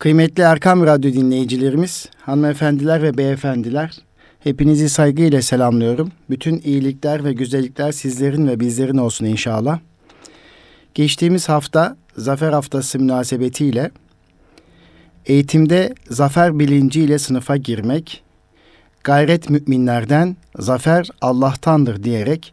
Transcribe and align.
Kıymetli 0.00 0.42
Erkam 0.42 0.86
Radyo 0.86 1.12
dinleyicilerimiz, 1.12 2.08
hanımefendiler 2.20 3.02
ve 3.02 3.18
beyefendiler, 3.18 3.98
hepinizi 4.40 4.88
saygıyla 4.88 5.42
selamlıyorum. 5.42 6.12
Bütün 6.30 6.60
iyilikler 6.64 7.24
ve 7.24 7.32
güzellikler 7.32 7.92
sizlerin 7.92 8.48
ve 8.48 8.60
bizlerin 8.60 8.96
olsun 8.96 9.26
inşallah. 9.26 9.78
Geçtiğimiz 10.94 11.48
hafta 11.48 11.96
Zafer 12.16 12.52
Haftası 12.52 12.98
münasebetiyle 12.98 13.90
eğitimde 15.26 15.94
zafer 16.10 16.58
bilinciyle 16.58 17.18
sınıfa 17.18 17.56
girmek, 17.56 18.22
gayret 19.04 19.50
müminlerden, 19.50 20.36
zafer 20.58 21.08
Allah'tandır 21.20 22.02
diyerek 22.02 22.52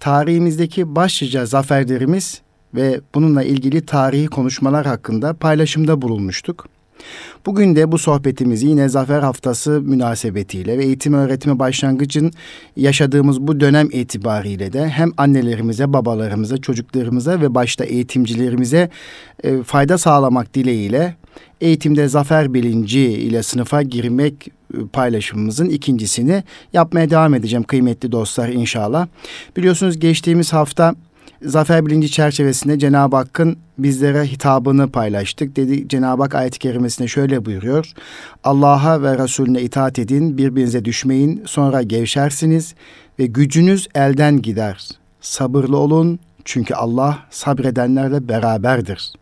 tarihimizdeki 0.00 0.96
başlıca 0.96 1.46
zaferlerimiz 1.46 2.40
ve 2.74 3.00
bununla 3.14 3.42
ilgili 3.42 3.86
tarihi 3.86 4.26
konuşmalar 4.26 4.86
hakkında 4.86 5.34
paylaşımda 5.34 6.02
bulunmuştuk. 6.02 6.75
Bugün 7.46 7.76
de 7.76 7.92
bu 7.92 7.98
sohbetimizi 7.98 8.66
yine 8.66 8.88
Zafer 8.88 9.20
Haftası 9.20 9.70
münasebetiyle 9.70 10.78
ve 10.78 10.84
eğitim 10.84 11.14
öğretimi 11.14 11.58
başlangıcın 11.58 12.32
yaşadığımız 12.76 13.40
bu 13.40 13.60
dönem 13.60 13.88
itibariyle 13.92 14.72
de 14.72 14.88
hem 14.88 15.12
annelerimize, 15.16 15.92
babalarımıza, 15.92 16.56
çocuklarımıza 16.56 17.40
ve 17.40 17.54
başta 17.54 17.84
eğitimcilerimize 17.84 18.90
e, 19.44 19.62
fayda 19.62 19.98
sağlamak 19.98 20.54
dileğiyle 20.54 21.16
eğitimde 21.60 22.08
zafer 22.08 22.54
bilinci 22.54 23.00
ile 23.00 23.42
sınıfa 23.42 23.82
girmek 23.82 24.48
e, 24.74 24.78
paylaşımımızın 24.92 25.68
ikincisini 25.68 26.44
yapmaya 26.72 27.10
devam 27.10 27.34
edeceğim 27.34 27.62
kıymetli 27.62 28.12
dostlar 28.12 28.48
inşallah. 28.48 29.08
Biliyorsunuz 29.56 29.98
geçtiğimiz 29.98 30.52
hafta 30.52 30.94
zafer 31.42 31.86
bilinci 31.86 32.10
çerçevesinde 32.10 32.78
Cenab-ı 32.78 33.16
Hakk'ın 33.16 33.56
bizlere 33.78 34.24
hitabını 34.24 34.90
paylaştık. 34.90 35.56
Dedi 35.56 35.88
Cenab-ı 35.88 36.22
Hak 36.22 36.34
ayet-i 36.34 36.58
kerimesinde 36.58 37.08
şöyle 37.08 37.44
buyuruyor. 37.44 37.92
Allah'a 38.44 39.02
ve 39.02 39.18
Resulüne 39.18 39.62
itaat 39.62 39.98
edin, 39.98 40.38
birbirinize 40.38 40.84
düşmeyin, 40.84 41.42
sonra 41.46 41.82
gevşersiniz 41.82 42.74
ve 43.18 43.26
gücünüz 43.26 43.88
elden 43.94 44.42
gider. 44.42 44.88
Sabırlı 45.20 45.76
olun 45.76 46.18
çünkü 46.44 46.74
Allah 46.74 47.18
sabredenlerle 47.30 48.28
beraberdir. 48.28 49.12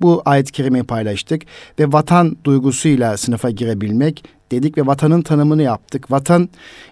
Bu 0.00 0.22
ayet-i 0.24 0.52
kerimeyi 0.52 0.84
paylaştık 0.84 1.42
ve 1.78 1.92
vatan 1.92 2.36
duygusuyla 2.44 3.16
sınıfa 3.16 3.50
girebilmek 3.50 4.24
dedik 4.52 4.78
ve 4.78 4.86
vatanın 4.86 5.22
tanımını 5.22 5.62
yaptık. 5.62 6.10
Vatan 6.10 6.48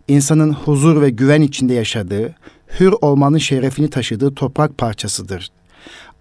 insanın 0.08 0.52
huzur 0.52 1.02
ve 1.02 1.11
güven 1.11 1.42
içinde 1.42 1.74
yaşadığı, 1.74 2.34
hür 2.80 2.94
olmanın 3.00 3.38
şerefini 3.38 3.90
taşıdığı 3.90 4.34
toprak 4.34 4.78
parçasıdır. 4.78 5.48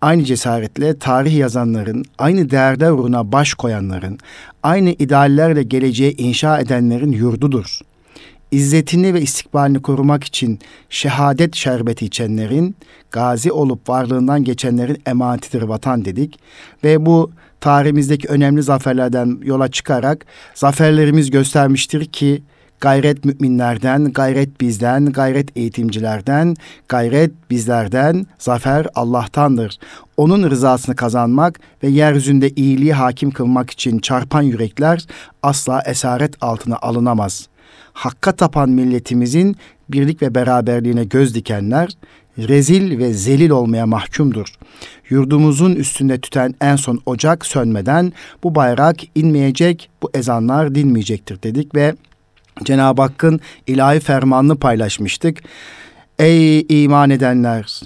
Aynı 0.02 0.24
cesaretle 0.24 1.00
tarih 1.00 1.38
yazanların, 1.38 2.06
aynı 2.18 2.50
değerler 2.50 2.92
uğruna 2.92 3.32
baş 3.32 3.54
koyanların, 3.54 4.18
aynı 4.64 4.90
ideallerle 4.90 5.64
geleceğe 5.64 6.12
inşa 6.12 6.60
edenlerin 6.60 7.12
yurdudur. 7.12 7.80
İzzetini 8.52 9.14
ve 9.14 9.22
istikbalini 9.22 9.82
korumak 9.82 10.24
için 10.24 10.60
şehadet 10.90 11.56
şerbeti 11.56 12.06
içenlerin, 12.06 12.76
gazi 13.12 13.52
olup 13.52 13.90
varlığından 13.90 14.44
geçenlerin 14.44 15.02
emanetidir 15.06 15.62
vatan 15.62 16.06
dedik. 16.06 16.40
Ve 16.84 17.06
bu 17.06 17.32
tarihimizdeki 17.62 18.28
önemli 18.28 18.64
zaferlerden 18.64 19.40
yola 19.44 19.72
çıkarak 19.72 20.26
zaferlerimiz 20.54 21.32
göstermiştir 21.32 22.06
ki 22.06 22.42
Gayret 22.82 23.26
müminlerden, 23.26 24.12
gayret 24.12 24.62
bizden, 24.62 25.06
gayret 25.06 25.58
eğitimcilerden, 25.58 26.56
gayret 26.88 27.32
bizlerden, 27.50 28.28
zafer 28.38 28.88
Allah'tandır. 28.96 29.80
Onun 30.18 30.50
rızasını 30.50 30.96
kazanmak 30.96 31.60
ve 31.84 31.88
yeryüzünde 31.88 32.50
iyiliği 32.50 32.94
hakim 32.94 33.32
kılmak 33.32 33.72
için 33.72 34.00
çarpan 34.00 34.42
yürekler 34.42 35.06
asla 35.44 35.82
esaret 35.86 36.34
altına 36.42 36.78
alınamaz. 36.78 37.48
Hakka 37.94 38.32
tapan 38.32 38.70
milletimizin 38.70 39.56
birlik 39.90 40.22
ve 40.22 40.36
beraberliğine 40.36 41.04
göz 41.04 41.36
dikenler, 41.36 41.90
rezil 42.38 42.98
ve 42.98 43.14
zelil 43.14 43.50
olmaya 43.50 43.86
mahkumdur. 43.86 44.54
Yurdumuzun 45.10 45.76
üstünde 45.76 46.20
tüten 46.22 46.56
en 46.62 46.76
son 46.76 47.02
ocak 47.06 47.46
sönmeden 47.46 48.14
bu 48.44 48.56
bayrak 48.56 48.98
inmeyecek, 49.16 49.90
bu 50.04 50.10
ezanlar 50.14 50.76
dinmeyecektir 50.76 51.44
dedik 51.44 51.76
ve 51.76 51.96
Cenab-ı 52.64 53.02
Hakk'ın 53.02 53.40
ilahi 53.68 54.00
fermanını 54.00 54.60
paylaşmıştık. 54.60 55.38
Ey 56.20 56.66
iman 56.70 57.10
edenler! 57.10 57.82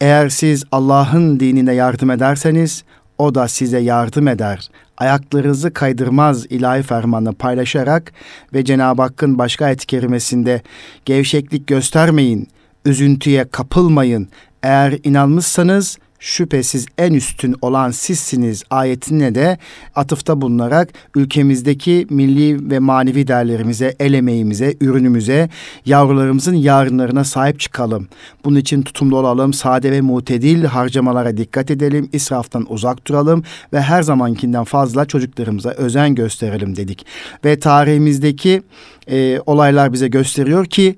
Eğer 0.00 0.28
siz 0.28 0.64
Allah'ın 0.72 1.40
dinine 1.40 1.74
yardım 1.74 2.10
ederseniz 2.10 2.84
o 3.18 3.34
da 3.34 3.48
size 3.48 3.78
yardım 3.78 4.28
eder. 4.28 4.70
Ayaklarınızı 4.98 5.72
kaydırmaz 5.72 6.46
ilahi 6.46 6.82
fermanını 6.82 7.34
paylaşarak 7.34 8.12
ve 8.54 8.64
Cenab-ı 8.64 9.02
Hakk'ın 9.02 9.38
başka 9.38 9.64
ayet-i 9.64 9.86
kerimesinde 9.86 10.62
gevşeklik 11.04 11.66
göstermeyin, 11.66 12.48
üzüntüye 12.84 13.48
kapılmayın. 13.48 14.28
Eğer 14.62 14.98
inanmışsanız 15.04 15.98
şüphesiz 16.18 16.86
en 16.98 17.12
üstün 17.12 17.54
olan 17.62 17.90
sizsiniz 17.90 18.64
ayetine 18.70 19.34
de 19.34 19.58
atıfta 19.94 20.40
bulunarak 20.40 20.88
ülkemizdeki 21.14 22.06
milli 22.10 22.70
ve 22.70 22.78
manevi 22.78 23.26
değerlerimize, 23.26 23.96
el 24.00 24.14
emeğimize, 24.14 24.74
ürünümüze, 24.80 25.48
yavrularımızın 25.86 26.54
yarınlarına 26.54 27.24
sahip 27.24 27.60
çıkalım. 27.60 28.08
Bunun 28.44 28.56
için 28.56 28.82
tutumlu 28.82 29.18
olalım, 29.18 29.52
sade 29.52 29.92
ve 29.92 30.00
mutedil 30.00 30.64
harcamalara 30.64 31.36
dikkat 31.36 31.70
edelim, 31.70 32.08
israftan 32.12 32.72
uzak 32.72 33.06
duralım 33.06 33.44
ve 33.72 33.80
her 33.80 34.02
zamankinden 34.02 34.64
fazla 34.64 35.04
çocuklarımıza 35.04 35.70
özen 35.70 36.14
gösterelim 36.14 36.76
dedik. 36.76 37.06
Ve 37.44 37.58
tarihimizdeki 37.58 38.62
e, 39.10 39.40
olaylar 39.46 39.92
bize 39.92 40.08
gösteriyor 40.08 40.66
ki 40.66 40.96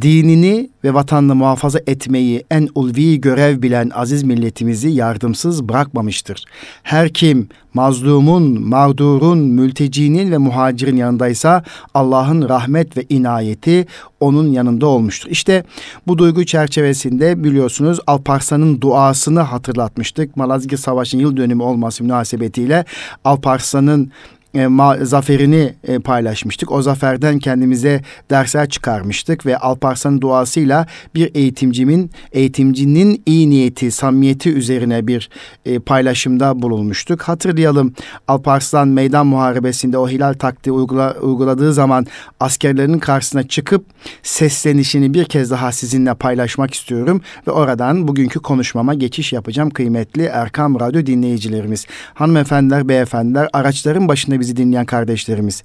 dinini 0.00 0.70
ve 0.84 0.94
vatanını 0.94 1.34
muhafaza 1.34 1.78
etmeyi 1.86 2.44
en 2.50 2.68
ulvi 2.74 3.20
görev 3.20 3.62
bilen 3.62 3.90
aziz 3.94 4.22
milletimizi 4.22 4.88
yardımsız 4.88 5.68
bırakmamıştır. 5.68 6.44
Her 6.82 7.08
kim 7.12 7.48
mazlumun, 7.74 8.68
mağdurun, 8.68 9.38
mültecinin 9.38 10.32
ve 10.32 10.38
muhacirin 10.38 10.96
yanındaysa 10.96 11.64
Allah'ın 11.94 12.48
rahmet 12.48 12.96
ve 12.96 13.04
inayeti 13.08 13.86
onun 14.20 14.50
yanında 14.50 14.86
olmuştur. 14.86 15.30
İşte 15.30 15.64
bu 16.06 16.18
duygu 16.18 16.46
çerçevesinde 16.46 17.44
biliyorsunuz 17.44 17.98
Alparslan'ın 18.06 18.80
duasını 18.80 19.40
hatırlatmıştık. 19.40 20.36
Malazgirt 20.36 20.80
Savaşı'nın 20.80 21.22
yıl 21.22 21.36
dönümü 21.36 21.62
olması 21.62 22.02
münasebetiyle 22.04 22.84
Alparslan'ın 23.24 24.12
e, 24.54 24.66
ma, 24.66 24.96
zaferini 25.02 25.74
e, 25.84 25.98
paylaşmıştık. 25.98 26.72
O 26.72 26.82
zaferden 26.82 27.38
kendimize 27.38 28.02
dersler 28.30 28.68
çıkarmıştık 28.68 29.46
ve 29.46 29.58
Alparslan'ın 29.58 30.20
duasıyla 30.20 30.86
bir 31.14 31.30
eğitimcimin, 31.34 32.10
eğitimcinin 32.32 33.22
iyi 33.26 33.50
niyeti, 33.50 33.90
samimiyeti 33.90 34.52
üzerine 34.52 35.06
bir 35.06 35.30
e, 35.66 35.78
paylaşımda 35.78 36.62
bulunmuştuk. 36.62 37.22
Hatırlayalım 37.22 37.94
Alparslan 38.28 38.88
meydan 38.88 39.26
muharebesinde 39.26 39.98
o 39.98 40.08
hilal 40.08 40.34
taktiği 40.34 40.72
uygula, 40.72 41.16
uyguladığı 41.20 41.72
zaman 41.72 42.06
askerlerin 42.40 42.98
karşısına 42.98 43.42
çıkıp 43.48 43.84
seslenişini 44.22 45.14
bir 45.14 45.24
kez 45.24 45.50
daha 45.50 45.72
sizinle 45.72 46.14
paylaşmak 46.14 46.74
istiyorum 46.74 47.20
ve 47.46 47.50
oradan 47.50 48.08
bugünkü 48.08 48.40
konuşmama 48.40 48.94
geçiş 48.94 49.32
yapacağım 49.32 49.70
kıymetli 49.70 50.22
Erkam 50.22 50.80
Radyo 50.80 51.06
dinleyicilerimiz. 51.06 51.86
Hanımefendiler, 52.14 52.88
beyefendiler 52.88 53.48
araçların 53.52 54.08
başında 54.08 54.41
bizi 54.42 54.56
dinleyen 54.56 54.86
kardeşlerimiz. 54.86 55.62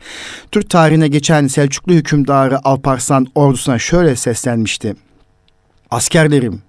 Türk 0.51 0.69
tarihine 0.69 1.07
geçen 1.07 1.47
Selçuklu 1.47 1.93
hükümdarı 1.93 2.59
Alparslan 2.63 3.27
ordusuna 3.35 3.79
şöyle 3.79 4.15
seslenmişti. 4.15 4.95
Askerlerim, 5.91 6.61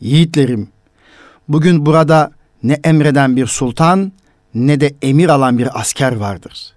yiğitlerim, 0.00 0.68
bugün 1.48 1.86
burada 1.86 2.30
ne 2.62 2.78
emreden 2.84 3.36
bir 3.36 3.46
sultan 3.46 4.12
ne 4.54 4.80
de 4.80 4.94
emir 5.02 5.28
alan 5.28 5.58
bir 5.58 5.80
asker 5.80 6.16
vardır. 6.16 6.72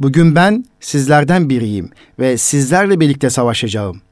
Bugün 0.00 0.34
ben 0.34 0.64
sizlerden 0.80 1.50
biriyim 1.50 1.90
ve 2.18 2.38
sizlerle 2.38 3.00
birlikte 3.00 3.30
savaşacağım. 3.30 4.02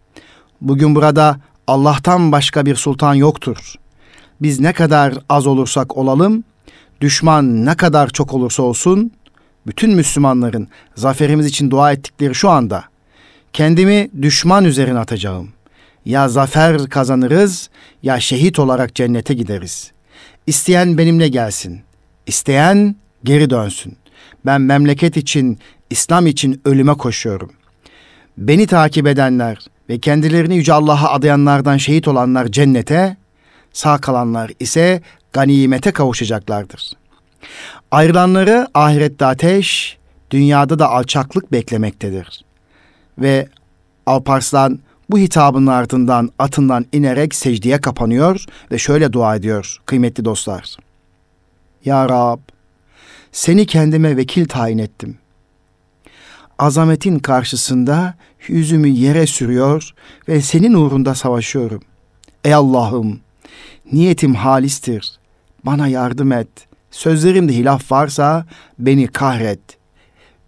Bugün 0.61 0.95
burada 0.95 1.41
Allah'tan 1.67 2.33
başka 2.33 2.67
bir 2.67 2.75
sultan 2.75 3.15
yoktur. 3.15 3.75
Biz 4.43 4.61
ne 4.61 4.73
kadar 4.73 5.15
az 5.29 5.47
olursak 5.47 5.97
olalım, 5.97 6.45
düşman 7.01 7.67
ne 7.67 7.77
kadar 7.77 8.09
çok 8.09 8.35
olursa 8.35 8.63
olsun, 8.63 9.13
bütün 9.67 9.95
Müslümanların 9.95 10.69
zaferimiz 10.95 11.47
için 11.47 11.71
dua 11.71 11.93
ettikleri 11.93 12.35
şu 12.35 12.51
anda 12.51 12.85
kendimi 13.53 14.11
düşman 14.23 14.65
üzerine 14.65 14.99
atacağım. 14.99 15.49
Ya 16.05 16.29
zafer 16.29 16.89
kazanırız 16.89 17.71
ya 18.03 18.21
şehit 18.21 18.59
olarak 18.59 18.95
cennete 18.95 19.35
gideriz. 19.35 19.93
İsteyen 20.47 20.99
benimle 20.99 21.29
gelsin. 21.29 21.81
İsteyen 22.27 22.97
geri 23.25 23.51
dönsün. 23.51 23.97
Ben 24.47 24.61
memleket 24.61 25.17
için, 25.17 25.59
İslam 25.91 26.27
için 26.27 26.61
ölüme 26.65 26.95
koşuyorum. 26.95 27.53
Beni 28.39 28.67
takip 28.67 29.07
edenler 29.07 29.59
ve 29.89 29.99
kendilerini 29.99 30.57
Yüce 30.57 30.73
Allah'a 30.73 31.11
adayanlardan 31.11 31.77
şehit 31.77 32.09
olanlar 32.09 32.47
cennete, 32.47 33.17
sağ 33.73 33.99
kalanlar 33.99 34.51
ise 34.61 35.03
ganimete 35.33 35.93
kavuşacaklardır. 35.93 36.93
Ayrılanları 37.91 38.69
ahirette 38.75 39.27
ateş, 39.27 39.99
dünyada 40.31 40.79
da 40.79 40.91
alçaklık 40.91 41.53
beklemektedir. 41.53 42.45
Ve 43.19 43.49
Alparslan 44.07 44.79
bu 45.11 45.19
hitabın 45.19 45.67
ardından 45.67 46.31
atından 46.39 46.87
inerek 46.93 47.35
secdeye 47.35 47.81
kapanıyor 47.81 48.45
ve 48.73 48.79
şöyle 48.79 49.13
dua 49.13 49.37
ediyor 49.37 49.77
kıymetli 49.87 50.25
dostlar. 50.25 50.77
Ya 51.85 52.09
Rab, 52.09 52.39
seni 53.33 53.67
kendime 53.67 54.17
vekil 54.17 54.49
tayin 54.49 54.79
ettim. 54.79 55.19
Azametin 56.59 57.19
karşısında 57.19 58.15
yüzümü 58.49 58.89
yere 58.89 59.27
sürüyor 59.27 59.91
ve 60.29 60.41
senin 60.41 60.75
uğrunda 60.75 61.15
savaşıyorum. 61.15 61.83
Ey 62.45 62.55
Allah'ım, 62.55 63.21
niyetim 63.93 64.35
halistir. 64.35 65.13
Bana 65.65 65.89
yardım 65.89 66.33
et. 66.33 66.70
Sözlerimde 66.91 67.53
hilaf 67.53 67.93
varsa 67.93 68.47
beni 68.79 69.07
kahret. 69.07 69.61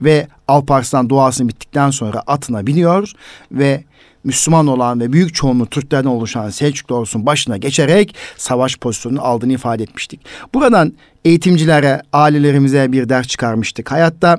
Ve 0.00 0.28
Alparslan 0.48 1.08
duasını 1.08 1.48
bittikten 1.48 1.90
sonra 1.90 2.22
atına 2.26 2.66
biniyor 2.66 3.12
ve 3.52 3.84
Müslüman 4.24 4.66
olan 4.66 5.00
ve 5.00 5.12
büyük 5.12 5.34
çoğunluğu 5.34 5.66
Türklerden 5.66 6.08
oluşan 6.08 6.50
Selçuklu 6.50 6.94
olsun 6.94 7.26
başına 7.26 7.56
geçerek 7.56 8.14
savaş 8.36 8.76
pozisyonunu 8.76 9.22
aldığını 9.22 9.52
ifade 9.52 9.82
etmiştik. 9.82 10.20
Buradan 10.54 10.92
eğitimcilere, 11.24 12.02
ailelerimize 12.12 12.92
bir 12.92 13.08
ders 13.08 13.26
çıkarmıştık. 13.26 13.92
Hayatta 13.92 14.38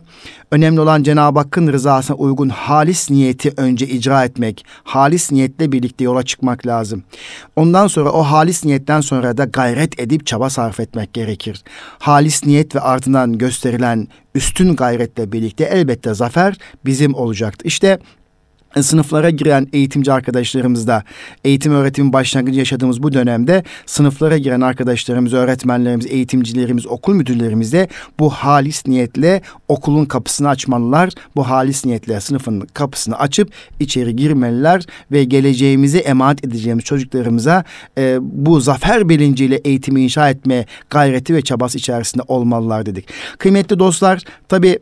önemli 0.52 0.80
olan 0.80 1.04
Cenab-ı 1.04 1.40
Hakk'ın 1.40 1.68
rızasına 1.68 2.18
uygun 2.18 2.50
halis 2.50 3.12
niyeti 3.12 3.54
önce 3.58 3.88
icra 3.88 4.26
etmek, 4.26 4.66
halis 4.84 5.32
niyetle 5.32 5.72
birlikte 5.72 6.04
yola 6.04 6.24
çıkmak 6.24 6.68
lazım. 6.68 7.04
Ondan 7.56 7.88
sonra 7.88 8.12
o 8.12 8.24
halis 8.24 8.66
niyetten 8.66 9.02
sonra 9.02 9.38
da 9.38 9.46
gayret 9.46 10.00
edip 10.00 10.26
çaba 10.26 10.50
sarf 10.50 10.80
etmek 10.80 11.14
gerekir. 11.14 11.64
Halis 12.00 12.46
niyet 12.46 12.76
ve 12.76 12.80
ardından 12.80 13.38
gösterilen 13.38 14.08
üstün 14.36 14.76
gayretle 14.76 15.32
birlikte 15.32 15.64
elbette 15.64 16.14
zafer 16.14 16.58
bizim 16.86 17.16
olacaktır. 17.16 17.66
İşte 17.66 18.00
sınıflara 18.82 19.30
giren 19.30 19.68
eğitimci 19.74 20.14
arkadaşlarımızda 20.14 21.04
eğitim 21.44 21.74
öğretim 21.74 22.14
başlangıcı 22.14 22.60
yaşadığımız 22.60 23.04
bu 23.04 23.14
dönemde 23.14 23.64
sınıflara 23.86 24.38
giren 24.38 24.62
arkadaşlarımız, 24.62 25.34
öğretmenlerimiz, 25.34 26.06
eğitimcilerimiz, 26.06 26.88
okul 26.88 27.14
müdürlerimiz 27.14 27.74
de 27.74 27.88
bu 28.20 28.30
halis 28.30 28.88
niyetle 28.88 29.42
okulun 29.68 30.06
kapısını 30.06 30.50
açmalılar. 30.50 31.10
Bu 31.36 31.50
halis 31.50 31.86
niyetle 31.86 32.20
sınıfın 32.20 32.60
kapısını 32.60 33.20
açıp 33.20 33.52
içeri 33.80 34.16
girmeliler 34.16 34.86
ve 35.12 35.24
geleceğimizi 35.24 35.98
emanet 35.98 36.46
edeceğimiz 36.46 36.86
çocuklarımıza 36.86 37.64
e, 37.98 38.18
bu 38.22 38.60
zafer 38.60 39.10
bilinciyle 39.10 39.56
eğitimi 39.56 40.04
inşa 40.04 40.30
etme 40.30 40.66
gayreti 40.90 41.34
ve 41.36 41.42
çabası 41.42 41.78
içerisinde 41.78 42.24
olmalılar 42.28 42.86
dedik. 42.86 43.08
Kıymetli 43.38 43.80
dostlar 43.80 44.24
tabii 44.50 44.80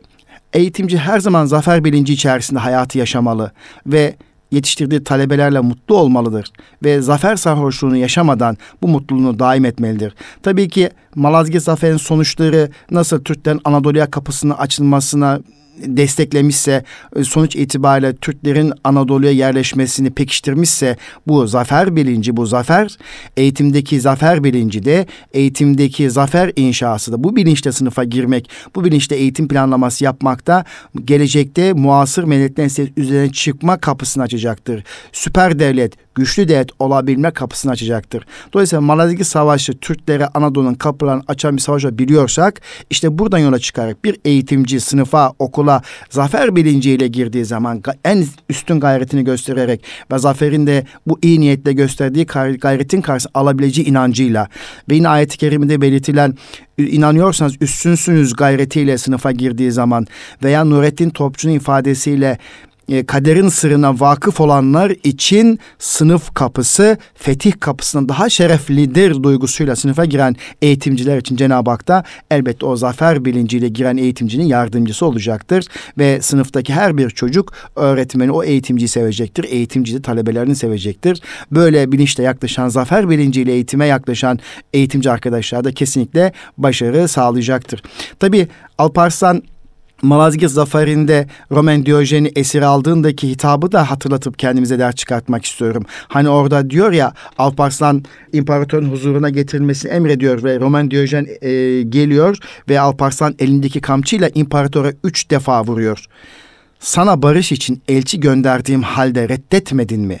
Eğitimci 0.52 0.98
her 0.98 1.20
zaman 1.20 1.46
zafer 1.46 1.84
bilinci 1.84 2.12
içerisinde 2.12 2.60
hayatı 2.60 2.98
yaşamalı 2.98 3.52
ve 3.86 4.16
yetiştirdiği 4.50 5.04
talebelerle 5.04 5.60
mutlu 5.60 5.96
olmalıdır 5.96 6.52
ve 6.84 7.00
zafer 7.00 7.36
sarhoşluğunu 7.36 7.96
yaşamadan 7.96 8.56
bu 8.82 8.88
mutluluğunu 8.88 9.38
daim 9.38 9.64
etmelidir. 9.64 10.14
Tabii 10.42 10.68
ki 10.68 10.90
Malazgirt 11.14 11.62
Zafer'in 11.62 11.96
sonuçları 11.96 12.70
nasıl 12.90 13.24
Türklerin 13.24 13.60
Anadolu'ya 13.64 14.10
kapısını 14.10 14.58
açılmasına 14.58 15.40
desteklemişse, 15.78 16.84
e, 17.16 17.24
sonuç 17.24 17.56
itibariyle 17.56 18.16
Türklerin 18.16 18.72
Anadolu'ya 18.84 19.32
yerleşmesini 19.32 20.10
pekiştirmişse 20.10 20.96
bu 21.26 21.46
zafer 21.46 21.96
bilinci, 21.96 22.36
bu 22.36 22.46
zafer 22.46 22.96
eğitimdeki 23.36 24.00
zafer 24.00 24.44
bilinci 24.44 24.84
de 24.84 25.06
eğitimdeki 25.32 26.10
zafer 26.10 26.52
inşası 26.56 27.12
da 27.12 27.24
bu 27.24 27.36
bilinçle 27.36 27.72
sınıfa 27.72 28.04
girmek, 28.04 28.50
bu 28.74 28.84
bilinçle 28.84 29.16
eğitim 29.16 29.48
planlaması 29.48 30.04
yapmakta 30.04 30.64
gelecekte 31.04 31.72
muasır 31.72 32.24
milletlerin 32.24 32.92
üzerine 32.96 33.32
çıkma 33.32 33.78
kapısını 33.78 34.22
açacaktır. 34.22 34.84
Süper 35.12 35.58
devlet, 35.58 36.11
güçlü 36.14 36.48
devlet 36.48 36.70
olabilme 36.78 37.30
kapısını 37.30 37.72
açacaktır. 37.72 38.26
Dolayısıyla 38.52 38.80
Malazgirt 38.80 39.26
Savaşı 39.26 39.78
Türklere 39.78 40.26
Anadolu'nun 40.26 40.74
kapılarını 40.74 41.22
açan 41.28 41.56
bir 41.56 41.62
savaş 41.62 41.84
biliyorsak 41.84 42.60
işte 42.90 43.18
buradan 43.18 43.38
yola 43.38 43.58
çıkarak 43.58 44.04
bir 44.04 44.16
eğitimci 44.24 44.80
sınıfa, 44.80 45.32
okula 45.38 45.82
zafer 46.10 46.56
bilinciyle 46.56 47.08
girdiği 47.08 47.44
zaman 47.44 47.82
en 48.04 48.24
üstün 48.48 48.80
gayretini 48.80 49.24
göstererek 49.24 49.84
ve 50.12 50.18
zaferin 50.18 50.66
de 50.66 50.86
bu 51.06 51.18
iyi 51.22 51.40
niyetle 51.40 51.72
gösterdiği 51.72 52.26
gayretin 52.60 53.00
karşısında 53.00 53.40
alabileceği 53.40 53.88
inancıyla 53.88 54.48
ve 54.90 54.94
yine 54.94 55.08
ayet-i 55.08 55.38
kerimede 55.38 55.80
belirtilen 55.80 56.36
inanıyorsanız 56.78 57.54
üstünsünüz 57.60 58.36
gayretiyle 58.36 58.98
sınıfa 58.98 59.32
girdiği 59.32 59.72
zaman 59.72 60.06
veya 60.42 60.64
Nurettin 60.64 61.10
Topçu'nun 61.10 61.54
ifadesiyle 61.54 62.38
kaderin 63.06 63.48
sırrına 63.48 64.00
vakıf 64.00 64.40
olanlar 64.40 64.92
için 65.04 65.58
sınıf 65.78 66.34
kapısı 66.34 66.98
fetih 67.14 67.52
kapısından 67.60 68.08
daha 68.08 68.28
şereflidir 68.28 69.22
duygusuyla 69.22 69.76
sınıfa 69.76 70.04
giren 70.04 70.36
eğitimciler 70.62 71.18
için 71.18 71.36
Cenab-ı 71.36 71.70
Hak 71.70 71.88
da 71.88 72.04
elbette 72.30 72.66
o 72.66 72.76
zafer 72.76 73.24
bilinciyle 73.24 73.68
giren 73.68 73.96
eğitimcinin 73.96 74.44
yardımcısı 74.44 75.06
olacaktır. 75.06 75.64
Ve 75.98 76.22
sınıftaki 76.22 76.72
her 76.72 76.96
bir 76.96 77.10
çocuk 77.10 77.52
öğretmeni 77.76 78.30
o 78.30 78.44
eğitimciyi 78.44 78.88
sevecektir. 78.88 79.44
Eğitimci 79.44 79.94
de 79.94 80.02
talebelerini 80.02 80.56
sevecektir. 80.56 81.22
Böyle 81.50 81.92
bilinçle 81.92 82.22
yaklaşan 82.22 82.68
zafer 82.68 83.10
bilinciyle 83.10 83.52
eğitime 83.52 83.86
yaklaşan 83.86 84.38
eğitimci 84.72 85.10
arkadaşlar 85.10 85.64
da 85.64 85.72
kesinlikle 85.72 86.32
başarı 86.58 87.08
sağlayacaktır. 87.08 87.82
Tabii 88.18 88.48
Alparslan 88.78 89.42
Malazgirt 90.02 90.50
zaferinde 90.50 91.26
Roman 91.50 91.86
Diyojen'i 91.86 92.32
esir 92.36 92.62
aldığındaki 92.62 93.30
hitabı 93.30 93.72
da 93.72 93.90
hatırlatıp 93.90 94.38
kendimize 94.38 94.78
ders 94.78 94.94
çıkartmak 94.94 95.44
istiyorum. 95.44 95.84
Hani 96.08 96.28
orada 96.28 96.70
diyor 96.70 96.92
ya 96.92 97.12
Alparslan 97.38 98.04
imparatorun 98.32 98.90
huzuruna 98.90 99.30
getirilmesini 99.30 99.92
emrediyor 99.92 100.42
ve 100.44 100.60
Roman 100.60 100.90
Diyojen 100.90 101.26
e, 101.42 101.82
geliyor 101.82 102.38
ve 102.68 102.80
Alparslan 102.80 103.34
elindeki 103.38 103.80
kamçıyla 103.80 104.30
imparatora 104.34 104.92
üç 105.04 105.30
defa 105.30 105.64
vuruyor. 105.64 106.06
Sana 106.80 107.22
barış 107.22 107.52
için 107.52 107.82
elçi 107.88 108.20
gönderdiğim 108.20 108.82
halde 108.82 109.28
reddetmedin 109.28 110.00
mi? 110.00 110.18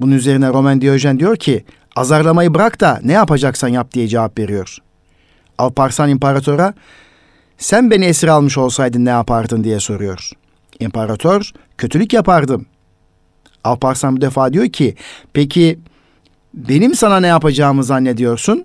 Bunun 0.00 0.12
üzerine 0.12 0.48
Roman 0.48 0.80
Diyojen 0.80 1.18
diyor 1.18 1.36
ki 1.36 1.64
azarlamayı 1.96 2.54
bırak 2.54 2.80
da 2.80 3.00
ne 3.04 3.12
yapacaksan 3.12 3.68
yap 3.68 3.92
diye 3.92 4.08
cevap 4.08 4.38
veriyor. 4.38 4.76
Alparslan 5.58 6.08
imparatora 6.08 6.74
sen 7.58 7.90
beni 7.90 8.04
esir 8.04 8.28
almış 8.28 8.58
olsaydın 8.58 9.04
ne 9.04 9.10
yapardın 9.10 9.64
diye 9.64 9.80
soruyor. 9.80 10.30
İmparator 10.80 11.52
kötülük 11.78 12.12
yapardım. 12.12 12.66
Alparslan 13.64 14.16
bu 14.16 14.20
defa 14.20 14.52
diyor 14.52 14.68
ki 14.68 14.94
peki 15.32 15.78
benim 16.54 16.94
sana 16.94 17.20
ne 17.20 17.26
yapacağımı 17.26 17.84
zannediyorsun? 17.84 18.64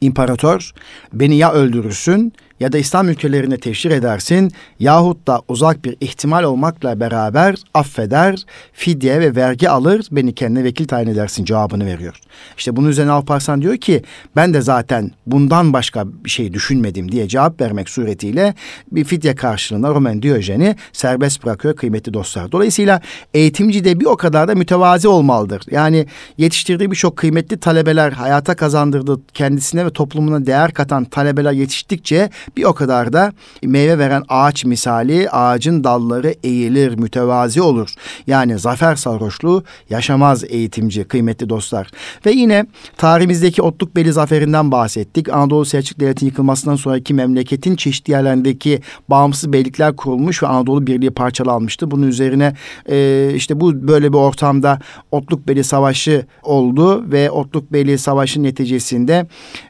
İmparator 0.00 0.72
beni 1.12 1.36
ya 1.36 1.52
öldürürsün 1.52 2.32
ya 2.60 2.72
da 2.72 2.78
İslam 2.78 3.08
ülkelerine 3.08 3.58
teşhir 3.58 3.90
edersin 3.90 4.52
yahut 4.80 5.26
da 5.26 5.42
uzak 5.48 5.84
bir 5.84 5.96
ihtimal 6.00 6.44
olmakla 6.44 7.00
beraber 7.00 7.56
affeder, 7.74 8.44
fidye 8.72 9.20
ve 9.20 9.36
vergi 9.36 9.70
alır, 9.70 10.06
beni 10.10 10.34
kendine 10.34 10.64
vekil 10.64 10.86
tayin 10.86 11.08
edersin 11.08 11.44
cevabını 11.44 11.86
veriyor. 11.86 12.20
İşte 12.58 12.76
bunun 12.76 12.88
üzerine 12.88 13.10
Alparslan 13.10 13.62
diyor 13.62 13.76
ki 13.76 14.02
ben 14.36 14.54
de 14.54 14.60
zaten 14.60 15.10
bundan 15.26 15.72
başka 15.72 16.04
bir 16.24 16.30
şey 16.30 16.52
düşünmedim 16.52 17.12
diye 17.12 17.28
cevap 17.28 17.60
vermek 17.60 17.88
suretiyle 17.88 18.54
bir 18.92 19.04
fidye 19.04 19.34
karşılığında 19.34 19.88
Roman 19.88 20.22
Diyojen'i 20.22 20.76
serbest 20.92 21.44
bırakıyor 21.44 21.76
kıymetli 21.76 22.14
dostlar. 22.14 22.52
Dolayısıyla 22.52 23.00
eğitimci 23.34 23.84
de 23.84 24.00
bir 24.00 24.06
o 24.06 24.16
kadar 24.16 24.48
da 24.48 24.54
mütevazi 24.54 25.08
olmalıdır. 25.08 25.62
Yani 25.70 26.06
yetiştirdiği 26.38 26.90
birçok 26.90 27.16
kıymetli 27.16 27.60
talebeler 27.60 28.12
hayata 28.12 28.56
kazandırdığı 28.56 29.20
kendisine 29.34 29.86
ve 29.86 29.90
toplumuna 29.90 30.46
değer 30.46 30.72
katan 30.72 31.04
talebeler 31.04 31.52
yetiştikçe 31.52 32.30
bir 32.56 32.64
o 32.64 32.72
kadar 32.72 33.12
da 33.12 33.32
meyve 33.62 33.98
veren 33.98 34.22
ağaç 34.28 34.64
misali 34.64 35.30
ağacın 35.30 35.84
dalları 35.84 36.34
eğilir, 36.42 36.98
mütevazi 36.98 37.62
olur. 37.62 37.94
Yani 38.26 38.58
zafer 38.58 38.96
sarhoşluğu 38.96 39.64
yaşamaz 39.90 40.44
eğitimci 40.48 41.04
kıymetli 41.04 41.48
dostlar. 41.48 41.90
Ve 42.26 42.32
yine 42.32 42.66
tarihimizdeki 42.96 43.62
Otlukbeli 43.62 44.12
zaferinden 44.12 44.72
bahsettik. 44.72 45.28
Anadolu 45.28 45.64
Selçuk 45.64 46.00
Devleti'nin 46.00 46.30
yıkılmasından 46.30 46.76
sonraki 46.76 47.14
memleketin 47.14 47.76
çeşitli 47.76 48.10
yerlerindeki 48.10 48.80
bağımsız 49.08 49.52
beylikler 49.52 49.96
kurulmuş 49.96 50.42
ve 50.42 50.46
Anadolu 50.46 50.86
Birliği 50.86 51.10
parçalanmıştı. 51.10 51.90
Bunun 51.90 52.06
üzerine 52.06 52.54
e, 52.90 53.30
işte 53.34 53.60
bu 53.60 53.88
böyle 53.88 54.12
bir 54.12 54.18
ortamda 54.18 54.78
Otlukbeli 55.10 55.64
Savaşı 55.64 56.26
oldu 56.42 57.12
ve 57.12 57.30
Otlukbeli 57.30 57.98
Savaşı 57.98 58.42
neticesinde 58.42 59.26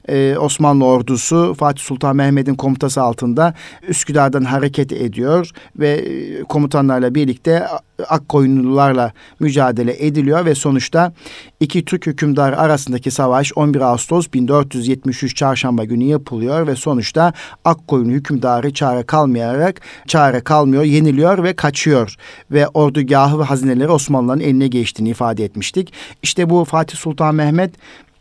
e, 0.08 0.36
Osmanlı 0.38 0.84
ordusu 0.84 1.54
Fatih 1.58 1.82
Sultan 1.82 2.16
Mehmet'in 2.16 2.54
komutanı 2.54 2.69
komutası 2.70 3.02
altında 3.02 3.54
Üsküdar'dan 3.88 4.44
hareket 4.44 4.92
ediyor 4.92 5.50
ve 5.76 5.88
e, 5.88 6.42
komutanlarla 6.42 7.14
birlikte 7.14 7.66
Akkoyunlularla 8.08 9.12
mücadele 9.40 10.06
ediliyor 10.06 10.44
ve 10.44 10.54
sonuçta 10.54 11.12
iki 11.60 11.84
Türk 11.84 12.06
hükümdarı 12.06 12.58
arasındaki 12.58 13.10
savaş 13.10 13.52
11 13.56 13.80
Ağustos 13.80 14.26
1473 14.34 15.36
çarşamba 15.36 15.84
günü 15.84 16.04
yapılıyor 16.04 16.66
ve 16.66 16.76
sonuçta 16.76 17.32
Akkoyun 17.64 18.10
hükümdarı 18.10 18.74
çare 18.74 19.02
kalmayarak 19.02 19.80
çare 20.06 20.40
kalmıyor, 20.40 20.82
yeniliyor 20.82 21.44
ve 21.44 21.52
kaçıyor 21.52 22.16
ve 22.50 22.68
ordugahı 22.68 23.38
ve 23.38 23.44
hazineleri 23.44 23.88
Osmanlıların 23.88 24.40
eline 24.40 24.68
geçtiğini 24.68 25.10
ifade 25.10 25.44
etmiştik. 25.44 25.92
İşte 26.22 26.50
bu 26.50 26.64
Fatih 26.64 26.96
Sultan 26.96 27.34
Mehmet 27.34 27.70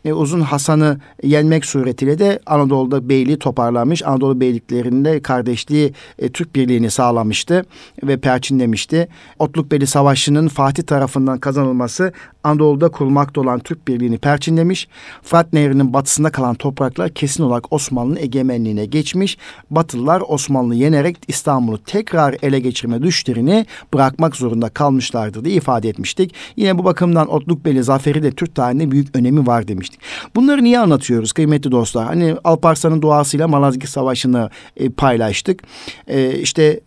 e, 0.04 0.12
Uzun 0.12 0.40
Hasan'ı 0.40 1.00
yenmek 1.22 1.64
suretiyle 1.64 2.18
de 2.18 2.40
Anadolu'da 2.46 3.08
beyliği 3.08 3.38
toparlamış. 3.38 4.02
Anadolu 4.02 4.40
beyliklerinde 4.40 5.22
kardeşliği 5.22 5.92
e, 6.18 6.28
Türk 6.28 6.54
birliğini 6.54 6.90
sağlamıştı 6.90 7.64
ve 8.02 8.16
perçinlemişti. 8.16 9.08
Otlukbeli 9.38 9.86
Savaşı'nın 9.86 10.48
Fatih 10.48 10.82
tarafından 10.82 11.38
kazanılması 11.38 12.12
Anadolu'da 12.44 12.88
kurulmakta 12.88 13.40
olan 13.40 13.58
Türk 13.58 13.88
birliğini 13.88 14.18
perçinlemiş. 14.18 14.88
Fırat 15.22 15.52
Nehri'nin 15.52 15.92
batısında 15.92 16.30
kalan 16.30 16.54
topraklar 16.54 17.10
kesin 17.10 17.42
olarak 17.42 17.72
Osmanlı'nın 17.72 18.16
egemenliğine 18.16 18.86
geçmiş. 18.86 19.38
Batılılar 19.70 20.22
Osmanlı 20.28 20.74
yenerek 20.74 21.16
İstanbul'u 21.28 21.78
tekrar 21.78 22.36
ele 22.42 22.60
geçirme 22.60 23.02
düşlerini 23.02 23.66
bırakmak 23.94 24.36
zorunda 24.36 24.68
kalmışlardır 24.68 25.44
diye 25.44 25.54
ifade 25.54 25.88
etmiştik. 25.88 26.34
Yine 26.56 26.78
bu 26.78 26.84
bakımdan 26.84 27.28
Otlukbeli 27.28 27.82
zaferi 27.82 28.22
de 28.22 28.30
Türk 28.30 28.54
tarihinde 28.54 28.90
büyük 28.90 29.16
önemi 29.16 29.46
var 29.46 29.68
demiştik. 29.68 30.00
Bunları 30.36 30.64
niye 30.64 30.78
anlatıyoruz 30.78 31.32
kıymetli 31.32 31.70
dostlar? 31.70 32.06
Hani 32.06 32.36
Alparslan'ın 32.44 33.02
duasıyla 33.02 33.48
Malazgirt 33.48 33.90
Savaşı'nı 33.90 34.50
e, 34.76 34.90
paylaştık. 34.90 35.62
E, 36.06 36.38
işte 36.38 36.80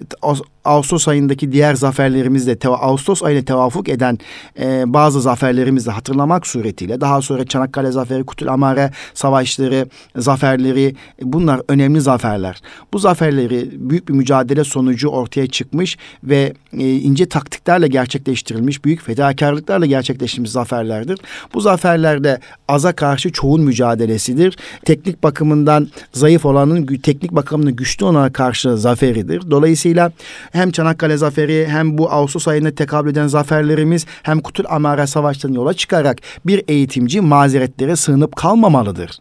Ağustos 0.66 1.08
ayındaki 1.08 1.52
diğer 1.52 1.76
zaferlerimizde 1.76 2.58
Ağustos 2.68 3.24
ayına 3.24 3.46
tevafuk 3.46 3.90
eden 3.90 4.18
e, 4.60 4.94
bazı 4.94 5.22
zaferlerimizi 5.44 5.92
hatırlamak 5.92 6.48
suretiyle 6.48 7.02
daha 7.02 7.22
sonra 7.22 7.46
Çanakkale 7.46 7.92
Zaferi, 7.92 8.24
Kutul 8.24 8.48
Amare 8.48 8.92
savaşları, 9.14 9.88
zaferleri 10.16 10.96
bunlar 11.22 11.62
önemli 11.68 12.02
zaferler. 12.02 12.62
Bu 12.94 13.00
zaferleri 13.00 13.70
büyük 13.72 14.08
bir 14.08 14.14
mücadele 14.14 14.64
sonucu 14.64 15.10
ortaya 15.10 15.48
çıkmış 15.48 15.98
ve 16.24 16.54
e, 16.74 16.92
ince 16.92 17.26
taktiklerle 17.26 17.88
gerçekleştirilmiş, 17.88 18.86
büyük 18.86 19.02
fedakarlıklarla 19.02 19.86
gerçekleştirilmiş 19.86 20.52
zaferlerdir. 20.52 21.20
Bu 21.54 21.62
zaferlerde 21.62 22.40
aza 22.68 22.94
karşı 22.94 23.32
çoğun 23.32 23.62
mücadelesidir. 23.62 24.58
Teknik 24.86 25.24
bakımından 25.24 25.88
zayıf 26.14 26.46
olanın 26.46 26.86
teknik 26.86 27.32
bakımından 27.32 27.76
güçlü 27.76 28.06
olana 28.06 28.34
karşı 28.34 28.78
zaferidir. 28.78 29.52
Dolayısıyla 29.52 30.12
hem 30.52 30.72
Çanakkale 30.72 31.18
Zaferi 31.18 31.68
hem 31.68 31.98
bu 31.98 32.12
Ağustos 32.12 32.48
ayında 32.48 32.72
tekabül 32.72 33.12
eden 33.12 33.28
zaferlerimiz 33.28 34.06
hem 34.24 34.40
Kutul 34.40 34.66
Amare 34.70 35.08
Savaşları'nın 35.34 35.60
yola 35.60 35.74
çıkarak 35.74 36.18
bir 36.46 36.64
eğitimci 36.68 37.22
mazeretlere 37.22 37.96
sığınıp 37.96 38.36
kalmamalıdır. 38.36 39.12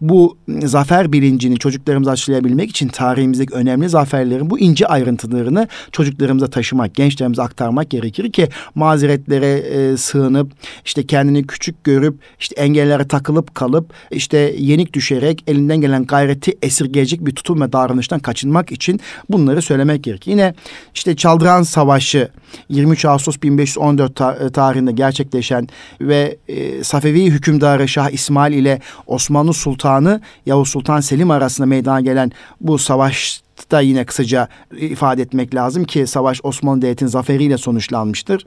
Bu 0.00 0.38
zafer 0.64 1.12
bilincini 1.12 1.58
çocuklarımıza 1.58 2.10
aşılayabilmek 2.10 2.70
için 2.70 2.88
tarihimizdeki 2.88 3.54
önemli 3.54 3.88
zaferlerin 3.88 4.50
bu 4.50 4.58
ince 4.58 4.86
ayrıntılarını 4.86 5.68
çocuklarımıza 5.92 6.46
taşımak, 6.46 6.94
gençlerimize 6.94 7.42
aktarmak 7.42 7.90
gerekir 7.90 8.32
ki 8.32 8.48
mazeretlere 8.74 9.52
e, 9.58 9.96
sığınıp 9.96 10.52
işte 10.84 11.06
kendini 11.06 11.46
küçük 11.46 11.84
görüp 11.84 12.14
işte 12.40 12.60
engellere 12.60 13.08
takılıp 13.08 13.54
kalıp 13.54 13.92
işte 14.10 14.54
yenik 14.58 14.92
düşerek 14.92 15.44
elinden 15.46 15.80
gelen 15.80 16.04
gayreti 16.04 16.58
esirgeyecek 16.62 17.26
bir 17.26 17.34
tutum 17.34 17.60
ve 17.60 17.72
davranıştan 17.72 18.20
kaçınmak 18.20 18.72
için 18.72 19.00
bunları 19.30 19.62
söylemek 19.62 20.04
gerekir. 20.04 20.30
Yine 20.30 20.54
işte 20.94 21.16
Çaldıran 21.16 21.62
Savaşı 21.62 22.28
23 22.68 23.04
Ağustos 23.04 23.36
1514 23.42 24.20
e, 24.20 24.50
tarihinde 24.50 24.92
gerçekleşen 24.92 25.59
ve 26.00 26.36
e, 26.48 26.84
Safevi 26.84 27.24
hükümdarı 27.24 27.88
Şah 27.88 28.10
İsmail 28.10 28.52
ile 28.52 28.80
Osmanlı 29.06 29.54
Sultanı 29.54 30.20
Yavuz 30.46 30.68
Sultan 30.68 31.00
Selim 31.00 31.30
arasında 31.30 31.66
meydana 31.66 32.00
gelen 32.00 32.32
bu 32.60 32.78
savaş 32.78 33.42
da 33.70 33.80
yine 33.80 34.04
kısaca 34.04 34.48
ifade 34.76 35.22
etmek 35.22 35.54
lazım 35.54 35.84
ki 35.84 36.06
savaş 36.06 36.40
Osmanlı 36.42 36.82
Devleti'nin 36.82 37.10
zaferiyle 37.10 37.58
sonuçlanmıştır. 37.58 38.46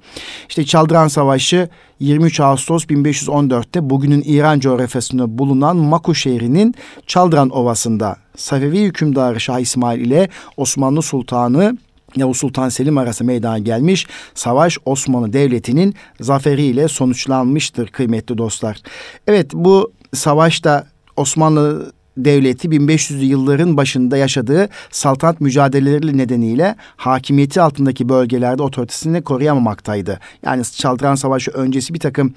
İşte 0.49 0.65
Çaldıran 0.65 1.07
Savaşı 1.07 1.69
23 1.99 2.39
Ağustos 2.39 2.85
1514'te 2.85 3.89
bugünün 3.89 4.23
İran 4.25 4.59
coğrafyasında 4.59 5.37
bulunan 5.37 5.77
Maku 5.77 6.15
şehrinin 6.15 6.75
Çaldıran 7.07 7.49
Ovası'nda 7.49 8.15
Safevi 8.35 8.81
hükümdarı 8.81 9.39
Şah 9.39 9.59
İsmail 9.59 10.01
ile 10.01 10.29
Osmanlı 10.57 11.01
Sultanı 11.01 11.77
Yavuz 12.15 12.37
Sultan 12.37 12.69
Selim 12.69 12.97
arası 12.97 13.23
meydana 13.23 13.59
gelmiş. 13.59 14.07
Savaş 14.33 14.77
Osmanlı 14.85 15.33
Devleti'nin 15.33 15.95
zaferiyle 16.21 16.87
sonuçlanmıştır 16.87 17.87
kıymetli 17.87 18.37
dostlar. 18.37 18.77
Evet 19.27 19.51
bu 19.53 19.91
savaşta 20.13 20.87
Osmanlı 21.17 21.93
Devleti 22.17 22.67
1500'lü 22.67 23.23
yılların 23.23 23.77
başında 23.77 24.17
yaşadığı 24.17 24.69
saltanat 24.91 25.41
mücadeleleri 25.41 26.17
nedeniyle 26.17 26.75
hakimiyeti 26.97 27.61
altındaki 27.61 28.09
bölgelerde 28.09 28.63
otoritesini 28.63 29.21
koruyamamaktaydı. 29.21 30.19
Yani 30.45 30.63
Çaldıran 30.65 31.15
Savaşı 31.15 31.51
öncesi 31.51 31.93
bir 31.93 31.99
takım 31.99 32.33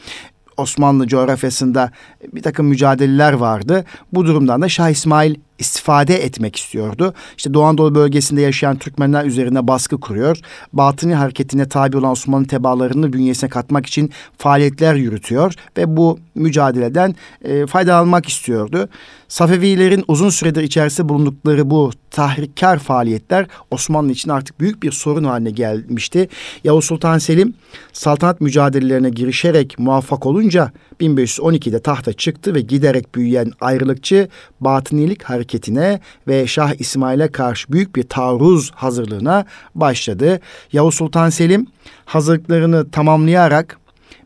Osmanlı 0.56 1.06
coğrafyasında 1.06 1.90
bir 2.32 2.42
takım 2.42 2.66
mücadeleler 2.66 3.32
vardı. 3.32 3.84
Bu 4.12 4.26
durumdan 4.26 4.62
da 4.62 4.68
Şah 4.68 4.90
İsmail 4.90 5.34
istifade 5.58 6.24
etmek 6.24 6.56
istiyordu. 6.56 7.14
İşte 7.36 7.54
Doğu 7.54 7.64
Anadolu 7.64 7.94
bölgesinde 7.94 8.40
yaşayan 8.40 8.76
Türkmenler 8.76 9.24
üzerine 9.24 9.68
baskı 9.68 10.00
kuruyor. 10.00 10.38
Batıni 10.72 11.14
hareketine 11.14 11.68
tabi 11.68 11.96
olan 11.96 12.10
Osmanlı 12.10 12.46
tebalarını 12.46 13.12
bünyesine 13.12 13.50
katmak 13.50 13.86
için 13.86 14.10
faaliyetler 14.38 14.94
yürütüyor 14.94 15.54
ve 15.76 15.96
bu 15.96 16.18
mücadeleden 16.34 17.14
e, 17.44 17.66
faydalanmak 17.66 18.28
istiyordu. 18.28 18.88
Safevilerin 19.28 20.04
uzun 20.08 20.30
süredir 20.30 20.62
içerisinde 20.62 21.08
bulundukları 21.08 21.70
bu 21.70 21.90
tahrikkar 22.10 22.78
faaliyetler 22.78 23.46
Osmanlı 23.70 24.12
için 24.12 24.30
artık 24.30 24.60
büyük 24.60 24.82
bir 24.82 24.92
sorun 24.92 25.24
haline 25.24 25.50
gelmişti. 25.50 26.28
Yavuz 26.64 26.84
Sultan 26.84 27.18
Selim 27.18 27.54
saltanat 27.92 28.40
mücadelelerine 28.40 29.10
girişerek 29.10 29.78
muvaffak 29.78 30.26
olunca 30.26 30.72
1512'de 31.00 31.80
tahta 31.80 32.12
çıktı 32.12 32.54
ve 32.54 32.60
giderek 32.60 33.14
büyüyen 33.14 33.52
ayrılıkçı 33.60 34.28
batınilik 34.60 35.22
hareketine 35.22 36.00
ve 36.28 36.46
Şah 36.46 36.80
İsmail'e 36.80 37.28
karşı 37.28 37.72
büyük 37.72 37.96
bir 37.96 38.02
taarruz 38.02 38.70
hazırlığına 38.74 39.44
başladı. 39.74 40.40
Yavuz 40.72 40.94
Sultan 40.94 41.30
Selim 41.30 41.66
hazırlıklarını 42.04 42.90
tamamlayarak 42.90 43.78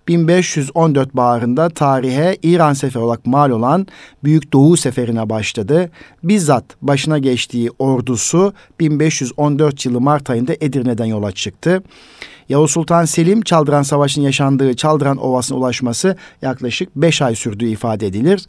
1514 0.09 1.17
baharında 1.17 1.69
tarihe 1.69 2.37
İran 2.43 2.73
seferi 2.73 3.03
olarak 3.03 3.27
mal 3.27 3.51
olan 3.51 3.87
Büyük 4.25 4.53
Doğu 4.53 4.77
Seferi'ne 4.77 5.29
başladı. 5.29 5.91
Bizzat 6.23 6.65
başına 6.83 7.19
geçtiği 7.19 7.71
ordusu 7.79 8.53
1514 8.81 9.87
yılı 9.87 10.01
Mart 10.01 10.31
ayında 10.31 10.53
Edirne'den 10.61 11.05
yola 11.05 11.33
çıktı. 11.33 11.83
Yavuz 12.51 12.71
Sultan 12.71 13.05
Selim 13.05 13.43
Çaldıran 13.43 13.83
Savaşı'nın 13.83 14.25
yaşandığı 14.25 14.77
Çaldıran 14.77 15.17
Ovası'na 15.17 15.59
ulaşması 15.59 16.17
yaklaşık 16.43 16.97
beş 16.97 17.23
ay 17.23 17.35
sürdüğü 17.35 17.69
ifade 17.69 18.07
edilir. 18.07 18.47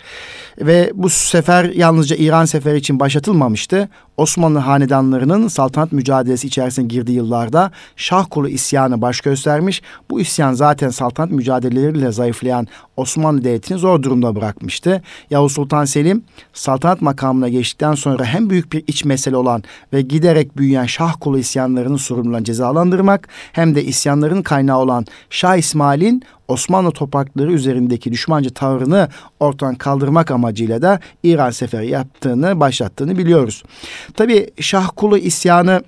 Ve 0.62 0.92
bu 0.94 1.10
sefer 1.10 1.64
yalnızca 1.64 2.16
İran 2.16 2.46
seferi 2.46 2.78
için 2.78 3.00
başlatılmamıştı. 3.00 3.90
Osmanlı 4.22 4.60
hanedanlarının 4.60 5.48
saltanat 5.48 5.92
mücadelesi 5.92 6.48
içerisine 6.48 6.88
girdiği 6.88 7.14
yıllarda 7.14 7.72
Şahkulu 7.96 8.50
isyanı 8.50 9.02
baş 9.02 9.22
göstermiş. 9.22 9.82
Bu 10.10 10.22
isyan 10.22 10.54
zaten 10.54 10.90
saltanat 10.90 11.32
mücadeleleriyle 11.32 12.12
zayıflayan 12.12 12.68
Osmanlı 12.98 13.44
Devleti'ni 13.44 13.78
zor 13.78 14.04
durumda 14.04 14.36
bırakmıştı. 14.36 15.02
Yavuz 15.30 15.52
Sultan 15.52 15.86
Selim 15.86 16.24
saltanat 16.54 17.02
makamına 17.02 17.50
geçtikten 17.50 17.94
sonra 17.94 18.26
hem 18.26 18.50
büyük 18.50 18.74
bir 18.74 18.84
iç 18.88 19.06
mesele 19.06 19.36
olan 19.36 19.64
ve 19.94 20.02
giderek 20.02 20.58
büyüyen 20.58 20.86
Şahkulu 20.86 21.38
isyanlarının 21.38 21.98
sorumluluğuna 21.98 22.44
cezalandırmak 22.44 23.28
hem 23.52 23.76
de 23.76 23.84
isyanların 23.84 24.42
kaynağı 24.42 24.80
olan 24.80 25.06
Şah 25.30 25.56
İsmail'in 25.56 26.24
Osmanlı 26.52 26.92
toprakları 26.92 27.52
üzerindeki 27.52 28.12
düşmanca 28.12 28.50
tavrını 28.50 29.10
ortadan 29.40 29.76
kaldırmak 29.76 30.32
amacıyla 30.32 30.82
da 30.82 31.00
İran 31.24 31.52
seferi 31.52 31.90
yaptığını, 31.90 32.60
başlattığını 32.60 33.18
biliyoruz. 33.18 33.64
Tabi 34.14 34.50
Şahkulu 34.60 35.18
isyanı 35.18 35.84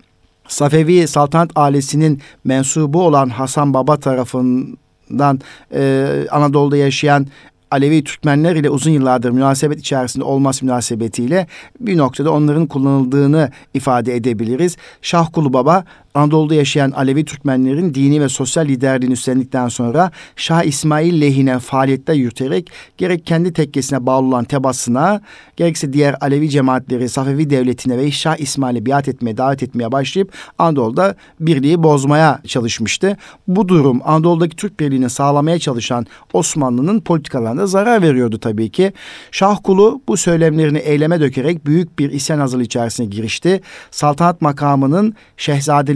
Safevi 0.48 1.08
saltanat 1.08 1.52
ailesinin 1.56 2.22
mensubu 2.44 3.04
olan 3.04 3.30
Hasan 3.30 3.74
Baba 3.74 3.98
tarafından 3.98 5.40
e, 5.74 6.08
Anadolu'da 6.32 6.78
yaşayan 6.78 7.28
Alevi 7.72 8.04
Türkmenler 8.04 8.56
ile 8.56 8.70
uzun 8.70 8.92
yıllardır 8.92 9.30
münasebet 9.30 9.80
içerisinde 9.80 10.24
olması 10.24 10.66
münasebetiyle 10.66 11.48
bir 11.80 11.98
noktada 11.98 12.32
onların 12.32 12.66
kullanıldığını 12.66 13.52
ifade 13.74 14.16
edebiliriz. 14.16 14.78
Şahkulu 15.02 15.54
Baba 15.54 15.86
Anadolu'da 16.14 16.56
yaşayan 16.56 16.92
Alevi 16.92 17.26
Türkmenlerin 17.26 17.94
dini 17.94 18.22
ve 18.22 18.30
sosyal 18.30 18.66
liderliğini 18.66 19.14
üstlendikten 19.14 19.68
sonra 19.68 20.12
Şah 20.36 20.64
İsmail 20.64 21.22
lehine 21.22 21.60
faaliyette 21.60 22.14
yürüterek 22.14 22.72
gerek 22.98 23.26
kendi 23.26 23.54
tekkesine 23.54 24.06
bağlı 24.06 24.28
olan 24.28 24.44
tebasına 24.44 25.22
gerekse 25.58 25.94
diğer 25.94 26.16
Alevi 26.22 26.50
cemaatleri 26.50 27.10
Safevi 27.10 27.50
devletine 27.50 27.98
ve 27.98 28.12
Şah 28.12 28.38
İsmail'e 28.38 28.86
biat 28.86 29.08
etmeye 29.08 29.38
davet 29.38 29.64
etmeye 29.64 29.92
başlayıp 29.92 30.34
Anadolu'da 30.58 31.16
birliği 31.40 31.84
bozmaya 31.84 32.40
çalışmıştı. 32.48 33.18
Bu 33.48 33.68
durum 33.68 34.02
Anadolu'daki 34.06 34.56
Türk 34.56 34.80
birliğini 34.80 35.10
sağlamaya 35.10 35.60
çalışan 35.60 36.06
Osmanlı'nın 36.34 37.00
politikalarına 37.00 37.68
zarar 37.68 38.02
veriyordu 38.02 38.40
tabii 38.40 38.70
ki. 38.70 38.94
Şahkulu 39.32 40.02
bu 40.08 40.18
söylemlerini 40.18 40.78
eyleme 40.78 41.20
dökerek 41.20 41.66
büyük 41.66 42.00
bir 42.00 42.12
isyan 42.12 42.40
hazırlığı 42.40 42.64
içerisine 42.64 43.06
girişti. 43.06 43.62
Saltanat 43.92 44.42
makamının 44.42 45.16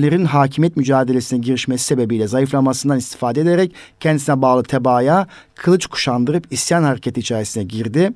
şehzadelerin 0.07 0.25
hakimiyet 0.25 0.77
mücadelesine 0.77 1.39
girişmesi 1.39 1.83
sebebiyle 1.83 2.27
zayıflamasından 2.27 2.97
istifade 2.97 3.41
ederek 3.41 3.71
kendisine 3.99 4.41
bağlı 4.41 4.63
tebaaya 4.63 5.27
kılıç 5.55 5.87
kuşandırıp 5.87 6.51
isyan 6.51 6.83
hareketi 6.83 7.19
içerisine 7.19 7.63
girdi 7.63 8.13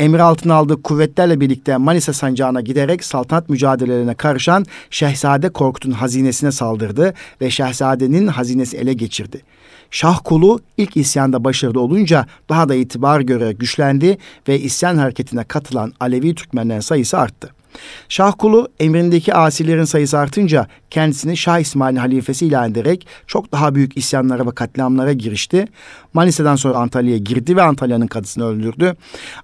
emir 0.00 0.18
altına 0.18 0.54
aldığı 0.54 0.82
kuvvetlerle 0.82 1.40
birlikte 1.40 1.76
Manisa 1.76 2.12
sancağına 2.12 2.60
giderek 2.60 3.04
saltanat 3.04 3.48
mücadelelerine 3.48 4.14
karışan 4.14 4.64
Şehzade 4.90 5.48
Korkut'un 5.48 5.92
hazinesine 5.92 6.52
saldırdı 6.52 7.14
ve 7.40 7.50
Şehzade'nin 7.50 8.26
hazinesi 8.26 8.76
ele 8.76 8.92
geçirdi. 8.92 9.42
Şah 9.90 10.18
kulu 10.24 10.60
ilk 10.76 10.96
isyanda 10.96 11.38
başarılı 11.44 11.80
olunca 11.80 12.26
daha 12.48 12.68
da 12.68 12.74
itibar 12.74 13.20
göre 13.20 13.52
güçlendi 13.52 14.18
ve 14.48 14.60
isyan 14.60 14.98
hareketine 14.98 15.44
katılan 15.44 15.92
Alevi 16.00 16.34
Türkmenlerin 16.34 16.80
sayısı 16.80 17.18
arttı. 17.18 17.59
Şahkulu 18.08 18.68
emrindeki 18.80 19.34
asilerin 19.34 19.84
sayısı 19.84 20.18
artınca 20.18 20.66
kendisini 20.90 21.36
Şah 21.36 21.58
İsmail'in 21.58 21.98
halifesi 21.98 22.46
ilan 22.46 22.70
ederek 22.70 23.06
çok 23.26 23.52
daha 23.52 23.74
büyük 23.74 23.96
isyanlara 23.96 24.46
ve 24.46 24.50
katliamlara 24.50 25.12
girişti. 25.12 25.64
Manisa'dan 26.14 26.56
sonra 26.56 26.78
Antalya'ya 26.78 27.18
girdi 27.18 27.56
ve 27.56 27.62
Antalya'nın 27.62 28.06
kadısını 28.06 28.44
öldürdü. 28.44 28.94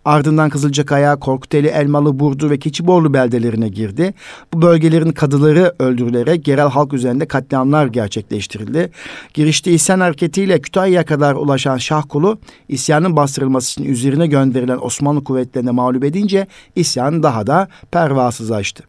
Ardından 0.05 0.51
Kızılcakaya, 0.51 1.17
Korkuteli, 1.17 1.67
Elmalı, 1.67 2.21
Burdu 2.21 2.51
ve 2.51 2.59
Keçiborlu 2.59 3.15
beldelerine 3.15 3.69
girdi. 3.69 4.15
Bu 4.55 4.63
bölgelerin 4.63 5.13
kadıları 5.13 5.75
öldürülerek 5.79 6.49
yerel 6.49 6.69
halk 6.69 6.93
üzerinde 6.93 7.27
katliamlar 7.27 7.87
gerçekleştirildi. 7.87 8.91
Girişte 9.35 9.73
isyan 9.73 10.01
hareketiyle 10.01 10.61
Kütahya'ya 10.61 11.05
kadar 11.05 11.35
ulaşan 11.35 11.77
Şahkulu 11.77 12.39
isyanın 12.69 13.17
bastırılması 13.17 13.81
için 13.81 13.93
üzerine 13.93 14.27
gönderilen 14.27 14.79
Osmanlı 14.81 15.25
kuvvetlerine 15.25 15.71
mağlup 15.71 16.05
edince 16.05 16.47
isyan 16.77 17.23
daha 17.23 17.47
da 17.47 17.69
pervasızlaştı. 17.91 18.85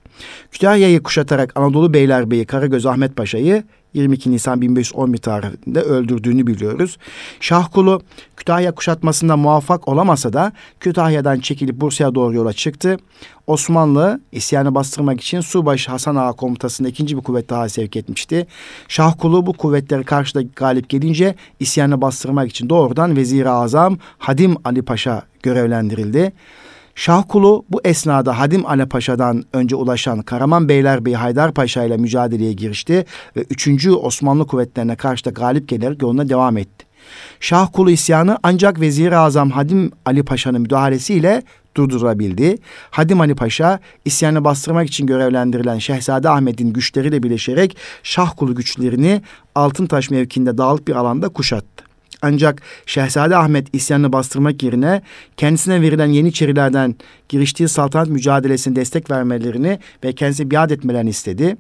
Kütahya'yı 0.52 1.04
kuşatarak 1.04 1.52
Anadolu 1.56 1.94
Beylerbeyi 1.94 2.46
Karagöz 2.46 2.86
Ahmet 2.86 3.16
Paşa'yı 3.16 3.64
22 3.98 4.32
Nisan 4.32 4.62
1511 4.62 5.18
tarihinde 5.18 5.82
öldürdüğünü 5.82 6.48
biliyoruz. 6.48 6.98
Şahkulu 7.40 8.02
Kütahya 8.38 8.76
kuşatmasında 8.76 9.38
muvaffak 9.38 9.88
olamasa 9.88 10.34
da 10.34 10.52
Kütahya'dan 10.80 11.40
çekilip 11.40 11.82
Bursa'ya 11.82 12.16
doğru 12.16 12.36
yola 12.36 12.54
çıktı. 12.54 12.98
Osmanlı 13.48 14.22
isyanı 14.32 14.76
bastırmak 14.76 15.22
için 15.22 15.42
Subaşı 15.42 15.92
Hasan 15.92 16.16
Ağa 16.16 16.34
komutasında 16.34 16.90
ikinci 16.90 17.18
bir 17.18 17.22
kuvvet 17.22 17.50
daha 17.50 17.70
sevk 17.70 17.96
etmişti. 17.96 18.48
Şahkulu 18.88 19.46
bu 19.46 19.54
kuvvetleri 19.54 20.04
karşıda 20.04 20.42
galip 20.56 20.90
gelince 20.90 21.36
isyanı 21.60 22.02
bastırmak 22.02 22.50
için 22.50 22.70
doğrudan 22.70 23.18
Vezir-i 23.18 23.50
Azam 23.50 23.98
Hadim 24.18 24.56
Ali 24.64 24.82
Paşa 24.82 25.24
görevlendirildi. 25.44 26.34
Şahkulu 26.98 27.66
bu 27.70 27.82
esnada 27.86 28.40
Hadim 28.40 28.66
Ali 28.66 28.86
Paşa'dan 28.86 29.44
önce 29.54 29.76
ulaşan 29.76 30.22
Karaman 30.22 30.70
Beylerbeyi 30.70 31.16
Haydar 31.16 31.54
Paşa 31.54 31.84
ile 31.84 31.98
mücadeleye 31.98 32.54
girişti 32.54 33.06
ve 33.36 33.46
3. 33.50 33.88
Osmanlı 33.88 34.48
kuvvetlerine 34.48 34.96
karşı 34.96 35.26
da 35.26 35.30
galip 35.30 35.68
gelerek 35.68 36.02
yoluna 36.02 36.30
devam 36.30 36.58
etti. 36.58 36.86
Şahkulu 37.40 37.92
isyanı 37.92 38.38
ancak 38.44 38.80
Vezir-i 38.82 39.18
Azam 39.18 39.50
Hadim 39.50 39.92
Ali 40.06 40.24
Paşa'nın 40.24 40.62
müdahalesiyle 40.62 41.44
durdurabildi. 41.76 42.58
Hadim 42.92 43.22
Ali 43.22 43.36
Paşa 43.36 43.80
isyanı 44.06 44.44
bastırmak 44.44 44.88
için 44.88 45.08
görevlendirilen 45.08 45.80
Şehzade 45.80 46.30
Ahmet'in 46.30 46.74
güçleriyle 46.74 47.24
birleşerek 47.24 47.78
Şahkulu 48.04 48.56
güçlerini 48.56 49.22
Altıntaş 49.56 50.10
mevkiinde 50.10 50.58
dağlık 50.58 50.88
bir 50.88 50.96
alanda 50.96 51.30
kuşattı. 51.30 51.87
Ancak 52.22 52.62
Şehzade 52.86 53.38
Ahmet 53.38 53.76
isyanını 53.76 54.14
bastırmak 54.14 54.64
yerine 54.64 55.02
kendisine 55.38 55.82
verilen 55.82 56.08
Yeniçerilerden 56.08 56.96
giriştiği 57.30 57.70
saltanat 57.70 58.08
mücadelesine 58.08 58.76
destek 58.76 59.12
vermelerini 59.12 59.80
ve 60.04 60.14
kendisi 60.14 60.52
biat 60.52 60.72
etmelerini 60.72 61.10
istedi. 61.10 61.58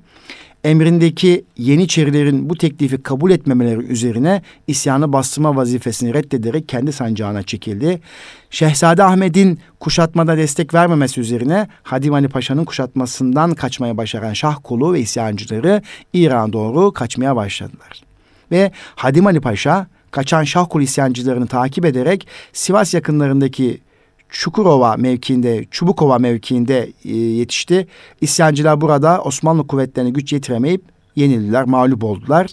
Emrindeki 0.63 1.45
Yeniçerilerin 1.57 2.49
bu 2.49 2.55
teklifi 2.55 3.03
kabul 3.03 3.31
etmemeleri 3.31 3.79
üzerine 3.79 4.41
isyanı 4.67 5.13
bastırma 5.13 5.55
vazifesini 5.55 6.13
reddederek 6.13 6.69
kendi 6.69 6.91
sancağına 6.91 7.43
çekildi. 7.43 8.01
Şehzade 8.49 9.03
Ahmet'in 9.03 9.59
kuşatmada 9.79 10.37
destek 10.37 10.73
vermemesi 10.73 11.21
üzerine 11.21 11.67
Hadim 11.83 12.13
Ali 12.13 12.27
Paşa'nın 12.29 12.65
kuşatmasından 12.65 13.55
kaçmaya 13.55 13.97
başaran 13.97 14.33
Şah 14.33 14.57
kolu 14.63 14.93
ve 14.93 14.99
isyancıları 14.99 15.81
İran 16.13 16.53
doğru 16.53 16.93
kaçmaya 16.93 17.35
başladılar. 17.35 18.03
Ve 18.51 18.71
Hadim 18.95 19.27
Ali 19.27 19.41
Paşa 19.41 19.87
kaçan 20.11 20.43
Şahkul 20.43 20.81
isyancılarını 20.81 21.47
takip 21.47 21.85
ederek 21.85 22.27
Sivas 22.53 22.93
yakınlarındaki 22.93 23.81
Çukurova 24.29 24.95
mevkiinde, 24.97 25.65
Çubukova 25.71 26.17
mevkiinde 26.17 26.89
e, 27.05 27.15
yetişti. 27.17 27.87
İsyancılar 28.21 28.81
burada 28.81 29.21
Osmanlı 29.21 29.67
kuvvetlerine 29.67 30.09
güç 30.09 30.33
yetiremeyip 30.33 30.81
yenildiler, 31.15 31.65
mağlup 31.65 32.03
oldular. 32.03 32.47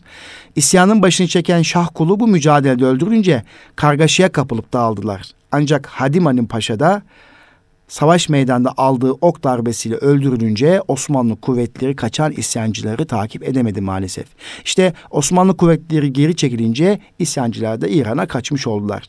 İsyanın 0.57 1.03
başını 1.03 1.27
çeken 1.27 1.63
Şahkulu 1.63 2.21
bu 2.21 2.29
mücadelede 2.29 2.85
öldürünce 2.85 3.43
kargaşaya 3.77 4.33
kapılıp 4.33 4.73
dağıldılar. 4.73 5.23
Ancak 5.53 5.87
Hadim 5.87 6.47
Paşa 6.47 6.81
da 6.81 7.03
savaş 7.89 8.29
meydanında 8.29 8.73
aldığı 8.77 9.13
ok 9.13 9.45
darbesiyle 9.45 9.97
öldürülünce 9.97 10.81
Osmanlı 10.89 11.37
kuvvetleri 11.37 11.97
kaçan 11.97 12.33
isyancıları 12.33 13.07
takip 13.07 13.49
edemedi 13.49 13.81
maalesef. 13.81 14.27
İşte 14.65 14.93
Osmanlı 15.11 15.57
kuvvetleri 15.57 16.13
geri 16.13 16.37
çekilince 16.37 16.99
isyancılar 17.19 17.81
da 17.81 17.89
İran'a 17.89 18.27
kaçmış 18.27 18.67
oldular. 18.67 19.07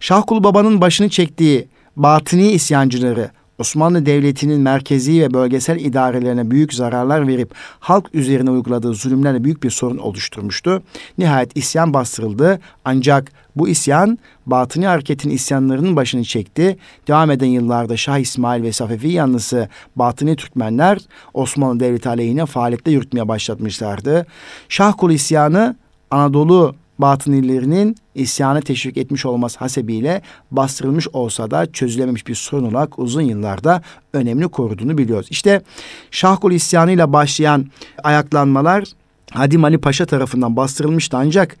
Şahkul 0.00 0.44
Baba'nın 0.44 0.80
başını 0.80 1.08
çektiği 1.08 1.68
batıni 1.96 2.52
isyancıları 2.52 3.30
Osmanlı 3.62 4.06
Devleti'nin 4.06 4.60
merkezi 4.60 5.22
ve 5.22 5.34
bölgesel 5.34 5.80
idarelerine 5.80 6.50
büyük 6.50 6.74
zararlar 6.74 7.28
verip 7.28 7.54
halk 7.80 8.14
üzerine 8.14 8.50
uyguladığı 8.50 8.94
zulümlerle 8.94 9.44
büyük 9.44 9.62
bir 9.62 9.70
sorun 9.70 9.98
oluşturmuştu. 9.98 10.82
Nihayet 11.18 11.56
isyan 11.56 11.94
bastırıldı 11.94 12.60
ancak 12.84 13.32
bu 13.56 13.68
isyan 13.68 14.18
Batıni 14.46 14.86
hareketin 14.86 15.30
isyanlarının 15.30 15.96
başını 15.96 16.24
çekti. 16.24 16.76
Devam 17.08 17.30
eden 17.30 17.46
yıllarda 17.46 17.96
Şah 17.96 18.18
İsmail 18.18 18.62
ve 18.62 18.72
Safevi 18.72 19.12
yanlısı 19.12 19.68
Batıni 19.96 20.36
Türkmenler 20.36 20.98
Osmanlı 21.34 21.80
Devleti 21.80 22.08
aleyhine 22.08 22.46
faaliyette 22.46 22.90
yürütmeye 22.90 23.28
başlatmışlardı. 23.28 24.26
Şah 24.68 24.92
Kulu 24.98 25.12
isyanı 25.12 25.76
Anadolu 26.10 26.74
batınililerinin 27.02 27.96
isyanı 28.14 28.62
teşvik 28.62 28.96
etmiş 28.96 29.26
olması 29.26 29.58
hasebiyle 29.58 30.22
bastırılmış 30.50 31.08
olsa 31.12 31.50
da 31.50 31.72
çözülememiş 31.72 32.26
bir 32.26 32.34
sorun 32.34 32.64
olarak 32.64 32.98
uzun 32.98 33.22
yıllarda 33.22 33.82
önemli 34.12 34.48
koruduğunu 34.48 34.98
biliyoruz. 34.98 35.26
İşte 35.30 35.62
Şahkul 36.10 36.52
isyanıyla 36.52 37.12
başlayan 37.12 37.66
ayaklanmalar 38.04 38.84
Hadim 39.30 39.64
Ali 39.64 39.78
Paşa 39.78 40.06
tarafından 40.06 40.56
bastırılmıştı 40.56 41.16
ancak 41.16 41.56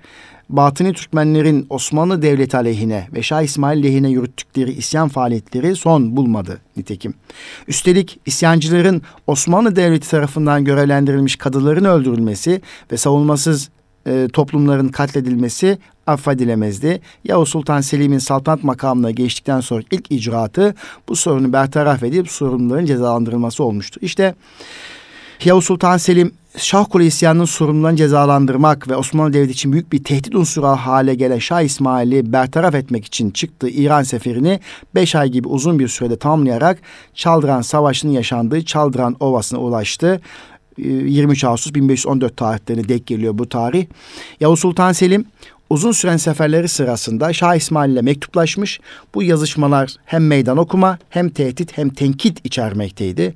Batıni 0.48 0.92
Türkmenlerin 0.92 1.66
Osmanlı 1.70 2.22
Devleti 2.22 2.56
aleyhine 2.56 3.08
ve 3.12 3.22
Şah 3.22 3.42
İsmail 3.42 3.82
lehine 3.82 4.10
yürüttükleri 4.10 4.72
isyan 4.72 5.08
faaliyetleri 5.08 5.76
son 5.76 6.16
bulmadı 6.16 6.60
nitekim. 6.76 7.14
Üstelik 7.68 8.20
isyancıların 8.26 9.02
Osmanlı 9.26 9.76
Devleti 9.76 10.10
tarafından 10.10 10.64
görevlendirilmiş 10.64 11.36
kadıların 11.36 11.84
öldürülmesi 11.84 12.60
ve 12.92 12.96
savunmasız 12.96 13.70
e, 14.06 14.28
toplumların 14.32 14.88
katledilmesi 14.88 15.78
affedilemezdi. 16.06 17.00
Yavuz 17.24 17.48
Sultan 17.48 17.80
Selim'in 17.80 18.18
saltanat 18.18 18.64
makamına 18.64 19.10
geçtikten 19.10 19.60
sonra 19.60 19.82
ilk 19.90 20.12
icraatı 20.12 20.74
bu 21.08 21.16
sorunu 21.16 21.52
bertaraf 21.52 22.02
edip 22.02 22.30
sorumluların 22.30 22.86
cezalandırılması 22.86 23.64
olmuştu. 23.64 24.00
İşte 24.02 24.34
Yavuz 25.44 25.64
Sultan 25.64 25.96
Selim 25.96 26.32
Şahkule 26.56 27.06
isyanının 27.06 27.44
sorumlularını 27.44 27.96
cezalandırmak 27.96 28.88
ve 28.88 28.96
Osmanlı 28.96 29.32
Devleti 29.32 29.52
için 29.52 29.72
büyük 29.72 29.92
bir 29.92 30.04
tehdit 30.04 30.34
unsuru 30.34 30.66
hale 30.66 31.14
gelen 31.14 31.38
Şah 31.38 31.62
İsmail'i 31.62 32.32
bertaraf 32.32 32.74
etmek 32.74 33.04
için 33.04 33.30
çıktığı 33.30 33.68
İran 33.68 34.02
seferini 34.02 34.60
beş 34.94 35.14
ay 35.14 35.28
gibi 35.28 35.48
uzun 35.48 35.78
bir 35.78 35.88
sürede 35.88 36.16
tamamlayarak 36.16 36.78
Çaldıran 37.14 37.62
Savaşı'nın 37.62 38.12
yaşandığı 38.12 38.64
Çaldıran 38.64 39.16
Ovası'na 39.20 39.60
ulaştı. 39.60 40.20
23 40.78 41.44
Ağustos 41.44 41.74
1514 41.74 42.36
tarihlerine 42.36 42.88
denk 42.88 43.06
geliyor 43.06 43.38
bu 43.38 43.48
tarih. 43.48 43.86
Yavuz 44.40 44.60
Sultan 44.60 44.92
Selim 44.92 45.24
uzun 45.72 45.92
süren 45.92 46.16
seferleri 46.16 46.68
sırasında 46.68 47.32
Şah 47.32 47.54
İsmail 47.54 47.92
ile 47.92 48.02
mektuplaşmış. 48.02 48.80
Bu 49.14 49.22
yazışmalar 49.22 49.96
hem 50.04 50.26
meydan 50.26 50.56
okuma 50.56 50.98
hem 51.10 51.28
tehdit 51.28 51.78
hem 51.78 51.88
tenkit 51.88 52.40
içermekteydi. 52.44 53.34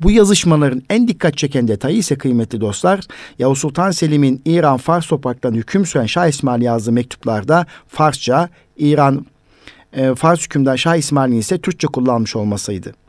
Bu 0.00 0.10
yazışmaların 0.10 0.82
en 0.90 1.08
dikkat 1.08 1.36
çeken 1.36 1.68
detayı 1.68 1.96
ise 1.96 2.18
kıymetli 2.18 2.60
dostlar 2.60 3.00
Yavuz 3.38 3.58
Sultan 3.58 3.90
Selim'in 3.90 4.42
İran 4.44 4.76
Fars 4.76 5.06
topraklarına 5.06 5.56
hüküm 5.56 5.86
süren 5.86 6.06
Şah 6.06 6.26
İsmail 6.26 6.62
yazdığı 6.62 6.92
mektuplarda 6.92 7.66
Farsça, 7.88 8.48
İran 8.76 9.26
e, 9.92 10.14
Fars 10.14 10.44
hükümdar 10.44 10.76
Şah 10.76 10.96
İsmail'in 10.96 11.38
ise 11.38 11.58
Türkçe 11.58 11.86
kullanmış 11.86 12.36
olmasıydı. 12.36 13.07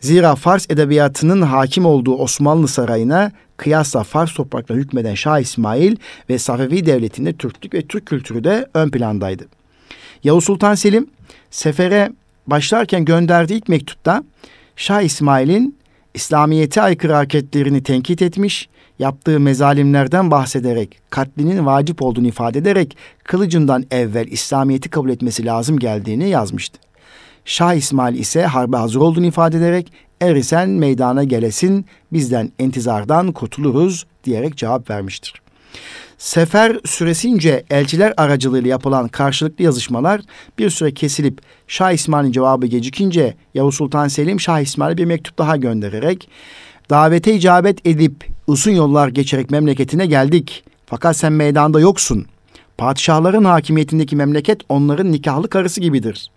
Zira 0.00 0.34
Fars 0.34 0.66
edebiyatının 0.70 1.42
hakim 1.42 1.86
olduğu 1.86 2.14
Osmanlı 2.14 2.68
sarayına 2.68 3.32
kıyasla 3.56 4.04
Fars 4.04 4.34
topraklarına 4.34 4.82
hükmeden 4.82 5.14
Şah 5.14 5.38
İsmail 5.38 5.96
ve 6.30 6.38
Safevi 6.38 6.86
devletinde 6.86 7.32
Türklük 7.32 7.74
ve 7.74 7.86
Türk 7.86 8.06
kültürü 8.06 8.44
de 8.44 8.66
ön 8.74 8.90
plandaydı. 8.90 9.44
Yavuz 10.24 10.44
Sultan 10.44 10.74
Selim 10.74 11.06
sefere 11.50 12.12
başlarken 12.46 13.04
gönderdiği 13.04 13.54
ilk 13.54 13.68
mektupta 13.68 14.24
Şah 14.76 15.02
İsmail'in 15.02 15.76
İslamiyete 16.14 16.82
aykırı 16.82 17.12
hareketlerini 17.12 17.82
tenkit 17.82 18.22
etmiş, 18.22 18.68
yaptığı 18.98 19.40
mezalimlerden 19.40 20.30
bahsederek 20.30 20.98
katlinin 21.10 21.66
vacip 21.66 22.02
olduğunu 22.02 22.26
ifade 22.26 22.58
ederek 22.58 22.96
kılıcından 23.24 23.84
evvel 23.90 24.26
İslamiyet'i 24.26 24.88
kabul 24.88 25.10
etmesi 25.10 25.46
lazım 25.46 25.78
geldiğini 25.78 26.28
yazmıştı. 26.28 26.85
Şah 27.46 27.74
İsmail 27.74 28.18
ise 28.18 28.46
harbe 28.46 28.76
hazır 28.76 29.00
olduğunu 29.00 29.26
ifade 29.26 29.56
ederek 29.56 29.92
erisen 30.20 30.68
meydana 30.68 31.24
gelesin 31.24 31.86
bizden 32.12 32.52
intizardan 32.58 33.32
kurtuluruz 33.32 34.06
diyerek 34.24 34.56
cevap 34.56 34.90
vermiştir. 34.90 35.42
Sefer 36.18 36.80
süresince 36.84 37.64
elçiler 37.70 38.14
aracılığıyla 38.16 38.70
yapılan 38.70 39.08
karşılıklı 39.08 39.64
yazışmalar 39.64 40.20
bir 40.58 40.70
süre 40.70 40.94
kesilip 40.94 41.40
Şah 41.68 41.92
İsmail'in 41.92 42.32
cevabı 42.32 42.66
gecikince 42.66 43.34
Yavuz 43.54 43.74
Sultan 43.74 44.08
Selim 44.08 44.40
Şah 44.40 44.60
İsmail'e 44.60 44.98
bir 44.98 45.04
mektup 45.04 45.38
daha 45.38 45.56
göndererek 45.56 46.28
davete 46.90 47.34
icabet 47.34 47.86
edip 47.86 48.28
uzun 48.46 48.72
yollar 48.72 49.08
geçerek 49.08 49.50
memleketine 49.50 50.06
geldik. 50.06 50.64
Fakat 50.86 51.16
sen 51.16 51.32
meydanda 51.32 51.80
yoksun. 51.80 52.26
Padişahların 52.78 53.44
hakimiyetindeki 53.44 54.16
memleket 54.16 54.60
onların 54.68 55.12
nikahlı 55.12 55.48
karısı 55.48 55.80
gibidir. 55.80 56.30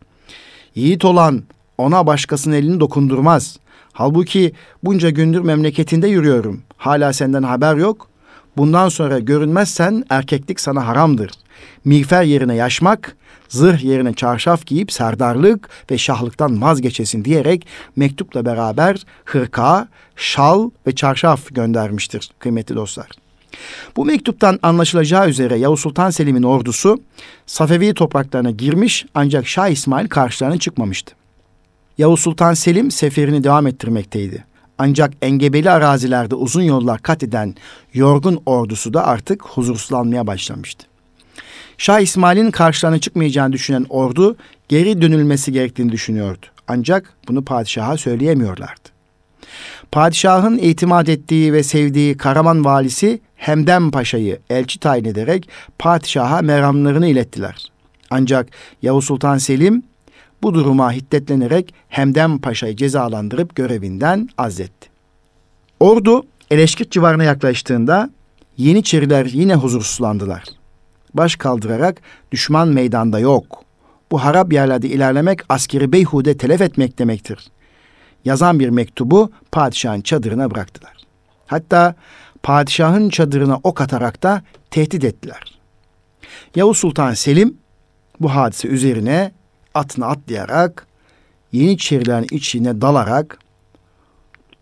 Yiğit 0.76 1.06
olan 1.06 1.44
ona 1.78 2.08
başkasının 2.08 2.56
elini 2.56 2.80
dokundurmaz. 2.80 3.58
Halbuki 3.94 4.54
bunca 4.84 5.10
gündür 5.10 5.42
memleketinde 5.42 6.08
yürüyorum. 6.08 6.62
Hala 6.78 7.14
senden 7.14 7.44
haber 7.44 7.76
yok. 7.76 8.08
Bundan 8.58 8.90
sonra 8.90 9.20
görünmezsen 9.20 10.04
erkeklik 10.10 10.60
sana 10.60 10.88
haramdır. 10.88 11.32
Miğfer 11.86 12.24
yerine 12.24 12.56
yaşmak, 12.56 13.16
zırh 13.50 13.84
yerine 13.84 14.14
çarşaf 14.14 14.66
giyip 14.66 14.92
serdarlık 14.92 15.70
ve 15.92 15.98
şahlıktan 15.98 16.62
vazgeçesin 16.62 17.26
diyerek 17.26 17.68
mektupla 17.96 18.46
beraber 18.46 19.06
hırka, 19.26 19.88
şal 20.16 20.70
ve 20.88 20.96
çarşaf 20.96 21.56
göndermiştir 21.56 22.30
kıymetli 22.40 22.76
dostlar. 22.76 23.08
Bu 23.98 24.06
mektuptan 24.06 24.60
anlaşılacağı 24.64 25.30
üzere 25.30 25.58
Yavuz 25.58 25.80
Sultan 25.80 26.10
Selim'in 26.10 26.44
ordusu 26.44 27.02
Safevi 27.46 27.94
topraklarına 27.94 28.52
girmiş 28.52 29.06
ancak 29.14 29.48
Şah 29.48 29.68
İsmail 29.68 30.08
karşılarına 30.08 30.60
çıkmamıştı. 30.60 31.16
Yavuz 31.98 32.20
Sultan 32.20 32.54
Selim 32.54 32.92
seferini 32.92 33.44
devam 33.44 33.68
ettirmekteydi. 33.68 34.46
Ancak 34.78 35.14
engebeli 35.22 35.72
arazilerde 35.72 36.36
uzun 36.36 36.62
yollar 36.62 37.02
kat 37.02 37.24
eden 37.24 37.56
yorgun 37.94 38.42
ordusu 38.46 38.94
da 38.94 39.08
artık 39.08 39.46
huzursuzlanmaya 39.46 40.28
başlamıştı. 40.28 40.86
Şah 41.78 42.00
İsmail'in 42.00 42.52
karşılarına 42.52 43.00
çıkmayacağını 43.00 43.54
düşünen 43.54 43.86
ordu 43.90 44.36
geri 44.70 45.02
dönülmesi 45.02 45.52
gerektiğini 45.52 45.92
düşünüyordu. 45.92 46.46
Ancak 46.68 47.14
bunu 47.28 47.46
padişaha 47.46 47.98
söyleyemiyorlardı. 47.98 48.90
Padişahın 49.92 50.58
itimat 50.58 51.10
ettiği 51.10 51.54
ve 51.54 51.64
sevdiği 51.64 52.18
Karaman 52.18 52.66
valisi 52.66 53.20
Hemdem 53.40 53.92
Paşa'yı 53.92 54.40
elçi 54.50 54.80
tayin 54.80 55.06
ederek 55.06 55.50
padişaha 55.80 56.42
meramlarını 56.42 57.08
ilettiler. 57.08 57.72
Ancak 58.10 58.48
Yavuz 58.82 59.06
Sultan 59.06 59.38
Selim 59.38 59.84
bu 60.44 60.54
duruma 60.54 60.92
hiddetlenerek 60.92 61.74
Hemdem 61.90 62.40
Paşa'yı 62.40 62.76
cezalandırıp 62.76 63.56
görevinden 63.56 64.30
azletti. 64.38 64.90
Ordu 65.80 66.24
Eleşkit 66.52 66.92
civarına 66.92 67.24
yaklaştığında 67.24 68.10
Yeniçeriler 68.58 69.26
yine 69.26 69.56
huzursuzlandılar. 69.56 70.44
Baş 71.14 71.36
kaldırarak 71.36 72.02
düşman 72.32 72.68
meydanda 72.68 73.20
yok. 73.20 73.64
Bu 74.12 74.24
harap 74.24 74.54
yerlerde 74.54 74.88
ilerlemek 74.88 75.40
askeri 75.50 75.92
beyhude 75.92 76.38
telef 76.38 76.62
etmek 76.62 77.00
demektir. 77.00 77.48
Yazan 78.26 78.60
bir 78.60 78.70
mektubu 78.70 79.32
padişahın 79.52 80.02
çadırına 80.02 80.52
bıraktılar. 80.52 80.94
Hatta 81.50 81.96
padişahın 82.44 83.10
çadırına 83.10 83.60
ok 83.64 83.82
atarak 83.82 84.24
da 84.24 84.44
tehdit 84.72 85.04
ettiler. 85.04 85.60
Yavuz 86.56 86.78
Sultan 86.78 87.14
Selim 87.14 87.58
bu 88.20 88.36
hadise 88.36 88.68
üzerine 88.68 89.32
atını 89.74 90.06
atlayarak 90.06 90.88
Yeniçerilerin 91.52 92.28
içine 92.32 92.82
dalarak 92.82 93.40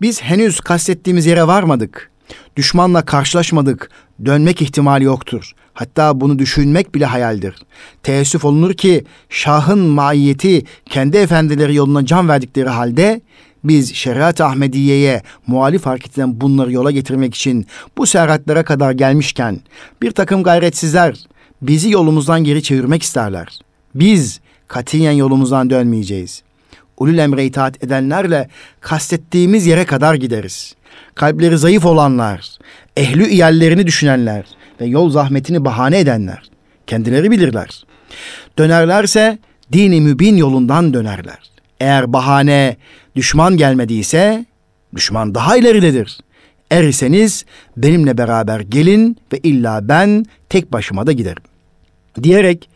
biz 0.01 0.21
henüz 0.21 0.59
kastettiğimiz 0.59 1.25
yere 1.25 1.47
varmadık. 1.47 2.11
Düşmanla 2.55 3.05
karşılaşmadık. 3.05 3.89
Dönmek 4.25 4.61
ihtimali 4.61 5.03
yoktur. 5.03 5.53
Hatta 5.73 6.21
bunu 6.21 6.39
düşünmek 6.39 6.95
bile 6.95 7.05
hayaldir. 7.05 7.55
Teessüf 8.03 8.45
olunur 8.45 8.73
ki 8.73 9.05
Şah'ın 9.29 9.79
maiyeti 9.79 10.65
kendi 10.85 11.17
efendileri 11.17 11.75
yoluna 11.75 12.05
can 12.05 12.29
verdikleri 12.29 12.69
halde 12.69 13.21
biz 13.67 13.95
şeriat 13.95 14.41
Ahmediye'ye 14.41 15.21
muhalif 15.47 15.85
hareketten 15.85 16.41
bunları 16.41 16.71
yola 16.71 16.91
getirmek 16.91 17.35
için 17.35 17.67
bu 17.97 18.05
serhatlere 18.05 18.63
kadar 18.63 18.91
gelmişken 18.91 19.59
bir 20.01 20.11
takım 20.11 20.43
gayretsizler 20.43 21.27
bizi 21.61 21.89
yolumuzdan 21.89 22.43
geri 22.43 22.63
çevirmek 22.63 23.03
isterler. 23.03 23.59
Biz 23.95 24.39
katiyen 24.67 25.11
yolumuzdan 25.11 25.69
dönmeyeceğiz. 25.69 26.43
Ulul 26.97 27.17
emre 27.17 27.45
itaat 27.45 27.83
edenlerle 27.83 28.49
kastettiğimiz 28.81 29.65
yere 29.65 29.85
kadar 29.85 30.15
gideriz. 30.15 30.75
Kalpleri 31.15 31.57
zayıf 31.57 31.85
olanlar, 31.85 32.57
ehli 32.97 33.27
iyallerini 33.27 33.87
düşünenler 33.87 34.45
ve 34.81 34.85
yol 34.85 35.09
zahmetini 35.09 35.65
bahane 35.65 35.99
edenler 35.99 36.49
kendileri 36.87 37.31
bilirler. 37.31 37.83
Dönerlerse 38.57 39.39
dini 39.73 40.01
mübin 40.01 40.37
yolundan 40.37 40.93
dönerler. 40.93 41.39
Eğer 41.79 42.13
bahane 42.13 42.77
düşman 43.15 43.57
gelmediyse 43.57 44.45
düşman 44.95 45.35
daha 45.35 45.57
ileridedir. 45.57 46.17
Er 46.71 46.83
iseniz 46.83 47.45
benimle 47.77 48.17
beraber 48.17 48.59
gelin 48.59 49.17
ve 49.33 49.37
illa 49.37 49.87
ben 49.87 50.25
tek 50.49 50.73
başıma 50.73 51.07
da 51.07 51.11
giderim 51.11 51.43
diyerek 52.23 52.69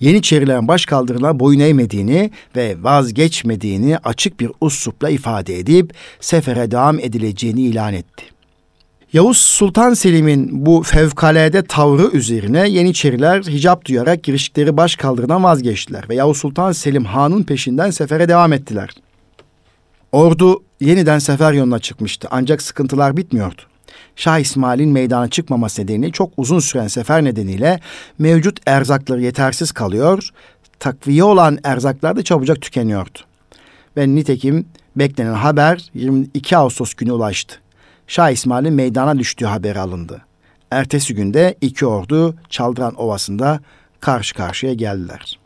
Yeniçerilerin 0.00 0.68
baş 0.68 0.86
kaldırına 0.86 1.40
boyun 1.40 1.60
eğmediğini 1.60 2.30
ve 2.56 2.76
vazgeçmediğini 2.82 3.98
açık 3.98 4.40
bir 4.40 4.50
uslupla 4.60 5.10
ifade 5.10 5.58
edip 5.58 5.94
sefere 6.20 6.70
devam 6.70 6.98
edileceğini 6.98 7.60
ilan 7.60 7.94
etti. 7.94 8.24
Yavuz 9.12 9.36
Sultan 9.36 9.94
Selim'in 9.94 10.66
bu 10.66 10.82
fevkalade 10.82 11.62
tavrı 11.62 12.10
üzerine 12.12 12.68
Yeniçeriler 12.68 13.42
hicap 13.42 13.84
duyarak 13.84 14.22
giriştikleri 14.22 14.76
baş 14.76 14.96
kaldırından 14.96 15.44
vazgeçtiler 15.44 16.08
ve 16.08 16.14
Yavuz 16.14 16.36
Sultan 16.36 16.72
Selim 16.72 17.04
Han'ın 17.04 17.42
peşinden 17.42 17.90
sefere 17.90 18.28
devam 18.28 18.52
ettiler. 18.52 18.90
Ordu 20.12 20.62
yeniden 20.80 21.18
sefer 21.18 21.52
yoluna 21.52 21.78
çıkmıştı 21.78 22.28
ancak 22.30 22.62
sıkıntılar 22.62 23.16
bitmiyordu. 23.16 23.62
Şah 24.16 24.38
İsmail'in 24.38 24.90
meydana 24.90 25.28
çıkmaması 25.28 25.82
nedeniyle 25.82 26.12
çok 26.12 26.32
uzun 26.36 26.58
süren 26.58 26.88
sefer 26.88 27.24
nedeniyle 27.24 27.80
mevcut 28.18 28.60
erzakları 28.66 29.22
yetersiz 29.22 29.72
kalıyor, 29.72 30.30
takviye 30.78 31.24
olan 31.24 31.58
erzaklar 31.64 32.16
da 32.16 32.22
çabucak 32.22 32.60
tükeniyordu. 32.60 33.18
Ve 33.96 34.08
nitekim 34.08 34.66
beklenen 34.96 35.34
haber 35.34 35.90
22 35.94 36.56
Ağustos 36.56 36.94
günü 36.94 37.12
ulaştı. 37.12 37.60
Şah 38.08 38.30
İsmail'in 38.30 38.72
meydana 38.72 39.18
düştüğü 39.18 39.46
haberi 39.46 39.80
alındı. 39.80 40.22
Ertesi 40.70 41.14
günde 41.14 41.54
iki 41.60 41.86
ordu 41.86 42.34
Çaldıran 42.48 42.94
Ovası'nda 42.94 43.60
karşı 44.00 44.34
karşıya 44.34 44.74
geldiler. 44.74 45.38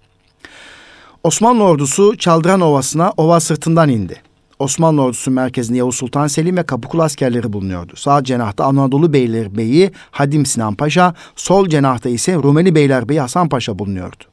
Osmanlı 1.25 1.64
ordusu 1.64 2.16
Çaldıran 2.16 2.61
Ovası'na 2.61 3.12
ova 3.16 3.40
sırtından 3.40 3.88
indi. 3.88 4.22
Osmanlı 4.59 5.03
ordusu 5.03 5.31
merkezinde 5.31 5.79
Yavuz 5.79 5.96
Sultan 5.96 6.27
Selim 6.27 6.57
ve 6.57 6.62
Kapıkul 6.62 6.98
askerleri 6.98 7.53
bulunuyordu. 7.53 7.96
Sağ 7.96 8.25
cenahta 8.25 8.64
Anadolu 8.64 9.12
Beylerbeyi 9.12 9.90
Hadim 10.11 10.46
Sinan 10.46 10.75
Paşa, 10.75 11.14
sol 11.37 11.68
cenahta 11.68 12.09
ise 12.09 12.35
Rumeli 12.35 12.75
Beylerbeyi 12.75 13.20
Hasan 13.20 13.48
Paşa 13.48 13.79
bulunuyordu. 13.79 14.25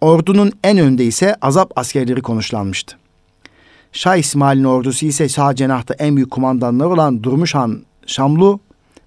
Ordunun 0.00 0.52
en 0.64 0.78
önde 0.78 1.04
ise 1.04 1.34
azap 1.42 1.78
askerleri 1.78 2.22
konuşlanmıştı. 2.22 2.96
Şah 3.96 4.16
İsmail'in 4.16 4.64
ordusu 4.64 5.06
ise 5.06 5.28
sağ 5.28 5.54
cenahta 5.54 5.94
en 5.94 6.16
büyük 6.16 6.30
kumandanlar 6.30 6.86
olan 6.86 7.22
Durmuş 7.22 7.54
Han 7.54 7.82
Şamlu 8.06 8.60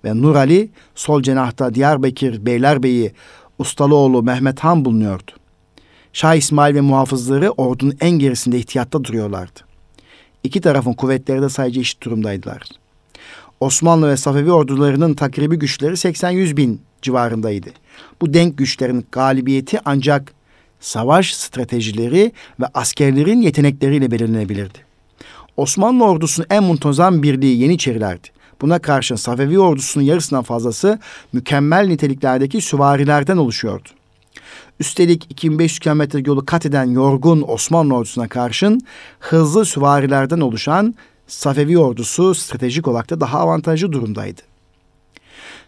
ve 0.03 0.21
Nur 0.21 0.35
Ali, 0.35 0.69
sol 0.95 1.21
cenahta 1.21 1.75
Diyarbakır 1.75 2.45
Beylerbeyi 2.45 3.11
Ustalıoğlu 3.59 4.23
Mehmet 4.23 4.59
Han 4.59 4.85
bulunuyordu. 4.85 5.31
Şah 6.13 6.35
İsmail 6.35 6.75
ve 6.75 6.81
muhafızları 6.81 7.51
ordunun 7.51 7.95
en 8.01 8.11
gerisinde 8.11 8.57
ihtiyatta 8.57 9.03
duruyorlardı. 9.03 9.59
İki 10.43 10.61
tarafın 10.61 10.93
kuvvetleri 10.93 11.41
de 11.41 11.49
sadece 11.49 11.79
eşit 11.79 12.03
durumdaydılar. 12.03 12.61
Osmanlı 13.59 14.09
ve 14.09 14.17
Safevi 14.17 14.51
ordularının 14.51 15.13
takribi 15.13 15.59
güçleri 15.59 15.93
80-100 15.93 16.57
bin 16.57 16.81
civarındaydı. 17.01 17.69
Bu 18.21 18.33
denk 18.33 18.57
güçlerin 18.57 19.05
galibiyeti 19.11 19.79
ancak 19.85 20.38
savaş 20.79 21.33
stratejileri 21.33 22.31
ve 22.59 22.65
askerlerin 22.73 23.41
yetenekleriyle 23.41 24.11
belirlenebilirdi. 24.11 24.77
Osmanlı 25.57 26.05
ordusunun 26.05 26.47
en 26.49 26.63
muntazam 26.63 27.23
birliği 27.23 27.61
Yeniçerilerdi. 27.61 28.27
Buna 28.61 28.79
karşın 28.79 29.15
Safevi 29.15 29.59
ordusunun 29.59 30.05
yarısından 30.05 30.43
fazlası 30.43 30.99
mükemmel 31.33 31.87
niteliklerdeki 31.87 32.61
süvarilerden 32.61 33.37
oluşuyordu. 33.37 33.89
Üstelik 34.79 35.25
2500 35.29 35.79
kilometre 35.79 36.23
yolu 36.25 36.45
kat 36.45 36.65
eden 36.65 36.85
yorgun 36.85 37.45
Osmanlı 37.47 37.95
ordusuna 37.95 38.27
karşın 38.27 38.81
hızlı 39.19 39.65
süvarilerden 39.65 40.39
oluşan 40.39 40.95
Safevi 41.27 41.77
ordusu 41.77 42.35
stratejik 42.35 42.87
olarak 42.87 43.09
da 43.09 43.21
daha 43.21 43.39
avantajlı 43.39 43.91
durumdaydı. 43.91 44.48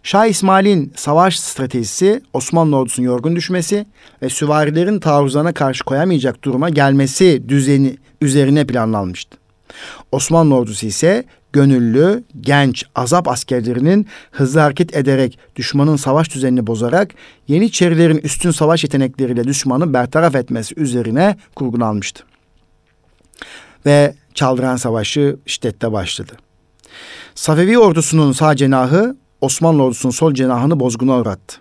Şah 0.03 0.25
İsmail'in 0.25 0.93
savaş 0.95 1.39
stratejisi 1.39 2.21
Osmanlı 2.33 2.77
ordusunun 2.77 3.07
yorgun 3.07 3.35
düşmesi 3.35 3.85
ve 4.21 4.29
süvarilerin 4.29 4.99
taarruzlarına 4.99 5.53
karşı 5.53 5.83
koyamayacak 5.83 6.43
duruma 6.43 6.69
gelmesi 6.69 7.43
düzeni 7.47 7.97
üzerine 8.21 8.67
planlanmıştı. 8.67 9.37
Osmanlı 10.11 10.55
ordusu 10.55 10.85
ise 10.85 11.23
gönüllü, 11.53 12.23
genç, 12.41 12.85
azap 12.95 13.27
askerlerinin 13.27 14.07
hızlı 14.31 14.59
hareket 14.59 14.95
ederek 14.95 15.39
düşmanın 15.55 15.95
savaş 15.95 16.33
düzenini 16.33 16.67
bozarak 16.67 17.13
Yeniçerilerin 17.47 18.17
üstün 18.17 18.51
savaş 18.51 18.83
yetenekleriyle 18.83 19.43
düşmanı 19.43 19.93
bertaraf 19.93 20.35
etmesi 20.35 20.79
üzerine 20.79 21.37
kurgulanmıştı. 21.55 22.23
Ve 23.85 24.15
Çaldıran 24.33 24.75
Savaşı 24.75 25.37
şiddette 25.45 25.91
başladı. 25.91 26.33
Safevi 27.35 27.79
ordusunun 27.79 28.31
sağ 28.31 28.55
cenahı 28.55 29.15
Osmanlı 29.41 29.83
ordusunun 29.83 30.11
sol 30.11 30.33
cenahını 30.33 30.79
bozguna 30.79 31.19
uğrattı. 31.19 31.57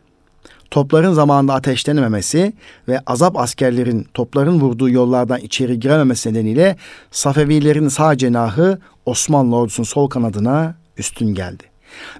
Topların 0.70 1.12
zamanında 1.12 1.54
ateşlenememesi 1.54 2.52
ve 2.88 3.00
azap 3.06 3.36
askerlerin 3.38 4.06
topların 4.14 4.60
vurduğu 4.60 4.90
yollardan 4.90 5.40
içeri 5.40 5.80
girememesi 5.80 6.30
nedeniyle 6.30 6.76
Safevilerin 7.10 7.88
sağ 7.88 8.16
cenahı 8.16 8.78
Osmanlı 9.06 9.56
ordusunun 9.56 9.86
sol 9.86 10.08
kanadına 10.08 10.74
üstün 10.96 11.34
geldi. 11.34 11.62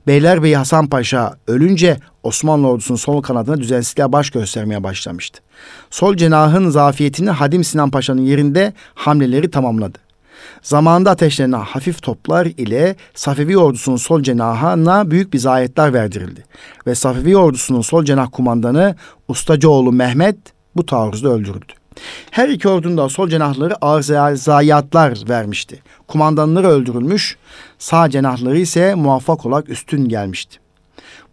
Beylerbeyi 0.07 0.57
Hasan 0.57 0.87
Paşa 0.87 1.35
ölünce 1.47 1.97
Osmanlı 2.23 2.69
ordusunun 2.69 2.99
sol 2.99 3.23
kanadına 3.23 3.57
düzensizliğe 3.59 4.13
baş 4.13 4.31
göstermeye 4.31 4.85
başlamıştı. 4.85 5.41
Sol 5.91 6.17
cenahın 6.17 6.71
zafiyetini 6.71 7.31
Hadim 7.31 7.65
Sinan 7.65 7.91
Paşa'nın 7.91 8.23
yerinde 8.23 8.73
hamleleri 8.95 9.51
tamamladı. 9.51 9.99
Zamanında 10.63 11.11
ateşlenen 11.11 11.61
hafif 11.61 12.03
toplar 12.03 12.47
ile 12.47 12.97
Safevi 13.15 13.59
ordusunun 13.59 13.97
sol 13.97 14.23
cenahına 14.23 15.11
büyük 15.11 15.33
bir 15.33 15.39
zayiatlar 15.39 15.93
verdirildi. 15.93 16.45
Ve 16.87 16.95
Safevi 16.95 17.37
ordusunun 17.37 17.81
sol 17.81 18.05
cenah 18.05 18.29
kumandanı 18.33 18.97
Ustacıoğlu 19.29 19.93
Mehmet 19.93 20.37
bu 20.77 20.87
taarruzda 20.87 21.29
öldürüldü. 21.29 21.73
Her 22.31 22.49
iki 22.49 22.69
ordunun 22.69 22.97
da 22.97 23.09
sol 23.09 23.29
cenahları 23.29 23.77
ağır 23.85 24.03
zayiatlar 24.37 25.19
vermişti. 25.29 25.83
Kumandanları 26.09 26.69
öldürülmüş, 26.69 27.37
sağ 27.79 28.11
cenahları 28.11 28.59
ise 28.59 28.95
muvaffak 28.95 29.47
olarak 29.47 29.69
üstün 29.69 30.09
gelmişti. 30.09 30.59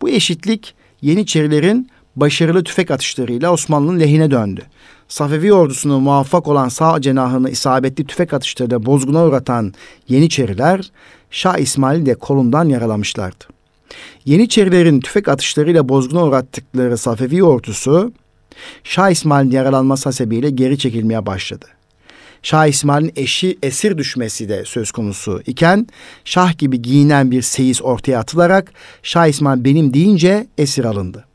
Bu 0.01 0.09
eşitlik 0.09 0.75
Yeniçerilerin 1.01 1.89
başarılı 2.15 2.63
tüfek 2.63 2.91
atışlarıyla 2.91 3.51
Osmanlı'nın 3.51 3.99
lehine 3.99 4.31
döndü. 4.31 4.61
Safevi 5.07 5.53
ordusuna 5.53 5.99
muvaffak 5.99 6.47
olan 6.47 6.69
sağ 6.69 7.01
cenahını 7.01 7.49
isabetli 7.49 8.07
tüfek 8.07 8.33
atışlarıyla 8.33 8.85
bozguna 8.85 9.25
uğratan 9.25 9.73
Yeniçeriler 10.07 10.91
Şah 11.31 11.57
İsmail'i 11.57 12.05
de 12.05 12.15
kolundan 12.15 12.69
yaralamışlardı. 12.69 13.45
Yeniçerilerin 14.25 14.99
tüfek 14.99 15.27
atışlarıyla 15.27 15.89
bozguna 15.89 16.25
uğrattıkları 16.25 16.97
Safevi 16.97 17.43
ordusu 17.43 18.13
Şah 18.83 19.09
İsmail'in 19.09 19.51
yaralanması 19.51 20.09
hasebiyle 20.09 20.49
geri 20.49 20.77
çekilmeye 20.77 21.25
başladı. 21.25 21.65
Şah 22.43 22.67
İsmail'in 22.67 23.13
eşi 23.15 23.57
esir 23.63 23.97
düşmesi 23.97 24.49
de 24.49 24.65
söz 24.65 24.91
konusu 24.91 25.41
iken 25.45 25.87
Şah 26.25 26.57
gibi 26.57 26.81
giyinen 26.81 27.31
bir 27.31 27.41
seyis 27.41 27.81
ortaya 27.81 28.19
atılarak 28.19 28.73
Şah 29.03 29.27
İsmail 29.27 29.63
benim 29.63 29.93
deyince 29.93 30.47
esir 30.57 30.85
alındı. 30.85 31.26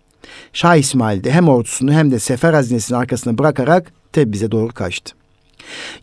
Şah 0.53 0.77
İsmail 0.77 1.25
de 1.25 1.33
hem 1.33 1.49
ordusunu 1.49 1.93
hem 1.93 2.11
de 2.11 2.19
sefer 2.19 2.55
hazinesini 2.55 2.97
arkasına 2.97 3.39
bırakarak 3.39 3.93
Tebriz'e 4.13 4.53
doğru 4.53 4.73
kaçtı. 4.73 5.15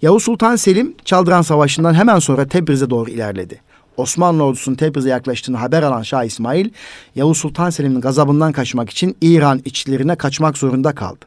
Yavuz 0.01 0.23
Sultan 0.23 0.55
Selim 0.55 0.95
Çaldıran 1.05 1.41
Savaşı'ndan 1.41 1.93
hemen 1.93 2.19
sonra 2.19 2.47
Tebriz'e 2.47 2.89
doğru 2.89 3.09
ilerledi. 3.09 3.61
Osmanlı 3.97 4.43
ordusunun 4.43 4.75
Tebriz'e 4.75 5.09
yaklaştığını 5.09 5.57
haber 5.57 5.83
alan 5.83 6.01
Şah 6.01 6.23
İsmail, 6.23 6.69
Yavuz 7.15 7.37
Sultan 7.37 7.69
Selim'in 7.69 8.01
gazabından 8.01 8.51
kaçmak 8.51 8.89
için 8.89 9.17
İran 9.21 9.61
içlerine 9.65 10.15
kaçmak 10.15 10.57
zorunda 10.57 10.95
kaldı. 10.95 11.25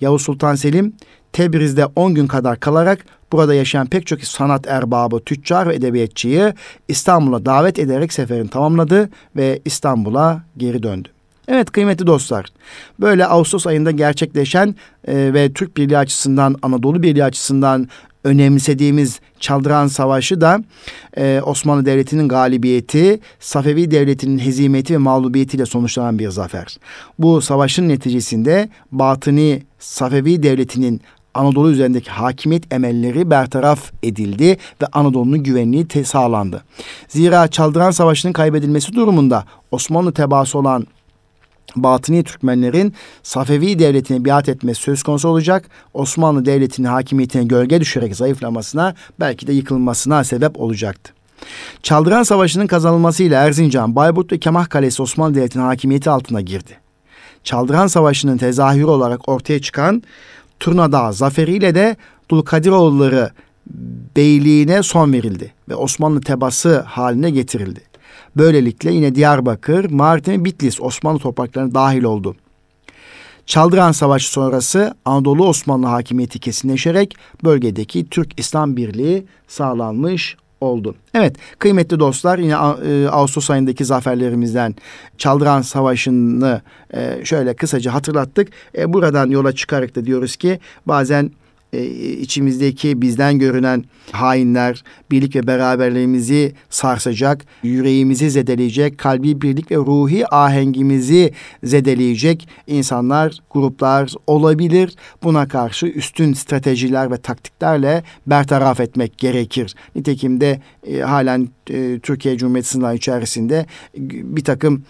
Yavuz 0.00 0.22
Sultan 0.22 0.54
Selim 0.54 0.92
Tebriz'de 1.32 1.86
10 1.86 2.14
gün 2.14 2.26
kadar 2.26 2.60
kalarak 2.60 3.04
burada 3.32 3.54
yaşayan 3.54 3.86
pek 3.86 4.06
çok 4.06 4.24
sanat 4.24 4.66
erbabı, 4.66 5.20
tüccar 5.20 5.68
ve 5.68 5.74
edebiyatçıyı 5.74 6.54
İstanbul'a 6.88 7.44
davet 7.46 7.78
ederek 7.78 8.12
seferini 8.12 8.48
tamamladı 8.48 9.10
ve 9.36 9.60
İstanbul'a 9.64 10.42
geri 10.56 10.82
döndü. 10.82 11.08
Evet 11.48 11.70
kıymetli 11.70 12.06
dostlar, 12.06 12.46
böyle 13.00 13.26
Ağustos 13.26 13.66
ayında 13.66 13.90
gerçekleşen 13.90 14.74
e, 15.04 15.34
ve 15.34 15.52
Türk 15.52 15.76
Birliği 15.76 15.98
açısından, 15.98 16.56
Anadolu 16.62 17.02
Birliği 17.02 17.24
açısından 17.24 17.88
önemsediğimiz 18.24 19.20
Çaldıran 19.40 19.86
Savaşı 19.86 20.40
da 20.40 20.62
e, 21.16 21.40
Osmanlı 21.44 21.86
Devleti'nin 21.86 22.28
galibiyeti, 22.28 23.20
Safevi 23.40 23.90
Devleti'nin 23.90 24.38
hezimeti 24.38 24.94
ve 24.94 24.98
mağlubiyetiyle 24.98 25.66
sonuçlanan 25.66 26.18
bir 26.18 26.28
zafer. 26.28 26.76
Bu 27.18 27.40
savaşın 27.40 27.88
neticesinde 27.88 28.68
Batıni 28.92 29.62
Safevi 29.78 30.42
Devleti'nin 30.42 31.00
Anadolu 31.34 31.70
üzerindeki 31.70 32.10
hakimiyet 32.10 32.74
emelleri 32.74 33.30
bertaraf 33.30 33.92
edildi 34.02 34.56
ve 34.82 34.86
Anadolu'nun 34.92 35.42
güvenliği 35.42 35.86
sağlandı. 36.04 36.64
Zira 37.08 37.48
Çaldıran 37.48 37.90
Savaşı'nın 37.90 38.32
kaybedilmesi 38.32 38.92
durumunda 38.92 39.44
Osmanlı 39.70 40.12
tebaası 40.12 40.58
olan 40.58 40.86
Batıni 41.76 42.24
Türkmenlerin 42.24 42.94
Safevi 43.22 43.78
devletine 43.78 44.24
biat 44.24 44.48
etmesi 44.48 44.80
söz 44.80 45.02
konusu 45.02 45.28
olacak. 45.28 45.68
Osmanlı 45.94 46.44
devletinin 46.44 46.88
hakimiyetine 46.88 47.44
gölge 47.44 47.80
düşerek 47.80 48.16
zayıflamasına 48.16 48.94
belki 49.20 49.46
de 49.46 49.52
yıkılmasına 49.52 50.24
sebep 50.24 50.60
olacaktı. 50.60 51.12
Çaldıran 51.82 52.22
Savaşı'nın 52.22 52.66
kazanılmasıyla 52.66 53.42
Erzincan, 53.42 53.96
Bayburt 53.96 54.32
ve 54.32 54.38
Kemah 54.38 54.68
Kalesi 54.68 55.02
Osmanlı 55.02 55.34
Devleti'nin 55.34 55.62
hakimiyeti 55.64 56.10
altına 56.10 56.40
girdi. 56.40 56.78
Çaldıran 57.44 57.86
Savaşı'nın 57.86 58.38
tezahürü 58.38 58.84
olarak 58.84 59.28
ortaya 59.28 59.60
çıkan 59.60 60.02
Turnadağ 60.60 61.12
zaferiyle 61.12 61.74
de 61.74 61.96
Dulkadiroğulları 62.30 63.30
beyliğine 64.16 64.82
son 64.82 65.12
verildi 65.12 65.52
ve 65.68 65.74
Osmanlı 65.74 66.20
tebası 66.20 66.80
haline 66.80 67.30
getirildi. 67.30 67.80
Böylelikle 68.36 68.92
yine 68.92 69.14
Diyarbakır, 69.14 69.90
Mardin 69.90 70.44
Bitlis 70.44 70.80
Osmanlı 70.80 71.18
topraklarına 71.18 71.74
dahil 71.74 72.02
oldu. 72.02 72.36
Çaldıran 73.46 73.92
Savaşı 73.92 74.30
sonrası 74.30 74.94
Anadolu 75.04 75.48
Osmanlı 75.48 75.86
hakimiyeti 75.86 76.38
kesinleşerek 76.38 77.14
bölgedeki 77.44 78.08
Türk 78.08 78.40
İslam 78.40 78.76
Birliği 78.76 79.26
sağlanmış 79.48 80.36
oldu. 80.60 80.94
Evet 81.14 81.36
kıymetli 81.58 82.00
dostlar 82.00 82.38
yine 82.38 82.52
e, 82.52 83.08
Ağustos 83.08 83.50
ayındaki 83.50 83.84
zaferlerimizden 83.84 84.74
Çaldıran 85.18 85.62
Savaşı'nı 85.62 86.62
e, 86.94 87.24
şöyle 87.24 87.54
kısaca 87.54 87.94
hatırlattık. 87.94 88.48
E, 88.78 88.92
buradan 88.92 89.30
yola 89.30 89.52
çıkarak 89.52 89.94
da 89.94 90.04
diyoruz 90.04 90.36
ki 90.36 90.60
bazen 90.86 91.30
e, 91.72 91.84
içimizdeki 92.12 93.02
bizden 93.02 93.38
görünen 93.38 93.84
hainler 94.12 94.84
birlik 95.10 95.36
ve 95.36 95.46
beraberliğimizi 95.46 96.54
sarsacak, 96.70 97.44
yüreğimizi 97.62 98.30
zedeleyecek, 98.30 98.98
kalbi 98.98 99.42
birlik 99.42 99.70
ve 99.70 99.76
ruhi 99.76 100.34
ahengimizi 100.34 101.32
zedeleyecek 101.64 102.48
insanlar, 102.66 103.38
gruplar 103.50 104.14
olabilir. 104.26 104.94
Buna 105.22 105.48
karşı 105.48 105.86
üstün 105.86 106.32
stratejiler 106.32 107.10
ve 107.10 107.16
taktiklerle 107.16 108.02
bertaraf 108.26 108.80
etmek 108.80 109.18
gerekir. 109.18 109.74
Nitekim 109.94 110.40
de 110.40 110.60
e, 110.86 110.98
halen 110.98 111.48
e, 111.70 111.98
Türkiye 111.98 112.38
Cumhuriyeti 112.38 112.68
sınırları 112.68 112.96
içerisinde 112.96 113.66
bir 113.96 114.44
takım 114.44 114.84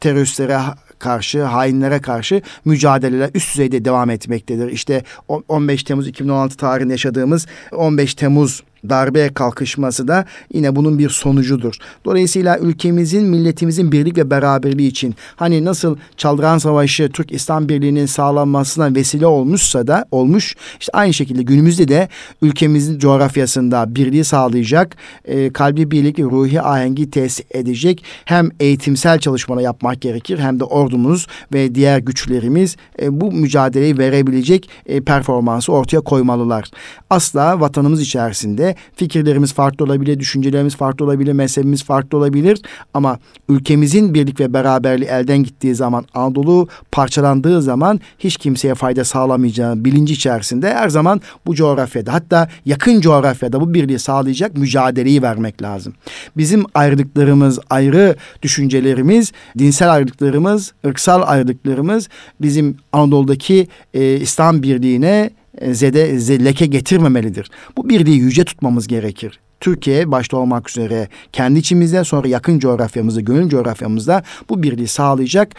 teröristlere 0.00 0.58
karşı, 0.98 1.42
hainlere 1.42 2.00
karşı 2.00 2.42
mücadeleler 2.64 3.30
üst 3.34 3.52
düzeyde 3.52 3.84
devam 3.84 4.10
etmektedir. 4.10 4.68
İşte 4.68 5.02
15 5.28 5.82
Temmuz 5.82 6.08
2016 6.08 6.56
tarihinde 6.56 6.92
yaşadığımız 6.92 7.46
15 7.72 8.14
Temmuz 8.14 8.62
darbe 8.88 9.28
kalkışması 9.28 10.08
da 10.08 10.24
yine 10.52 10.76
bunun 10.76 10.98
bir 10.98 11.08
sonucudur. 11.08 11.74
Dolayısıyla 12.04 12.58
ülkemizin, 12.58 13.24
milletimizin 13.24 13.92
birlik 13.92 14.18
ve 14.18 14.30
beraberliği 14.30 14.90
için 14.90 15.14
hani 15.36 15.64
nasıl 15.64 15.96
Çaldıran 16.16 16.58
Savaşı 16.58 17.08
Türk 17.08 17.32
İslam 17.32 17.68
Birliği'nin 17.68 18.06
sağlanmasına 18.06 18.94
vesile 18.94 19.26
olmuşsa 19.26 19.86
da 19.86 20.04
olmuş. 20.10 20.56
işte 20.80 20.92
aynı 20.92 21.14
şekilde 21.14 21.42
günümüzde 21.42 21.88
de 21.88 22.08
ülkemizin 22.42 22.98
coğrafyasında 22.98 23.94
birliği 23.94 24.24
sağlayacak, 24.24 24.96
e, 25.24 25.52
kalbi 25.52 25.90
birlik, 25.90 26.18
ruhi 26.18 26.62
ahengi 26.62 27.10
tesis 27.10 27.46
edecek 27.50 28.04
hem 28.24 28.50
eğitimsel 28.60 29.18
çalışmalar 29.18 29.60
yapmak 29.62 30.00
gerekir 30.00 30.38
hem 30.38 30.60
de 30.60 30.64
ordumuz 30.64 31.26
ve 31.52 31.74
diğer 31.74 31.98
güçlerimiz 31.98 32.76
e, 33.02 33.20
bu 33.20 33.32
mücadeleyi 33.32 33.98
verebilecek 33.98 34.68
e, 34.86 35.00
performansı 35.00 35.72
ortaya 35.72 36.00
koymalılar. 36.00 36.70
Asla 37.10 37.60
vatanımız 37.60 38.00
içerisinde 38.00 38.73
fikirlerimiz 38.96 39.52
farklı 39.52 39.84
olabilir, 39.84 40.20
düşüncelerimiz 40.20 40.76
farklı 40.76 41.04
olabilir, 41.04 41.32
mezhebimiz 41.32 41.84
farklı 41.84 42.18
olabilir 42.18 42.62
ama 42.94 43.18
ülkemizin 43.48 44.14
birlik 44.14 44.40
ve 44.40 44.54
beraberliği 44.54 45.10
elden 45.10 45.38
gittiği 45.38 45.74
zaman, 45.74 46.04
Anadolu 46.14 46.68
parçalandığı 46.92 47.62
zaman 47.62 48.00
hiç 48.18 48.36
kimseye 48.36 48.74
fayda 48.74 49.04
sağlamayacağı 49.04 49.84
bilinci 49.84 50.14
içerisinde 50.14 50.74
her 50.74 50.88
zaman 50.88 51.20
bu 51.46 51.54
coğrafyada 51.54 52.12
hatta 52.12 52.48
yakın 52.64 53.00
coğrafyada 53.00 53.60
bu 53.60 53.74
birliği 53.74 53.98
sağlayacak 53.98 54.56
mücadeleyi 54.56 55.22
vermek 55.22 55.62
lazım. 55.62 55.94
Bizim 56.36 56.64
ayrılıklarımız, 56.74 57.58
ayrı 57.70 58.16
düşüncelerimiz, 58.42 59.32
dinsel 59.58 59.92
ayrılıklarımız, 59.92 60.72
ırksal 60.86 61.22
ayrılıklarımız 61.26 62.08
bizim 62.40 62.76
Anadolu'daki 62.92 63.68
e, 63.94 64.16
İslam 64.16 64.62
birliğine 64.62 65.30
zede, 65.62 66.18
zede 66.18 66.44
leke 66.44 66.66
getirmemelidir. 66.66 67.50
Bu 67.76 67.88
birliği 67.88 68.16
yüce 68.16 68.44
tutmamız 68.44 68.86
gerekir. 68.86 69.40
Türkiye 69.60 70.10
başta 70.10 70.36
olmak 70.36 70.70
üzere 70.70 71.08
kendi 71.32 71.58
içimizde 71.58 72.04
sonra 72.04 72.28
yakın 72.28 72.58
coğrafyamızda, 72.58 73.20
gönül 73.20 73.48
coğrafyamızda 73.48 74.22
bu 74.48 74.62
birliği 74.62 74.88
sağlayacak 74.88 75.54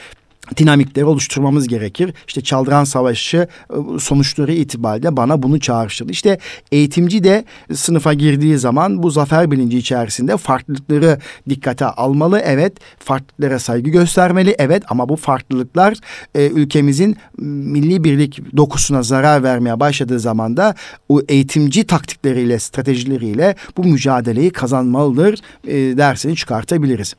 dinamikleri 0.58 1.06
oluşturmamız 1.06 1.68
gerekir. 1.68 2.14
İşte 2.28 2.42
Çaldıran 2.42 2.84
Savaşı 2.84 3.48
ıı, 3.74 4.00
sonuçları 4.00 4.54
itibariyle 4.54 5.18
bana 5.18 5.44
bunu 5.44 5.60
çağrıştırdı. 5.60 6.12
İşte 6.12 6.40
eğitimci 6.72 7.24
de 7.24 7.46
sınıfa 7.74 8.14
girdiği 8.14 8.58
zaman 8.58 9.04
bu 9.04 9.12
zafer 9.12 9.52
bilinci 9.52 9.78
içerisinde 9.78 10.38
farklılıkları 10.38 11.20
dikkate 11.50 11.86
almalı. 11.86 12.40
Evet, 12.40 12.74
farklılıklara 13.00 13.60
saygı 13.60 13.90
göstermeli. 13.90 14.56
Evet 14.60 14.84
ama 14.90 15.10
bu 15.10 15.16
farklılıklar 15.16 15.98
e, 16.36 16.48
ülkemizin 16.48 17.18
milli 17.38 18.04
birlik 18.04 18.58
dokusuna 18.58 19.04
zarar 19.04 19.44
vermeye 19.44 19.80
başladığı 19.80 20.20
zaman 20.20 20.58
da 20.58 20.76
o 21.10 21.22
eğitimci 21.30 21.88
taktikleriyle, 21.88 22.60
stratejileriyle 22.60 23.56
bu 23.78 23.84
mücadeleyi 23.84 24.50
kazanmalıdır 24.50 25.40
e, 25.68 25.98
dersini 25.98 26.36
çıkartabiliriz. 26.36 27.16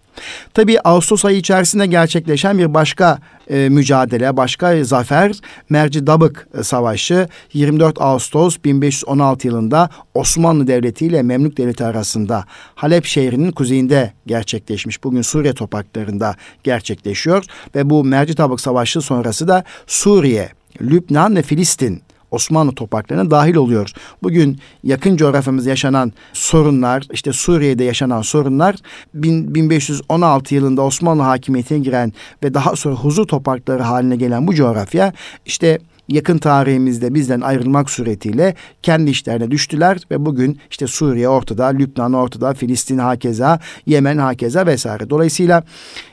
Tabii 0.54 0.80
Ağustos 0.80 1.24
ayı 1.24 1.36
içerisinde 1.36 1.86
gerçekleşen 1.86 2.58
bir 2.58 2.74
başka 2.74 3.18
e, 3.50 3.68
mücadele, 3.68 4.36
başka 4.36 4.84
zafer 4.84 5.32
Merci 5.70 6.06
Dabık 6.06 6.48
Savaşı 6.62 7.28
24 7.52 8.00
Ağustos 8.00 8.56
1516 8.64 9.46
yılında 9.46 9.90
Osmanlı 10.14 10.66
Devleti 10.66 11.06
ile 11.06 11.22
Memlük 11.22 11.56
Devleti 11.56 11.84
arasında 11.84 12.44
Halep 12.74 13.04
şehrinin 13.04 13.52
kuzeyinde 13.52 14.12
gerçekleşmiş. 14.26 15.04
Bugün 15.04 15.22
Suriye 15.22 15.52
topraklarında 15.52 16.34
gerçekleşiyor 16.64 17.44
ve 17.74 17.90
bu 17.90 18.04
Merci 18.04 18.36
Dabık 18.36 18.60
Savaşı 18.60 19.00
sonrası 19.00 19.48
da 19.48 19.64
Suriye, 19.86 20.48
Lübnan 20.80 21.36
ve 21.36 21.42
Filistin 21.42 22.02
Osmanlı 22.30 22.74
topraklarına 22.74 23.30
dahil 23.30 23.54
oluyor. 23.54 23.92
Bugün 24.22 24.58
yakın 24.84 25.16
coğrafyamızda 25.16 25.70
yaşanan 25.70 26.12
sorunlar, 26.32 27.06
işte 27.12 27.32
Suriye'de 27.32 27.84
yaşanan 27.84 28.22
sorunlar 28.22 28.76
1516 29.14 30.54
yılında 30.54 30.82
Osmanlı 30.82 31.22
hakimiyetine 31.22 31.78
giren 31.78 32.12
ve 32.42 32.54
daha 32.54 32.76
sonra 32.76 32.94
huzur 32.94 33.26
toprakları 33.26 33.82
haline 33.82 34.16
gelen 34.16 34.46
bu 34.46 34.54
coğrafya 34.54 35.12
işte 35.46 35.78
yakın 36.08 36.38
tarihimizde 36.38 37.14
bizden 37.14 37.40
ayrılmak 37.40 37.90
suretiyle 37.90 38.54
kendi 38.82 39.10
işlerine 39.10 39.50
düştüler 39.50 39.98
ve 40.10 40.26
bugün 40.26 40.58
işte 40.70 40.86
Suriye 40.86 41.28
ortada, 41.28 41.66
Lübnan 41.66 42.12
ortada, 42.12 42.54
Filistin 42.54 42.98
hakeza, 42.98 43.60
Yemen 43.86 44.18
hakeza 44.18 44.66
vesaire. 44.66 45.10
Dolayısıyla 45.10 45.62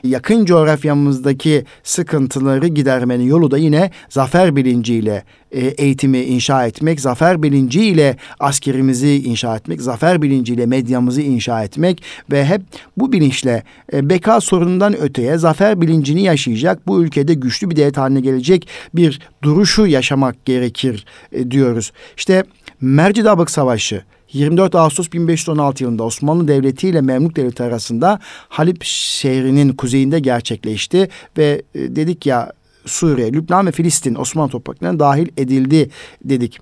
yakın 0.04 0.46
coğrafyamızdaki 0.46 1.66
sıkıntıları 1.84 2.68
gidermenin 2.68 3.24
yolu 3.24 3.52
da 3.52 3.58
yine 3.58 3.92
zafer 4.10 4.56
bilinciyle 4.56 5.24
eğitimi 5.60 6.20
inşa 6.20 6.68
etmek, 6.68 7.02
zafer 7.02 7.44
bilinciyle 7.44 8.18
askerimizi 8.40 9.24
inşa 9.24 9.56
etmek, 9.56 9.82
zafer 9.82 10.22
bilinciyle 10.22 10.66
medyamızı 10.66 11.22
inşa 11.22 11.64
etmek 11.64 12.04
ve 12.32 12.46
hep 12.46 12.62
bu 12.98 13.12
bilinçle 13.12 13.64
e, 13.94 14.10
beka 14.10 14.42
sorunundan 14.42 14.98
öteye 14.98 15.38
zafer 15.38 15.82
bilincini 15.82 16.24
yaşayacak, 16.24 16.88
bu 16.88 17.04
ülkede 17.04 17.34
güçlü 17.34 17.70
bir 17.70 17.76
devlet 17.76 17.98
haline 17.98 18.20
gelecek 18.20 18.68
bir 18.94 19.20
duruşu 19.44 19.88
yaşamak 19.88 20.46
gerekir 20.46 21.06
e, 21.32 21.52
diyoruz. 21.52 21.92
İşte 22.18 22.44
Mercidabık 22.82 23.52
Savaşı 23.52 24.04
24 24.34 24.76
Ağustos 24.76 25.12
1516 25.12 25.84
yılında 25.84 26.04
Osmanlı 26.04 26.48
Devleti 26.48 26.88
ile 26.88 27.02
Memlük 27.02 27.36
Devleti 27.36 27.64
arasında 27.64 28.20
Halep 28.50 28.84
şehrinin 28.84 29.74
kuzeyinde 29.74 30.20
gerçekleşti 30.20 31.10
ve 31.38 31.62
dedik 31.76 32.26
ya 32.26 32.52
Suriye, 32.86 33.34
Lübnan 33.34 33.68
ve 33.68 33.72
Filistin 33.72 34.16
Osmanlı 34.16 34.52
topraklarına 34.52 35.00
dahil 35.00 35.28
edildi 35.38 35.90
dedik. 36.24 36.60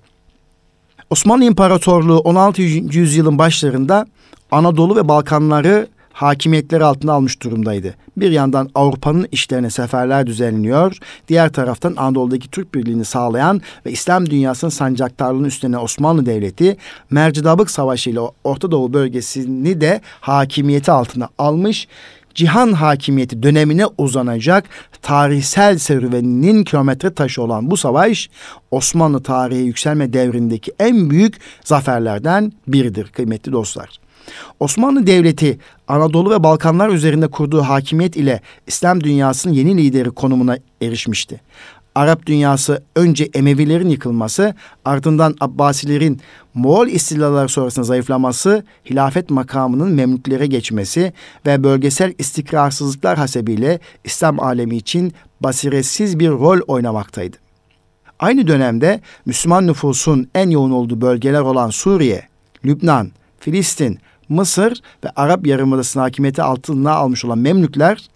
Osmanlı 1.10 1.44
İmparatorluğu 1.44 2.18
16. 2.18 2.62
yüzyılın 2.62 3.38
başlarında 3.38 4.06
Anadolu 4.50 4.96
ve 4.96 5.08
Balkanları 5.08 5.88
hakimiyetleri 6.12 6.84
altına 6.84 7.12
almış 7.12 7.42
durumdaydı. 7.42 7.94
Bir 8.16 8.30
yandan 8.30 8.70
Avrupa'nın 8.74 9.28
işlerine 9.32 9.70
seferler 9.70 10.26
düzenliyor, 10.26 10.98
diğer 11.28 11.52
taraftan 11.52 11.94
Anadolu'daki 11.96 12.50
Türk 12.50 12.74
birliğini 12.74 13.04
sağlayan 13.04 13.60
ve 13.86 13.90
İslam 13.92 14.30
dünyasının 14.30 14.70
sancaktarlığını 14.70 15.46
üstlenen 15.46 15.78
Osmanlı 15.78 16.26
Devleti 16.26 16.76
Mercidabık 17.10 17.70
Savaşı 17.70 18.10
ile 18.10 18.20
Orta 18.44 18.70
Doğu 18.70 18.92
bölgesini 18.92 19.80
de 19.80 20.00
hakimiyeti 20.20 20.92
altına 20.92 21.28
almış 21.38 21.88
cihan 22.34 22.72
hakimiyeti 22.72 23.42
dönemine 23.42 23.86
uzanacak 23.98 24.64
tarihsel 25.02 25.78
serüveninin 25.78 26.64
kilometre 26.64 27.14
taşı 27.14 27.42
olan 27.42 27.70
bu 27.70 27.76
savaş 27.76 28.30
Osmanlı 28.70 29.22
tarihi 29.22 29.62
yükselme 29.62 30.12
devrindeki 30.12 30.72
en 30.78 31.10
büyük 31.10 31.40
zaferlerden 31.64 32.52
biridir 32.68 33.06
kıymetli 33.06 33.52
dostlar. 33.52 33.88
Osmanlı 34.60 35.06
Devleti 35.06 35.58
Anadolu 35.88 36.30
ve 36.30 36.42
Balkanlar 36.42 36.88
üzerinde 36.88 37.28
kurduğu 37.28 37.62
hakimiyet 37.62 38.16
ile 38.16 38.40
İslam 38.66 39.04
dünyasının 39.04 39.54
yeni 39.54 39.76
lideri 39.76 40.10
konumuna 40.10 40.58
erişmişti. 40.82 41.40
Arap 41.94 42.26
dünyası 42.26 42.82
önce 42.96 43.28
Emevilerin 43.34 43.88
yıkılması, 43.88 44.54
ardından 44.84 45.36
Abbasilerin 45.40 46.20
Moğol 46.54 46.86
istilaları 46.86 47.48
sonrasında 47.48 47.84
zayıflaması, 47.84 48.64
hilafet 48.90 49.30
makamının 49.30 49.92
Memlüklere 49.92 50.46
geçmesi 50.46 51.12
ve 51.46 51.64
bölgesel 51.64 52.14
istikrarsızlıklar 52.18 53.18
hasebiyle 53.18 53.78
İslam 54.04 54.40
alemi 54.40 54.76
için 54.76 55.14
basiretsiz 55.40 56.18
bir 56.18 56.30
rol 56.30 56.60
oynamaktaydı. 56.66 57.36
Aynı 58.18 58.46
dönemde 58.46 59.00
Müslüman 59.26 59.66
nüfusun 59.66 60.28
en 60.34 60.50
yoğun 60.50 60.70
olduğu 60.70 61.00
bölgeler 61.00 61.40
olan 61.40 61.70
Suriye, 61.70 62.28
Lübnan, 62.64 63.10
Filistin, 63.40 63.98
Mısır 64.28 64.82
ve 65.04 65.08
Arap 65.16 65.46
Yarımadası'nın 65.46 66.02
hakimiyeti 66.02 66.42
altına 66.42 66.92
almış 66.92 67.24
olan 67.24 67.38
Memlükler 67.38 68.08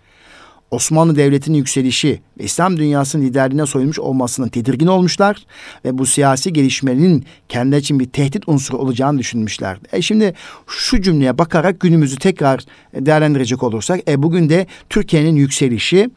Osmanlı 0.70 1.16
Devleti'nin 1.16 1.56
yükselişi 1.56 2.20
ve 2.40 2.44
İslam 2.44 2.76
dünyasının 2.76 3.24
liderliğine 3.24 3.66
soyulmuş 3.66 3.98
olmasının 3.98 4.48
tedirgin 4.48 4.86
olmuşlar 4.86 5.46
ve 5.84 5.98
bu 5.98 6.06
siyasi 6.06 6.52
gelişmenin 6.52 7.24
kendileri 7.48 7.80
için 7.80 8.00
bir 8.00 8.06
tehdit 8.06 8.48
unsuru 8.48 8.78
olacağını 8.78 9.18
düşünmüşlerdi. 9.18 9.88
E 9.92 10.02
şimdi 10.02 10.34
şu 10.66 11.02
cümleye 11.02 11.38
bakarak 11.38 11.80
günümüzü 11.80 12.16
tekrar 12.16 12.60
değerlendirecek 12.94 13.62
olursak 13.62 14.00
e 14.08 14.22
bugün 14.22 14.48
de 14.48 14.66
Türkiye'nin 14.90 15.36
yükselişi 15.36 16.10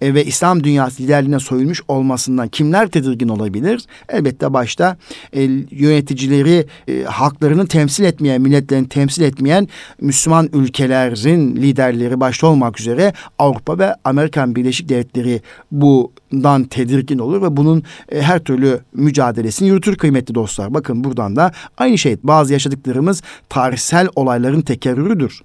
e, 0.00 0.14
ve 0.14 0.24
İslam 0.24 0.64
dünyası 0.64 1.02
liderliğine 1.02 1.38
soyulmuş 1.38 1.80
olmasından 1.88 2.48
kimler 2.48 2.88
tedirgin 2.88 3.28
olabilir? 3.28 3.82
Elbette 4.08 4.52
başta 4.52 4.96
e, 5.32 5.42
yöneticileri 5.70 6.66
e, 6.88 7.02
halklarını 7.02 7.66
temsil 7.66 8.04
etmeyen, 8.04 8.42
milletlerini 8.42 8.88
temsil 8.88 9.22
etmeyen 9.22 9.68
Müslüman 10.00 10.48
ülkelerin 10.52 11.56
liderleri 11.56 12.20
başta 12.20 12.46
olmak 12.46 12.80
üzere 12.80 13.12
Avrupa 13.38 13.78
ve 13.78 13.94
Amerikan 14.04 14.56
Birleşik 14.56 14.88
Devletleri 14.88 15.40
bundan 15.72 16.64
tedirgin 16.64 17.18
olur 17.18 17.42
ve 17.42 17.56
bunun 17.56 17.82
e, 18.12 18.22
her 18.22 18.38
türlü 18.38 18.80
mücadelesini 18.92 19.68
yürütür 19.68 19.96
kıymetli 19.96 20.34
dostlar. 20.34 20.74
Bakın 20.74 21.04
buradan 21.04 21.36
da 21.36 21.52
aynı 21.78 21.98
şey 21.98 22.16
bazı 22.22 22.52
yaşadıklarımız 22.52 23.22
tarihsel 23.48 24.08
olayların 24.16 24.60
tekerrürüdür. 24.60 25.42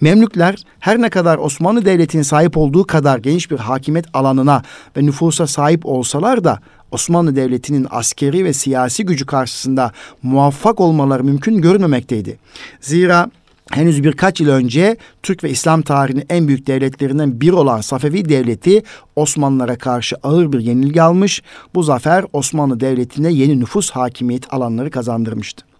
Memlükler 0.00 0.64
her 0.80 1.00
ne 1.00 1.10
kadar 1.10 1.38
Osmanlı 1.38 1.84
Devleti'nin 1.84 2.22
sahip 2.22 2.56
olduğu 2.56 2.86
kadar 2.86 3.18
geniş 3.18 3.50
bir 3.50 3.58
hakimiyet 3.58 4.06
alanına 4.12 4.62
ve 4.96 5.06
nüfusa 5.06 5.46
sahip 5.46 5.86
olsalar 5.86 6.44
da 6.44 6.58
Osmanlı 6.90 7.36
Devleti'nin 7.36 7.86
askeri 7.90 8.44
ve 8.44 8.52
siyasi 8.52 9.04
gücü 9.04 9.26
karşısında 9.26 9.92
muvaffak 10.22 10.80
olmaları 10.80 11.24
mümkün 11.24 11.60
görünmemekteydi. 11.60 12.38
Zira 12.80 13.30
henüz 13.70 14.04
birkaç 14.04 14.40
yıl 14.40 14.48
önce 14.48 14.96
Türk 15.22 15.44
ve 15.44 15.50
İslam 15.50 15.82
tarihinin 15.82 16.26
en 16.28 16.48
büyük 16.48 16.66
devletlerinden 16.66 17.40
biri 17.40 17.52
olan 17.52 17.80
Safevi 17.80 18.28
Devleti 18.28 18.82
Osmanlılara 19.16 19.78
karşı 19.78 20.16
ağır 20.22 20.52
bir 20.52 20.60
yenilgi 20.60 21.02
almış. 21.02 21.42
Bu 21.74 21.82
zafer 21.82 22.24
Osmanlı 22.32 22.80
Devleti'ne 22.80 23.32
yeni 23.32 23.60
nüfus 23.60 23.90
hakimiyet 23.90 24.54
alanları 24.54 24.90
kazandırmıştı. 24.90 25.71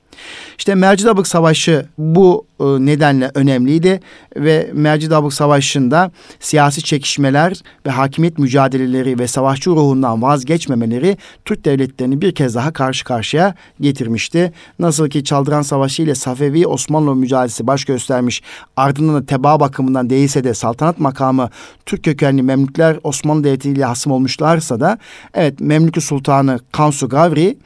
İşte 0.58 0.74
Mercidabık 0.74 1.26
Savaşı 1.26 1.86
bu 1.98 2.46
e, 2.60 2.64
nedenle 2.64 3.30
önemliydi 3.34 4.00
ve 4.36 4.70
Mercidabık 4.72 5.32
Savaşı'nda 5.32 6.10
siyasi 6.40 6.82
çekişmeler 6.82 7.60
ve 7.86 7.90
hakimiyet 7.90 8.38
mücadeleleri 8.38 9.18
ve 9.18 9.26
savaşçı 9.26 9.70
ruhundan 9.70 10.22
vazgeçmemeleri 10.22 11.16
Türk 11.44 11.64
devletlerini 11.64 12.20
bir 12.20 12.34
kez 12.34 12.54
daha 12.54 12.72
karşı 12.72 13.04
karşıya 13.04 13.54
getirmişti. 13.80 14.52
Nasıl 14.78 15.08
ki 15.08 15.24
Çaldıran 15.24 15.62
Savaşı 15.62 16.02
ile 16.02 16.14
Safevi 16.14 16.66
Osmanlı 16.66 17.14
mücadelesi 17.14 17.66
baş 17.66 17.84
göstermiş 17.84 18.42
ardından 18.76 19.14
da 19.14 19.26
teba 19.26 19.60
bakımından 19.60 20.10
değilse 20.10 20.44
de 20.44 20.54
saltanat 20.54 20.98
makamı 20.98 21.50
Türk 21.86 22.04
kökenli 22.04 22.42
Memlükler 22.42 22.98
Osmanlı 23.04 23.44
Devleti 23.44 23.70
ile 23.70 23.84
hasım 23.84 24.12
olmuşlarsa 24.12 24.80
da 24.80 24.98
evet 25.34 25.60
Memlükü 25.60 26.00
Sultanı 26.00 26.60
Kansu 26.72 27.08
Gavri 27.08 27.56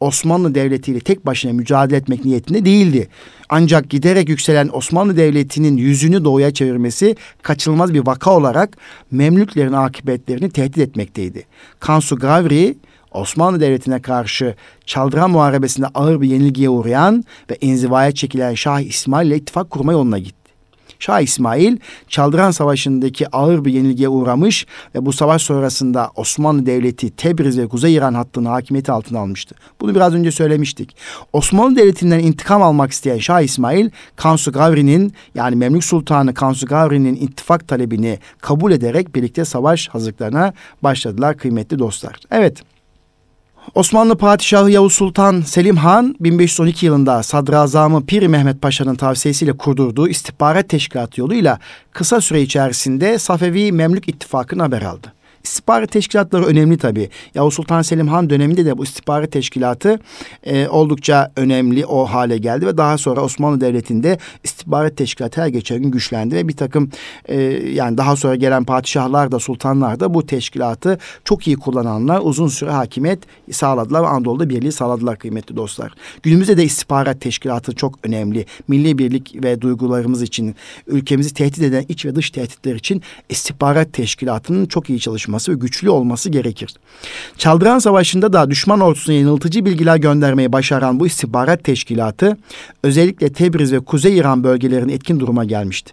Osmanlı 0.00 0.54
Devleti 0.54 0.92
ile 0.92 1.00
tek 1.00 1.26
başına 1.26 1.52
mücadele 1.52 1.96
etmek 1.96 2.24
niyetinde 2.24 2.64
değildi. 2.64 3.08
Ancak 3.48 3.90
giderek 3.90 4.28
yükselen 4.28 4.70
Osmanlı 4.72 5.16
Devleti'nin 5.16 5.76
yüzünü 5.76 6.24
doğuya 6.24 6.54
çevirmesi 6.54 7.16
kaçınılmaz 7.42 7.94
bir 7.94 8.06
vaka 8.06 8.36
olarak 8.36 8.76
Memlüklerin 9.10 9.72
akıbetlerini 9.72 10.50
tehdit 10.50 10.78
etmekteydi. 10.78 11.46
Kansu 11.80 12.16
Gavri 12.16 12.74
Osmanlı 13.14 13.60
Devleti'ne 13.60 14.02
karşı 14.02 14.54
Çaldıran 14.86 15.30
Muharebesi'nde 15.30 15.86
ağır 15.94 16.20
bir 16.20 16.28
yenilgiye 16.28 16.68
uğrayan 16.68 17.24
ve 17.50 17.58
inzivaya 17.60 18.12
çekilen 18.12 18.54
Şah 18.54 18.80
İsmail 18.80 19.26
ile 19.26 19.36
ittifak 19.36 19.70
kurma 19.70 19.92
yoluna 19.92 20.18
gitti. 20.18 20.43
Şah 20.98 21.20
İsmail 21.20 21.76
Çaldıran 22.08 22.50
Savaşı'ndaki 22.50 23.28
ağır 23.28 23.64
bir 23.64 23.72
yenilgiye 23.72 24.08
uğramış 24.08 24.66
ve 24.94 25.06
bu 25.06 25.12
savaş 25.12 25.42
sonrasında 25.42 26.10
Osmanlı 26.16 26.66
Devleti 26.66 27.10
Tebriz 27.10 27.58
ve 27.58 27.68
Kuzey 27.68 27.94
İran 27.94 28.14
hattını 28.14 28.48
hakimiyeti 28.48 28.92
altına 28.92 29.18
almıştı. 29.18 29.54
Bunu 29.80 29.94
biraz 29.94 30.14
önce 30.14 30.32
söylemiştik. 30.32 30.96
Osmanlı 31.32 31.76
Devleti'nden 31.76 32.18
intikam 32.18 32.62
almak 32.62 32.92
isteyen 32.92 33.18
Şah 33.18 33.40
İsmail 33.40 33.90
Kansu 34.16 34.52
Gavri'nin 34.52 35.12
yani 35.34 35.56
Memlük 35.56 35.84
Sultanı 35.84 36.34
Kansu 36.34 36.66
Gavri'nin 36.66 37.14
ittifak 37.14 37.68
talebini 37.68 38.18
kabul 38.40 38.72
ederek 38.72 39.14
birlikte 39.14 39.44
savaş 39.44 39.88
hazırlıklarına 39.88 40.52
başladılar 40.82 41.36
kıymetli 41.36 41.78
dostlar. 41.78 42.16
Evet. 42.30 42.73
Osmanlı 43.74 44.16
Padişahı 44.16 44.70
Yavuz 44.70 44.92
Sultan 44.92 45.40
Selim 45.40 45.76
Han 45.76 46.16
1512 46.20 46.86
yılında 46.86 47.22
Sadrazamı 47.22 48.06
Pir 48.06 48.26
Mehmet 48.26 48.62
Paşa'nın 48.62 48.94
tavsiyesiyle 48.94 49.52
kurdurduğu 49.52 50.08
istihbarat 50.08 50.68
teşkilatı 50.68 51.20
yoluyla 51.20 51.58
kısa 51.92 52.20
süre 52.20 52.42
içerisinde 52.42 53.18
Safevi 53.18 53.72
Memlük 53.72 54.08
İttifakı'nı 54.08 54.62
haber 54.62 54.82
aldı. 54.82 55.13
İstihbarat 55.44 55.90
teşkilatları 55.90 56.44
önemli 56.44 56.78
tabii. 56.78 57.10
Yavuz 57.34 57.54
Sultan 57.54 57.82
Selim 57.82 58.08
Han 58.08 58.30
döneminde 58.30 58.66
de 58.66 58.78
bu 58.78 58.84
istihbarat 58.84 59.32
teşkilatı 59.32 59.98
e, 60.42 60.68
oldukça 60.68 61.32
önemli 61.36 61.86
o 61.86 62.04
hale 62.04 62.38
geldi 62.38 62.66
ve 62.66 62.76
daha 62.76 62.98
sonra 62.98 63.20
Osmanlı 63.20 63.60
Devleti'nde 63.60 64.18
istihbarat 64.44 64.96
teşkilatı 64.96 65.42
her 65.42 65.48
geçen 65.48 65.82
gün 65.82 65.90
güçlendi 65.90 66.34
ve 66.34 66.48
bir 66.48 66.56
takım 66.56 66.90
e, 67.24 67.40
yani 67.72 67.98
daha 67.98 68.16
sonra 68.16 68.34
gelen 68.34 68.64
padişahlar 68.64 69.32
da 69.32 69.38
sultanlar 69.38 70.00
da 70.00 70.14
bu 70.14 70.26
teşkilatı 70.26 70.98
çok 71.24 71.46
iyi 71.46 71.56
kullananlar 71.56 72.20
uzun 72.22 72.48
süre 72.48 72.70
hakimiyet 72.70 73.18
sağladılar 73.50 74.02
ve 74.02 74.06
Anadolu'da 74.06 74.48
birliği 74.48 74.72
sağladılar 74.72 75.18
kıymetli 75.18 75.56
dostlar. 75.56 75.92
Günümüzde 76.22 76.56
de 76.56 76.64
istihbarat 76.64 77.20
teşkilatı 77.20 77.74
çok 77.74 77.98
önemli. 78.02 78.46
Milli 78.68 78.98
birlik 78.98 79.44
ve 79.44 79.60
duygularımız 79.60 80.22
için 80.22 80.54
ülkemizi 80.86 81.34
tehdit 81.34 81.62
eden 81.62 81.84
iç 81.88 82.06
ve 82.06 82.14
dış 82.14 82.30
tehditler 82.30 82.74
için 82.74 83.02
istihbarat 83.28 83.92
teşkilatının 83.92 84.66
çok 84.66 84.90
iyi 84.90 85.00
çalışması 85.00 85.33
olması 85.34 85.52
ve 85.52 85.56
güçlü 85.56 85.90
olması 85.90 86.30
gerekir. 86.30 86.74
Çaldıran 87.38 87.78
Savaşı'nda 87.78 88.32
da 88.32 88.50
düşman 88.50 88.80
ordusuna 88.80 89.14
yanıltıcı 89.14 89.64
bilgiler 89.64 89.96
göndermeyi 89.96 90.52
başaran 90.52 91.00
bu 91.00 91.06
istihbarat 91.06 91.64
teşkilatı 91.64 92.36
özellikle 92.82 93.32
Tebriz 93.32 93.72
ve 93.72 93.80
Kuzey 93.80 94.18
İran 94.18 94.44
bölgelerinin 94.44 94.92
etkin 94.92 95.20
duruma 95.20 95.44
gelmişti. 95.44 95.92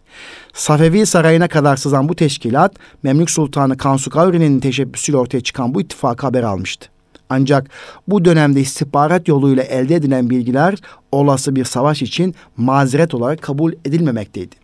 Safevi 0.53 1.05
Sarayı'na 1.05 1.47
kadar 1.47 1.77
sızan 1.77 2.09
bu 2.09 2.15
teşkilat 2.15 2.75
Memlük 3.03 3.29
Sultanı 3.29 3.77
Kansu 3.77 4.09
Kavri'nin 4.09 4.59
teşebbüsüyle 4.59 5.17
ortaya 5.17 5.41
çıkan 5.41 5.73
bu 5.73 5.81
ittifakı 5.81 6.25
haber 6.25 6.43
almıştı. 6.43 6.89
Ancak 7.29 7.69
bu 8.07 8.25
dönemde 8.25 8.61
istihbarat 8.61 9.27
yoluyla 9.27 9.63
elde 9.63 9.95
edilen 9.95 10.29
bilgiler 10.29 10.75
olası 11.11 11.55
bir 11.55 11.65
savaş 11.65 12.01
için 12.01 12.35
mazeret 12.57 13.13
olarak 13.13 13.41
kabul 13.41 13.73
edilmemekteydi 13.85 14.60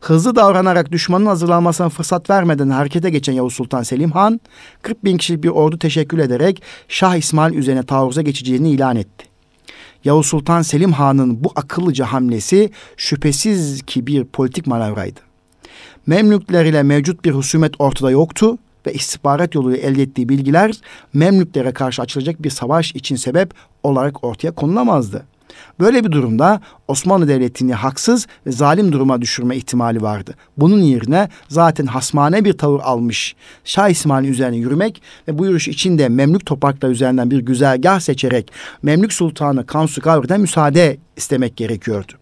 hızlı 0.00 0.36
davranarak 0.36 0.92
düşmanın 0.92 1.26
hazırlanmasına 1.26 1.88
fırsat 1.88 2.30
vermeden 2.30 2.70
harekete 2.70 3.10
geçen 3.10 3.32
Yavuz 3.32 3.54
Sultan 3.54 3.82
Selim 3.82 4.10
Han, 4.10 4.40
40 4.82 5.04
bin 5.04 5.16
kişilik 5.16 5.44
bir 5.44 5.48
ordu 5.48 5.78
teşekkül 5.78 6.18
ederek 6.18 6.62
Şah 6.88 7.16
İsmail 7.16 7.54
üzerine 7.54 7.82
taarruza 7.82 8.22
geçeceğini 8.22 8.70
ilan 8.70 8.96
etti. 8.96 9.26
Yavuz 10.04 10.26
Sultan 10.26 10.62
Selim 10.62 10.92
Han'ın 10.92 11.44
bu 11.44 11.52
akıllıca 11.56 12.06
hamlesi 12.06 12.70
şüphesiz 12.96 13.82
ki 13.82 14.06
bir 14.06 14.24
politik 14.24 14.66
manevraydı. 14.66 15.20
Memlükler 16.06 16.64
ile 16.64 16.82
mevcut 16.82 17.24
bir 17.24 17.30
husumet 17.30 17.74
ortada 17.78 18.10
yoktu 18.10 18.58
ve 18.86 18.94
istihbarat 18.94 19.54
yoluyla 19.54 19.78
elde 19.78 20.02
ettiği 20.02 20.28
bilgiler 20.28 20.80
Memlüklere 21.12 21.72
karşı 21.72 22.02
açılacak 22.02 22.42
bir 22.42 22.50
savaş 22.50 22.94
için 22.94 23.16
sebep 23.16 23.54
olarak 23.82 24.24
ortaya 24.24 24.50
konulamazdı. 24.50 25.26
Böyle 25.80 26.04
bir 26.04 26.12
durumda 26.12 26.60
Osmanlı 26.88 27.28
Devleti'ni 27.28 27.74
haksız 27.74 28.26
ve 28.46 28.52
zalim 28.52 28.92
duruma 28.92 29.22
düşürme 29.22 29.56
ihtimali 29.56 30.02
vardı. 30.02 30.34
Bunun 30.56 30.80
yerine 30.80 31.28
zaten 31.48 31.86
hasmane 31.86 32.44
bir 32.44 32.52
tavır 32.52 32.80
almış 32.80 33.36
Şah 33.64 33.88
İsmail'in 33.88 34.32
üzerine 34.32 34.56
yürümek 34.56 35.02
ve 35.28 35.38
bu 35.38 35.44
yürüyüş 35.44 35.68
içinde 35.68 36.08
Memlük 36.08 36.46
toprakları 36.46 36.92
üzerinden 36.92 37.30
bir 37.30 37.38
güzergah 37.38 38.00
seçerek 38.00 38.52
Memlük 38.82 39.12
Sultanı 39.12 39.66
Kansu 39.66 40.00
Gavri'den 40.00 40.40
müsaade 40.40 40.96
istemek 41.16 41.56
gerekiyordu. 41.56 42.12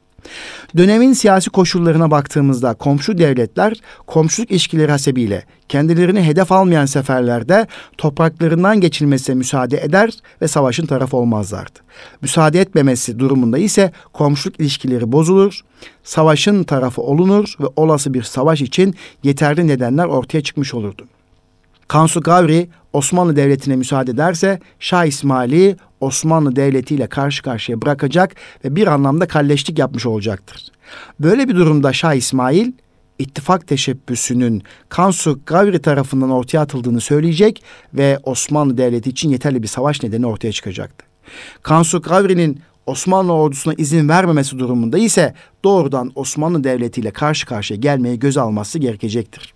Dönemin 0.76 1.12
siyasi 1.12 1.50
koşullarına 1.50 2.10
baktığımızda 2.10 2.74
komşu 2.74 3.18
devletler 3.18 3.80
komşuluk 4.06 4.50
ilişkileri 4.50 4.90
hasebiyle 4.90 5.44
kendilerini 5.68 6.22
hedef 6.22 6.52
almayan 6.52 6.86
seferlerde 6.86 7.66
topraklarından 7.98 8.80
geçilmesine 8.80 9.34
müsaade 9.34 9.78
eder 9.78 10.10
ve 10.42 10.48
savaşın 10.48 10.86
tarafı 10.86 11.16
olmazlardı. 11.16 11.78
Müsaade 12.22 12.60
etmemesi 12.60 13.18
durumunda 13.18 13.58
ise 13.58 13.92
komşuluk 14.12 14.60
ilişkileri 14.60 15.12
bozulur, 15.12 15.60
savaşın 16.04 16.64
tarafı 16.64 17.02
olunur 17.02 17.54
ve 17.60 17.66
olası 17.76 18.14
bir 18.14 18.22
savaş 18.22 18.60
için 18.60 18.94
yeterli 19.22 19.66
nedenler 19.66 20.04
ortaya 20.04 20.40
çıkmış 20.40 20.74
olurdu. 20.74 21.06
Kansu 21.88 22.20
Gavri 22.20 22.68
Osmanlı 22.92 23.36
Devleti'ne 23.36 23.76
müsaade 23.76 24.10
ederse 24.10 24.60
Şah 24.78 25.04
İsmail'i 25.04 25.76
Osmanlı 26.04 26.56
Devleti 26.56 26.94
ile 26.94 27.06
karşı 27.06 27.42
karşıya 27.42 27.82
bırakacak 27.82 28.34
ve 28.64 28.76
bir 28.76 28.86
anlamda 28.86 29.26
kalleşlik 29.28 29.78
yapmış 29.78 30.06
olacaktır. 30.06 30.66
Böyle 31.20 31.48
bir 31.48 31.56
durumda 31.56 31.92
Şah 31.92 32.14
İsmail 32.14 32.72
ittifak 33.18 33.66
teşebbüsünün 33.68 34.62
Kansu 34.88 35.40
Gavri 35.46 35.82
tarafından 35.82 36.30
ortaya 36.30 36.58
atıldığını 36.58 37.00
söyleyecek 37.00 37.62
ve 37.94 38.18
Osmanlı 38.22 38.78
Devleti 38.78 39.10
için 39.10 39.30
yeterli 39.30 39.62
bir 39.62 39.68
savaş 39.68 40.02
nedeni 40.02 40.26
ortaya 40.26 40.52
çıkacaktı. 40.52 41.06
Kansu 41.62 42.02
Gavri'nin 42.02 42.60
Osmanlı 42.86 43.32
ordusuna 43.32 43.74
izin 43.74 44.08
vermemesi 44.08 44.58
durumunda 44.58 44.98
ise 44.98 45.34
doğrudan 45.64 46.12
Osmanlı 46.14 46.64
Devleti 46.64 47.00
ile 47.00 47.10
karşı 47.10 47.46
karşıya 47.46 47.80
gelmeyi 47.80 48.18
göz 48.18 48.36
alması 48.36 48.78
gerekecektir. 48.78 49.53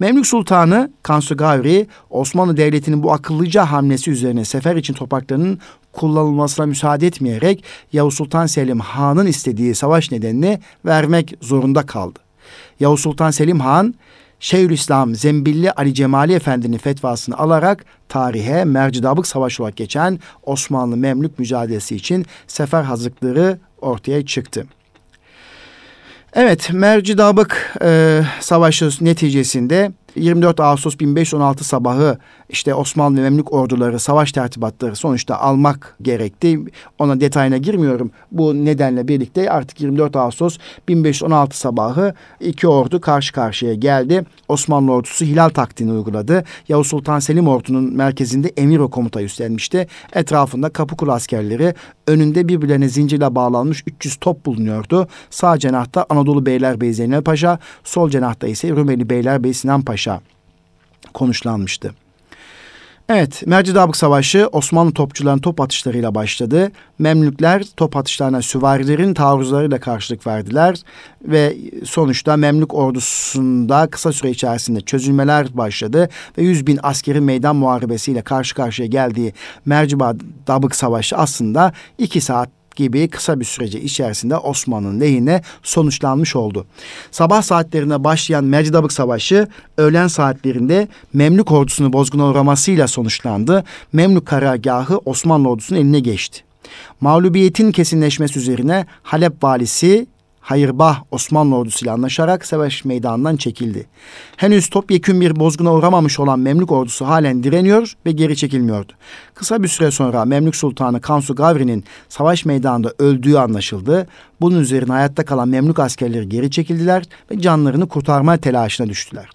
Memlük 0.00 0.26
Sultanı 0.26 0.90
Kansu 1.02 1.36
Gavri 1.36 1.86
Osmanlı 2.10 2.56
Devleti'nin 2.56 3.02
bu 3.02 3.12
akıllıca 3.12 3.64
hamlesi 3.64 4.10
üzerine 4.10 4.44
sefer 4.44 4.76
için 4.76 4.94
topraklarının 4.94 5.58
kullanılmasına 5.92 6.66
müsaade 6.66 7.06
etmeyerek 7.06 7.64
Yavuz 7.92 8.14
Sultan 8.14 8.46
Selim 8.46 8.80
Han'ın 8.80 9.26
istediği 9.26 9.74
savaş 9.74 10.12
nedenini 10.12 10.60
vermek 10.84 11.34
zorunda 11.40 11.86
kaldı. 11.86 12.18
Yavuz 12.80 13.00
Sultan 13.00 13.30
Selim 13.30 13.60
Han 13.60 13.94
Şeyhülislam 14.40 15.14
Zembilli 15.14 15.72
Ali 15.72 15.94
Cemali 15.94 16.32
Efendi'nin 16.32 16.78
fetvasını 16.78 17.38
alarak 17.38 17.84
tarihe 18.08 18.64
Mercidabık 18.64 19.26
Savaşı 19.26 19.62
olarak 19.62 19.76
geçen 19.76 20.18
Osmanlı 20.42 20.96
Memlük 20.96 21.38
mücadelesi 21.38 21.96
için 21.96 22.26
sefer 22.46 22.82
hazırlıkları 22.82 23.58
ortaya 23.80 24.26
çıktı. 24.26 24.66
Evet, 26.38 26.70
Mercidabık 26.72 27.76
e, 27.82 28.20
Savaşı 28.40 28.90
neticesinde 29.00 29.92
24 30.16 30.60
Ağustos 30.60 30.98
1516 31.00 31.64
sabahı 31.64 32.18
işte 32.48 32.74
Osmanlı 32.74 33.18
ve 33.18 33.22
Memlük 33.22 33.52
orduları 33.52 33.98
savaş 33.98 34.32
tertibatları 34.32 34.96
sonuçta 34.96 35.36
almak 35.36 35.96
gerekti. 36.02 36.60
Ona 36.98 37.20
detayına 37.20 37.56
girmiyorum. 37.56 38.10
Bu 38.32 38.64
nedenle 38.64 39.08
birlikte 39.08 39.50
artık 39.50 39.80
24 39.80 40.16
Ağustos 40.16 40.58
1516 40.88 41.58
sabahı 41.58 42.14
iki 42.40 42.68
ordu 42.68 43.00
karşı 43.00 43.32
karşıya 43.32 43.74
geldi. 43.74 44.24
Osmanlı 44.48 44.92
ordusu 44.92 45.24
hilal 45.24 45.48
taktiğini 45.48 45.92
uyguladı. 45.92 46.44
Yavuz 46.68 46.86
Sultan 46.86 47.18
Selim 47.18 47.48
ordunun 47.48 47.96
merkezinde 47.96 48.48
emir 48.56 48.78
o 48.78 48.90
komuta 48.90 49.22
üstlenmişti. 49.22 49.86
Etrafında 50.12 50.68
Kapıkul 50.68 51.08
askerleri 51.08 51.74
önünde 52.06 52.48
birbirlerine 52.48 52.88
zincirle 52.88 53.34
bağlanmış 53.34 53.84
300 53.86 54.16
top 54.16 54.46
bulunuyordu. 54.46 55.08
Sağ 55.30 55.58
cenahta 55.58 56.06
Anadolu 56.08 56.46
Beylerbeyi 56.46 56.94
Zeynel 56.94 57.22
Paşa, 57.22 57.58
sol 57.84 58.10
cenahta 58.10 58.46
ise 58.46 58.70
Rumeli 58.70 59.10
Beylerbeyi 59.10 59.54
Sinan 59.54 59.82
Paşa 59.82 60.05
konuşlanmıştı. 61.14 61.94
Evet, 63.08 63.42
Mercidabık 63.46 63.96
Savaşı 63.96 64.48
Osmanlı 64.52 64.92
topçuların 64.92 65.38
top 65.38 65.60
atışlarıyla 65.60 66.14
başladı. 66.14 66.70
Memlükler 66.98 67.62
top 67.76 67.96
atışlarına 67.96 68.42
süvarilerin 68.42 69.14
taarruzlarıyla 69.14 69.80
karşılık 69.80 70.26
verdiler 70.26 70.76
ve 71.22 71.56
sonuçta 71.84 72.36
Memlük 72.36 72.74
ordusunda 72.74 73.86
kısa 73.86 74.12
süre 74.12 74.30
içerisinde 74.30 74.80
çözülmeler 74.80 75.56
başladı 75.56 76.08
ve 76.38 76.42
100 76.42 76.66
bin 76.66 76.78
askerin 76.82 77.24
meydan 77.24 77.56
muharebesiyle 77.56 78.22
karşı 78.22 78.54
karşıya 78.54 78.88
geldiği 78.88 79.32
Mercidabık 79.64 80.74
Savaşı 80.74 81.16
aslında 81.16 81.72
iki 81.98 82.20
saat 82.20 82.48
gibi 82.76 83.08
kısa 83.08 83.40
bir 83.40 83.44
sürece 83.44 83.80
içerisinde 83.80 84.36
Osmanlı'nın 84.36 85.00
lehine 85.00 85.42
sonuçlanmış 85.62 86.36
oldu. 86.36 86.66
Sabah 87.10 87.42
saatlerinde 87.42 88.04
başlayan 88.04 88.44
Mercidabık 88.44 88.92
Savaşı 88.92 89.48
öğlen 89.76 90.06
saatlerinde 90.06 90.88
Memlük 91.12 91.52
ordusunu 91.52 91.92
bozguna 91.92 92.26
uğramasıyla 92.26 92.88
sonuçlandı. 92.88 93.64
Memlük 93.92 94.26
karargahı 94.26 94.98
Osmanlı 95.04 95.48
ordusunun 95.48 95.80
eline 95.80 96.00
geçti. 96.00 96.42
Mağlubiyetin 97.00 97.72
kesinleşmesi 97.72 98.38
üzerine 98.38 98.86
Halep 99.02 99.44
valisi 99.44 100.06
Hayırbah 100.46 101.02
Osmanlı 101.10 101.56
ordusuyla 101.56 101.94
anlaşarak 101.94 102.46
savaş 102.46 102.84
meydanından 102.84 103.36
çekildi. 103.36 103.86
Henüz 104.36 104.68
topyekün 104.68 105.20
bir 105.20 105.36
bozguna 105.36 105.74
uğramamış 105.74 106.20
olan 106.20 106.40
Memlük 106.40 106.72
ordusu 106.72 107.06
halen 107.06 107.42
direniyor 107.42 107.92
ve 108.06 108.12
geri 108.12 108.36
çekilmiyordu. 108.36 108.92
Kısa 109.34 109.62
bir 109.62 109.68
süre 109.68 109.90
sonra 109.90 110.24
Memlük 110.24 110.56
Sultanı 110.56 111.00
Kansu 111.00 111.34
Gavri'nin 111.34 111.84
savaş 112.08 112.44
meydanında 112.44 112.92
öldüğü 112.98 113.36
anlaşıldı. 113.36 114.06
Bunun 114.40 114.60
üzerine 114.60 114.92
hayatta 114.92 115.24
kalan 115.24 115.48
Memlük 115.48 115.78
askerleri 115.78 116.28
geri 116.28 116.50
çekildiler 116.50 117.04
ve 117.30 117.40
canlarını 117.40 117.88
kurtarma 117.88 118.36
telaşına 118.36 118.88
düştüler. 118.88 119.28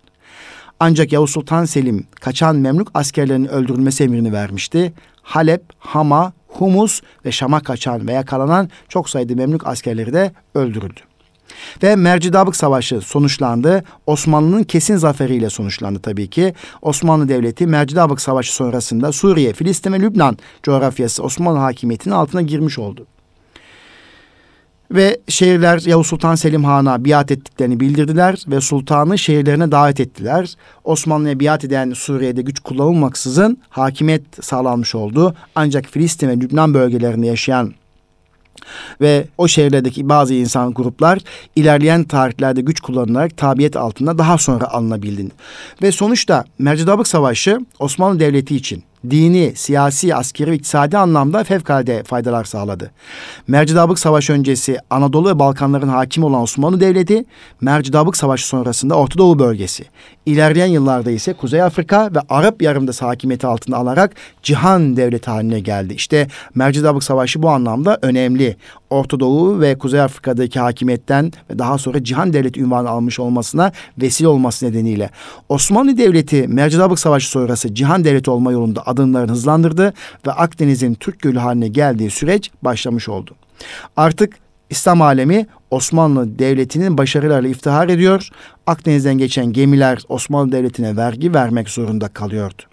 Ancak 0.80 1.12
Yavuz 1.12 1.32
Sultan 1.32 1.66
Selim 1.66 2.08
kaçan 2.22 2.56
Memlük 2.56 2.88
askerlerinin 2.94 3.48
öldürülmesi 3.48 4.04
emrini 4.04 4.34
vermişti. 4.34 4.94
Halep, 5.22 5.64
Hama, 5.80 6.34
Humus 6.52 7.02
ve 7.26 7.32
Şam'a 7.32 7.60
kaçan 7.60 8.08
ve 8.08 8.14
yakalanan 8.14 8.70
çok 8.90 9.10
sayıda 9.10 9.36
Memlük 9.36 9.68
askerleri 9.68 10.14
de 10.14 10.32
öldürüldü. 10.56 11.00
Ve 11.84 11.96
Mercidabık 11.96 12.56
Savaşı 12.56 13.02
sonuçlandı. 13.02 13.84
Osmanlı'nın 14.08 14.64
kesin 14.64 14.98
zaferiyle 14.98 15.50
sonuçlandı 15.50 16.00
tabii 16.00 16.30
ki. 16.30 16.54
Osmanlı 16.82 17.30
Devleti 17.30 17.68
Mercidabık 17.68 18.22
Savaşı 18.22 18.54
sonrasında 18.54 19.12
Suriye, 19.12 19.54
Filistin 19.54 19.94
ve 19.94 20.00
Lübnan 20.00 20.38
coğrafyası 20.64 21.24
Osmanlı 21.24 21.60
hakimiyetinin 21.60 22.14
altına 22.14 22.42
girmiş 22.42 22.80
oldu. 22.80 23.08
Ve 24.92 25.20
şehirler 25.28 25.82
Yavuz 25.86 26.08
Sultan 26.08 26.36
Selim 26.36 26.64
Han'a 26.64 27.06
biat 27.06 27.32
ettiklerini 27.32 27.80
bildirdiler 27.80 28.44
ve 28.48 28.62
sultanı 28.62 29.18
şehirlerine 29.18 29.72
davet 29.72 30.00
ettiler. 30.00 30.54
Osmanlı'ya 30.84 31.40
biat 31.40 31.66
eden 31.66 31.94
Suriye'de 31.94 32.42
güç 32.42 32.60
kullanılmaksızın 32.60 33.58
hakimiyet 33.70 34.46
sağlanmış 34.46 34.96
oldu. 34.96 35.36
Ancak 35.56 35.86
Filistin 35.86 36.30
ve 36.30 36.40
Lübnan 36.40 36.74
bölgelerinde 36.74 37.28
yaşayan 37.28 37.74
ve 39.02 39.28
o 39.38 39.48
şehirlerdeki 39.48 40.10
bazı 40.10 40.34
insan 40.34 40.74
gruplar 40.74 41.20
ilerleyen 41.56 42.04
tarihlerde 42.04 42.62
güç 42.62 42.80
kullanılarak 42.80 43.38
tabiyet 43.38 43.76
altında 43.76 44.18
daha 44.18 44.38
sonra 44.38 44.68
alınabildi. 44.68 45.28
Ve 45.82 45.92
sonuçta 45.92 46.46
Mercidabık 46.60 47.08
Savaşı 47.08 47.60
Osmanlı 47.80 48.20
Devleti 48.20 48.56
için 48.56 48.84
dini, 49.10 49.54
siyasi, 49.56 50.16
askeri 50.16 50.52
ve 50.52 50.56
iktisadi 50.56 50.98
anlamda 50.98 51.44
fevkalade 51.44 52.04
faydalar 52.04 52.44
sağladı. 52.44 52.92
Mercidabık 53.48 54.00
Savaşı 54.00 54.34
öncesi 54.34 54.78
Anadolu 54.90 55.30
ve 55.30 55.40
Balkanların 55.40 55.88
hakim 55.88 56.24
olan 56.24 56.42
Osmanlı 56.42 56.80
Devleti, 56.80 57.26
Mercidabık 57.62 58.18
Savaşı 58.18 58.48
sonrasında 58.48 58.96
Orta 58.96 59.18
Doğu 59.18 59.40
bölgesi, 59.40 59.86
ilerleyen 60.26 60.68
yıllarda 60.68 61.12
ise 61.12 61.34
Kuzey 61.34 61.62
Afrika 61.62 62.10
ve 62.16 62.20
Arap 62.30 62.62
Yarımdası 62.62 63.06
hakimiyeti 63.06 63.48
altında 63.48 63.78
alarak 63.78 64.16
cihan 64.44 64.98
devleti 64.98 65.32
haline 65.32 65.60
geldi. 65.60 65.94
İşte 65.94 66.28
Mercidabık 66.56 67.04
Savaşı 67.04 67.42
bu 67.42 67.50
anlamda 67.50 68.00
önemli. 68.02 68.56
Orta 68.92 69.20
Doğu 69.20 69.60
ve 69.62 69.78
Kuzey 69.78 70.02
Afrika'daki 70.02 70.60
hakimiyetten 70.60 71.32
ve 71.50 71.60
daha 71.60 71.78
sonra 71.78 72.04
cihan 72.04 72.34
devleti 72.34 72.62
ünvanı 72.62 72.90
almış 72.90 73.20
olmasına 73.20 73.72
vesile 74.02 74.28
olması 74.28 74.66
nedeniyle 74.66 75.10
Osmanlı 75.50 75.98
Devleti 75.98 76.48
Mercidabık 76.48 77.00
Savaşı 77.00 77.30
sonrası 77.30 77.76
cihan 77.76 78.04
devleti 78.04 78.32
olma 78.32 78.52
yolunda 78.52 78.88
adımlarını 78.88 79.32
hızlandırdı 79.32 79.94
ve 80.28 80.32
Akdeniz'in 80.32 80.94
Türk 80.94 81.20
Gölü 81.20 81.40
haline 81.40 81.68
geldiği 81.68 82.10
süreç 82.10 82.52
başlamış 82.62 83.10
oldu. 83.10 83.36
Artık 83.98 84.34
İslam 84.70 85.02
alemi 85.02 85.48
Osmanlı 85.72 86.40
Devleti'nin 86.40 86.98
başarılarıyla 86.98 87.50
iftihar 87.50 87.90
ediyor. 87.90 88.30
Akdeniz'den 88.68 89.18
geçen 89.18 89.46
gemiler 89.46 90.00
Osmanlı 90.10 90.52
Devleti'ne 90.52 90.98
vergi 90.98 91.34
vermek 91.34 91.70
zorunda 91.70 92.08
kalıyordu. 92.08 92.71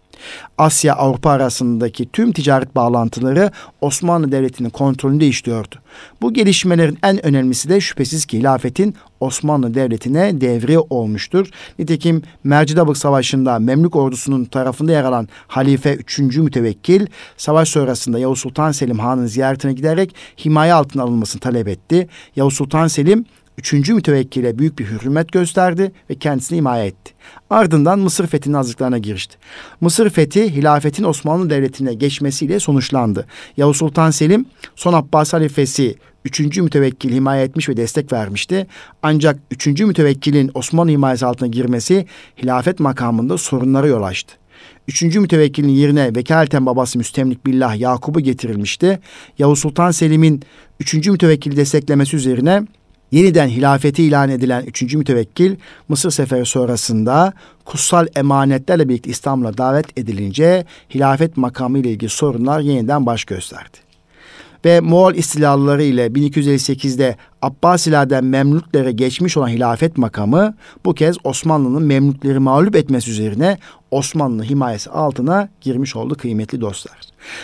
Asya 0.58 0.94
Avrupa 0.94 1.30
arasındaki 1.30 2.08
tüm 2.12 2.32
ticaret 2.32 2.76
bağlantıları 2.76 3.50
Osmanlı 3.80 4.32
Devleti'nin 4.32 4.70
kontrolünde 4.70 5.26
işliyordu. 5.26 5.76
Bu 6.22 6.34
gelişmelerin 6.34 6.98
en 7.02 7.26
önemlisi 7.26 7.68
de 7.68 7.80
şüphesiz 7.80 8.26
ki 8.26 8.38
hilafetin 8.38 8.94
Osmanlı 9.20 9.74
Devleti'ne 9.74 10.40
devri 10.40 10.78
olmuştur. 10.78 11.50
Nitekim 11.78 12.22
Mercidabık 12.44 12.96
Savaşı'nda 12.96 13.58
Memlük 13.58 13.96
ordusunun 13.96 14.44
tarafında 14.44 14.92
yer 14.92 15.04
alan 15.04 15.28
Halife 15.48 15.94
3. 15.94 16.18
Mütevekkil 16.18 17.06
savaş 17.36 17.68
sonrasında 17.68 18.18
Yavuz 18.18 18.38
Sultan 18.38 18.72
Selim 18.72 18.98
Han'ın 18.98 19.26
ziyaretine 19.26 19.72
giderek 19.72 20.14
himaye 20.44 20.72
altına 20.72 21.02
alınmasını 21.02 21.40
talep 21.40 21.68
etti. 21.68 22.08
Yavuz 22.36 22.54
Sultan 22.54 22.86
Selim 22.86 23.24
üçüncü 23.58 23.94
mütevekkile 23.94 24.58
büyük 24.58 24.78
bir 24.78 24.86
hürmet 24.86 25.32
gösterdi 25.32 25.92
ve 26.10 26.14
kendisini 26.14 26.58
himaye 26.58 26.86
etti. 26.86 27.12
Ardından 27.50 27.98
Mısır 27.98 28.26
fethinin 28.26 28.54
hazırlıklarına 28.54 28.98
girişti. 28.98 29.36
Mısır 29.80 30.10
fethi 30.10 30.54
hilafetin 30.54 31.04
Osmanlı 31.04 31.50
Devleti'ne 31.50 31.94
geçmesiyle 31.94 32.60
sonuçlandı. 32.60 33.26
Yavuz 33.56 33.76
Sultan 33.76 34.10
Selim 34.10 34.46
son 34.76 34.92
Abbas 34.92 35.32
halifesi 35.32 35.96
üçüncü 36.24 36.62
mütevekkil 36.62 37.12
himaye 37.12 37.44
etmiş 37.44 37.68
ve 37.68 37.76
destek 37.76 38.12
vermişti. 38.12 38.66
Ancak 39.02 39.38
üçüncü 39.50 39.86
mütevekkilin 39.86 40.50
Osmanlı 40.54 40.90
himayesi 40.90 41.26
altına 41.26 41.48
girmesi 41.48 42.06
hilafet 42.42 42.80
makamında 42.80 43.38
sorunlara 43.38 43.86
yol 43.86 44.02
açtı. 44.02 44.34
Üçüncü 44.88 45.20
mütevekkilin 45.20 45.68
yerine 45.68 46.14
vekaleten 46.14 46.66
babası 46.66 46.98
Müstemlik 46.98 47.46
Billah 47.46 47.76
Yakub'u 47.76 48.20
getirilmişti. 48.20 48.98
Yavuz 49.38 49.58
Sultan 49.58 49.90
Selim'in 49.90 50.42
üçüncü 50.80 51.10
mütevekkili 51.10 51.56
desteklemesi 51.56 52.16
üzerine 52.16 52.62
yeniden 53.12 53.48
hilafeti 53.48 54.02
ilan 54.02 54.30
edilen 54.30 54.62
üçüncü 54.62 54.98
mütevekkil 54.98 55.56
Mısır 55.88 56.10
seferi 56.10 56.46
sonrasında 56.46 57.32
kutsal 57.64 58.06
emanetlerle 58.16 58.88
birlikte 58.88 59.10
İstanbul'a 59.10 59.58
davet 59.58 59.98
edilince 59.98 60.64
hilafet 60.94 61.36
makamı 61.36 61.78
ile 61.78 61.90
ilgili 61.90 62.10
sorunlar 62.10 62.60
yeniden 62.60 63.06
baş 63.06 63.24
gösterdi. 63.24 63.78
Ve 64.64 64.80
Moğol 64.80 65.14
istilaları 65.14 65.82
ile 65.82 66.06
1258'de 66.06 67.16
Abbasilerden 67.42 68.24
Memlüklere 68.24 68.92
geçmiş 68.92 69.36
olan 69.36 69.48
hilafet 69.48 69.98
makamı 69.98 70.54
bu 70.84 70.94
kez 70.94 71.16
Osmanlı'nın 71.24 71.82
Memlükleri 71.82 72.38
mağlup 72.38 72.76
etmesi 72.76 73.10
üzerine 73.10 73.58
Osmanlı 73.90 74.42
himayesi 74.42 74.90
altına 74.90 75.48
girmiş 75.60 75.96
oldu 75.96 76.14
kıymetli 76.14 76.60
dostlar. 76.60 76.98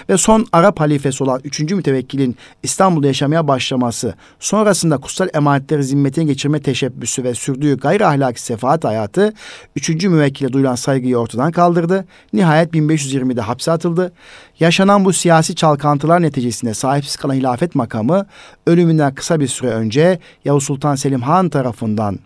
Ve 0.08 0.16
son 0.16 0.46
Arap 0.52 0.80
halifesi 0.80 1.24
olan 1.24 1.40
3. 1.44 1.60
mütevekkilin 1.60 2.36
İstanbul'da 2.62 3.06
yaşamaya 3.06 3.48
başlaması, 3.48 4.14
sonrasında 4.40 4.98
kutsal 4.98 5.28
emanetleri 5.34 5.84
zimmetine 5.84 6.24
geçirme 6.24 6.60
teşebbüsü 6.62 7.24
ve 7.24 7.34
sürdüğü 7.34 7.76
gayri 7.76 8.06
ahlaki 8.06 8.42
sefaat 8.42 8.84
hayatı 8.84 9.34
3. 9.76 9.88
müvekkile 9.88 10.52
duyulan 10.52 10.74
saygıyı 10.74 11.18
ortadan 11.18 11.52
kaldırdı. 11.52 12.04
Nihayet 12.32 12.74
1520'de 12.74 13.40
hapse 13.40 13.72
atıldı. 13.72 14.12
Yaşanan 14.60 15.04
bu 15.04 15.12
siyasi 15.12 15.54
çalkantılar 15.54 16.22
neticesinde 16.22 16.74
sahipsiz 16.74 17.16
kalan 17.16 17.34
hilafet 17.34 17.74
makamı 17.74 18.26
ölümünden 18.66 19.14
kısa 19.14 19.40
bir 19.40 19.48
süre 19.48 19.70
önce 19.70 20.18
Yavuz 20.44 20.64
Sultan 20.64 20.94
Selim 20.94 21.22
Han 21.22 21.48
tarafından 21.48 22.18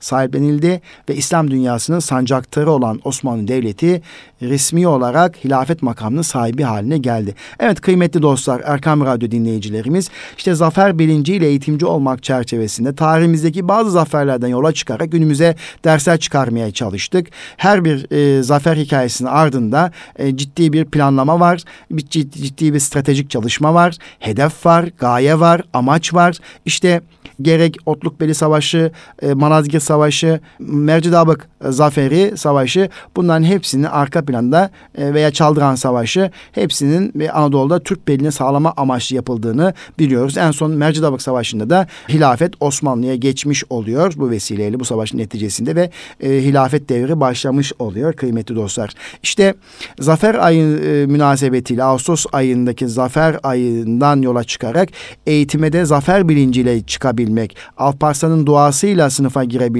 sahiplenildi 0.00 0.80
ve 1.08 1.16
İslam 1.16 1.50
dünyasının 1.50 1.98
sancaktarı 1.98 2.70
olan 2.70 3.00
Osmanlı 3.04 3.48
Devleti 3.48 4.02
resmi 4.42 4.88
olarak 4.88 5.44
hilafet 5.44 5.82
makamının 5.82 6.22
sahibi 6.22 6.62
haline 6.62 6.98
geldi. 6.98 7.34
Evet 7.60 7.80
kıymetli 7.80 8.22
dostlar 8.22 8.62
Erkam 8.64 9.04
Radyo 9.04 9.30
dinleyicilerimiz 9.30 10.10
işte 10.36 10.54
zafer 10.54 10.98
bilinciyle 10.98 11.46
eğitimci 11.46 11.86
olmak 11.86 12.22
çerçevesinde 12.22 12.94
tarihimizdeki 12.94 13.68
bazı 13.68 13.90
zaferlerden 13.90 14.48
yola 14.48 14.72
çıkarak 14.72 15.12
günümüze 15.12 15.54
dersler 15.84 16.20
çıkarmaya 16.20 16.70
çalıştık. 16.70 17.26
Her 17.56 17.84
bir 17.84 18.12
e, 18.12 18.42
zafer 18.42 18.76
hikayesinin 18.76 19.28
ardında 19.28 19.92
e, 20.18 20.36
ciddi 20.36 20.72
bir 20.72 20.84
planlama 20.84 21.40
var, 21.40 21.62
bir 21.90 22.06
ciddi, 22.06 22.42
ciddi 22.42 22.74
bir 22.74 22.78
stratejik 22.78 23.30
çalışma 23.30 23.74
var, 23.74 23.96
hedef 24.18 24.66
var, 24.66 24.88
gaye 24.98 25.40
var, 25.40 25.62
amaç 25.72 26.14
var. 26.14 26.38
İşte 26.64 27.00
gerek 27.42 27.76
Otlukbeli 27.86 28.34
Savaşı, 28.34 28.92
e, 29.22 29.34
Malazgirt 29.34 29.82
Savaşı, 29.90 30.40
Mercidabık 30.58 31.48
e, 31.64 31.72
Zaferi 31.72 32.32
Savaşı 32.36 32.88
bunların 33.16 33.44
hepsinin 33.44 33.84
arka 33.84 34.24
planda 34.24 34.70
e, 34.94 35.14
veya 35.14 35.30
Çaldıran 35.30 35.74
Savaşı 35.74 36.30
hepsinin 36.52 37.28
Anadolu'da 37.32 37.78
Türk 37.78 38.08
belini 38.08 38.32
sağlama 38.32 38.72
amaçlı 38.76 39.16
yapıldığını 39.16 39.74
biliyoruz. 39.98 40.36
En 40.36 40.50
son 40.50 40.70
Mercidabık 40.70 41.22
Savaşı'nda 41.22 41.70
da 41.70 41.86
hilafet 42.08 42.52
Osmanlı'ya 42.60 43.14
geçmiş 43.14 43.64
oluyor 43.70 44.12
bu 44.16 44.30
vesileyle 44.30 44.80
bu 44.80 44.84
savaşın 44.84 45.18
neticesinde 45.18 45.76
ve 45.76 45.90
e, 46.20 46.28
hilafet 46.28 46.88
devri 46.88 47.20
başlamış 47.20 47.72
oluyor 47.78 48.12
kıymetli 48.12 48.56
dostlar. 48.56 48.90
İşte 49.22 49.54
zafer 50.00 50.34
ayı 50.34 50.64
münasebetiyle 51.08 51.84
Ağustos 51.84 52.26
ayındaki 52.32 52.88
zafer 52.88 53.36
ayından 53.42 54.22
yola 54.22 54.44
çıkarak 54.44 54.88
eğitime 55.26 55.72
de 55.72 55.84
zafer 55.84 56.28
bilinciyle 56.28 56.82
çıkabilmek, 56.82 57.56
Alparslan'ın 57.76 58.46
duasıyla 58.46 59.10
sınıfa 59.10 59.44
girebilmek, 59.44 59.79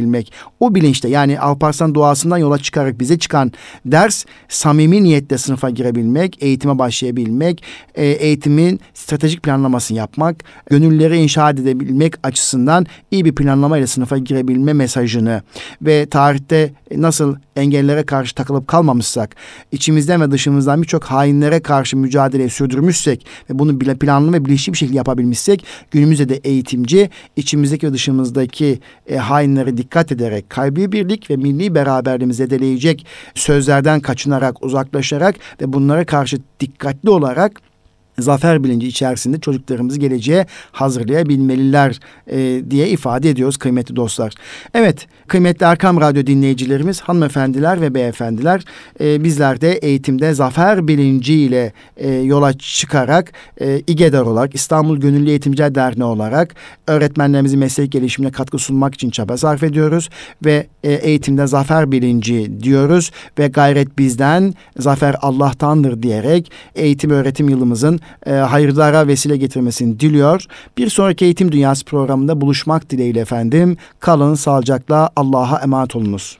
o 0.60 0.74
bilinçte 0.74 1.08
yani 1.08 1.40
Alparslan 1.40 1.94
duasından 1.94 2.38
yola 2.38 2.58
çıkarak 2.58 3.00
bize 3.00 3.18
çıkan 3.18 3.52
ders 3.86 4.24
samimi 4.48 5.02
niyetle 5.02 5.38
sınıfa 5.38 5.70
girebilmek, 5.70 6.42
eğitime 6.42 6.78
başlayabilmek, 6.78 7.62
e, 7.94 8.06
eğitimin 8.06 8.80
stratejik 8.94 9.42
planlamasını 9.42 9.98
yapmak, 9.98 10.44
gönülleri 10.70 11.16
inşa 11.16 11.50
edebilmek 11.50 12.14
açısından 12.22 12.86
iyi 13.10 13.24
bir 13.24 13.34
planlamayla 13.34 13.86
sınıfa 13.86 14.18
girebilme 14.18 14.72
mesajını 14.72 15.42
ve 15.82 16.06
tarihte 16.06 16.72
nasıl 16.96 17.36
engellere 17.56 18.02
karşı 18.02 18.34
takılıp 18.34 18.68
kalmamışsak, 18.68 19.36
içimizden 19.72 20.20
ve 20.20 20.30
dışımızdan 20.30 20.82
birçok 20.82 21.04
hainlere 21.04 21.60
karşı 21.60 21.96
mücadele 21.96 22.48
sürdürmüşsek 22.48 23.26
ve 23.50 23.58
bunu 23.58 23.80
bile 23.80 23.94
planlı 23.94 24.32
ve 24.32 24.44
bilinçli 24.44 24.72
bir 24.72 24.78
şekilde 24.78 24.96
yapabilmişsek 24.96 25.64
günümüzde 25.90 26.28
de 26.28 26.36
eğitimci 26.36 27.10
içimizdeki 27.36 27.86
ve 27.86 27.92
dışımızdaki 27.92 28.80
e, 29.06 29.16
hainlere 29.16 29.76
dikkat 29.76 29.89
ederek 30.12 30.50
kalbi 30.50 30.92
birlik 30.92 31.30
ve 31.30 31.36
milli 31.36 31.74
beraberliğimizi 31.74 32.38
zedeleyecek 32.44 33.06
sözlerden 33.34 34.00
kaçınarak, 34.00 34.62
uzaklaşarak 34.64 35.36
ve 35.60 35.72
bunlara 35.72 36.04
karşı 36.06 36.38
dikkatli 36.60 37.10
olarak 37.10 37.69
zafer 38.18 38.64
bilinci 38.64 38.88
içerisinde 38.88 39.40
çocuklarımızı 39.40 39.98
geleceğe 39.98 40.46
hazırlayabilmeliler 40.72 42.00
e, 42.26 42.70
diye 42.70 42.88
ifade 42.88 43.30
ediyoruz 43.30 43.56
kıymetli 43.56 43.96
dostlar. 43.96 44.32
Evet 44.74 45.06
kıymetli 45.28 45.66
Erkam 45.66 46.00
Radyo 46.00 46.26
dinleyicilerimiz 46.26 47.00
hanımefendiler 47.00 47.80
ve 47.80 47.94
beyefendiler 47.94 48.64
e, 49.00 49.24
bizler 49.24 49.60
de 49.60 49.72
eğitimde 49.72 50.34
zafer 50.34 50.88
bilinciyle 50.88 51.72
e, 51.96 52.10
yola 52.10 52.52
çıkarak 52.58 53.32
e, 53.60 53.82
İGEDER 53.86 54.20
olarak 54.20 54.54
İstanbul 54.54 54.96
Gönüllü 54.96 55.30
Eğitimciler 55.30 55.74
Derneği 55.74 56.04
olarak 56.04 56.54
öğretmenlerimizin 56.86 57.58
meslek 57.58 57.92
gelişimine 57.92 58.32
katkı 58.32 58.58
sunmak 58.58 58.94
için 58.94 59.10
çaba 59.10 59.36
sarf 59.36 59.62
ediyoruz 59.62 60.10
ve 60.44 60.66
e, 60.84 60.92
eğitimde 60.92 61.46
zafer 61.46 61.92
bilinci 61.92 62.62
diyoruz 62.62 63.10
ve 63.38 63.48
gayret 63.48 63.98
bizden 63.98 64.54
zafer 64.78 65.16
Allah'tandır 65.22 66.02
diyerek 66.02 66.52
eğitim 66.74 67.10
öğretim 67.10 67.48
yılımızın 67.48 68.00
e, 68.26 68.32
hayırlara 68.32 69.06
vesile 69.06 69.36
getirmesini 69.36 70.00
diliyor. 70.00 70.44
Bir 70.78 70.88
sonraki 70.88 71.24
Eğitim 71.24 71.52
Dünyası 71.52 71.84
programında 71.84 72.40
buluşmak 72.40 72.90
dileğiyle 72.90 73.20
efendim. 73.20 73.76
Kalın 74.00 74.34
sağlıcakla 74.34 75.10
Allah'a 75.16 75.58
emanet 75.58 75.96
olunuz. 75.96 76.38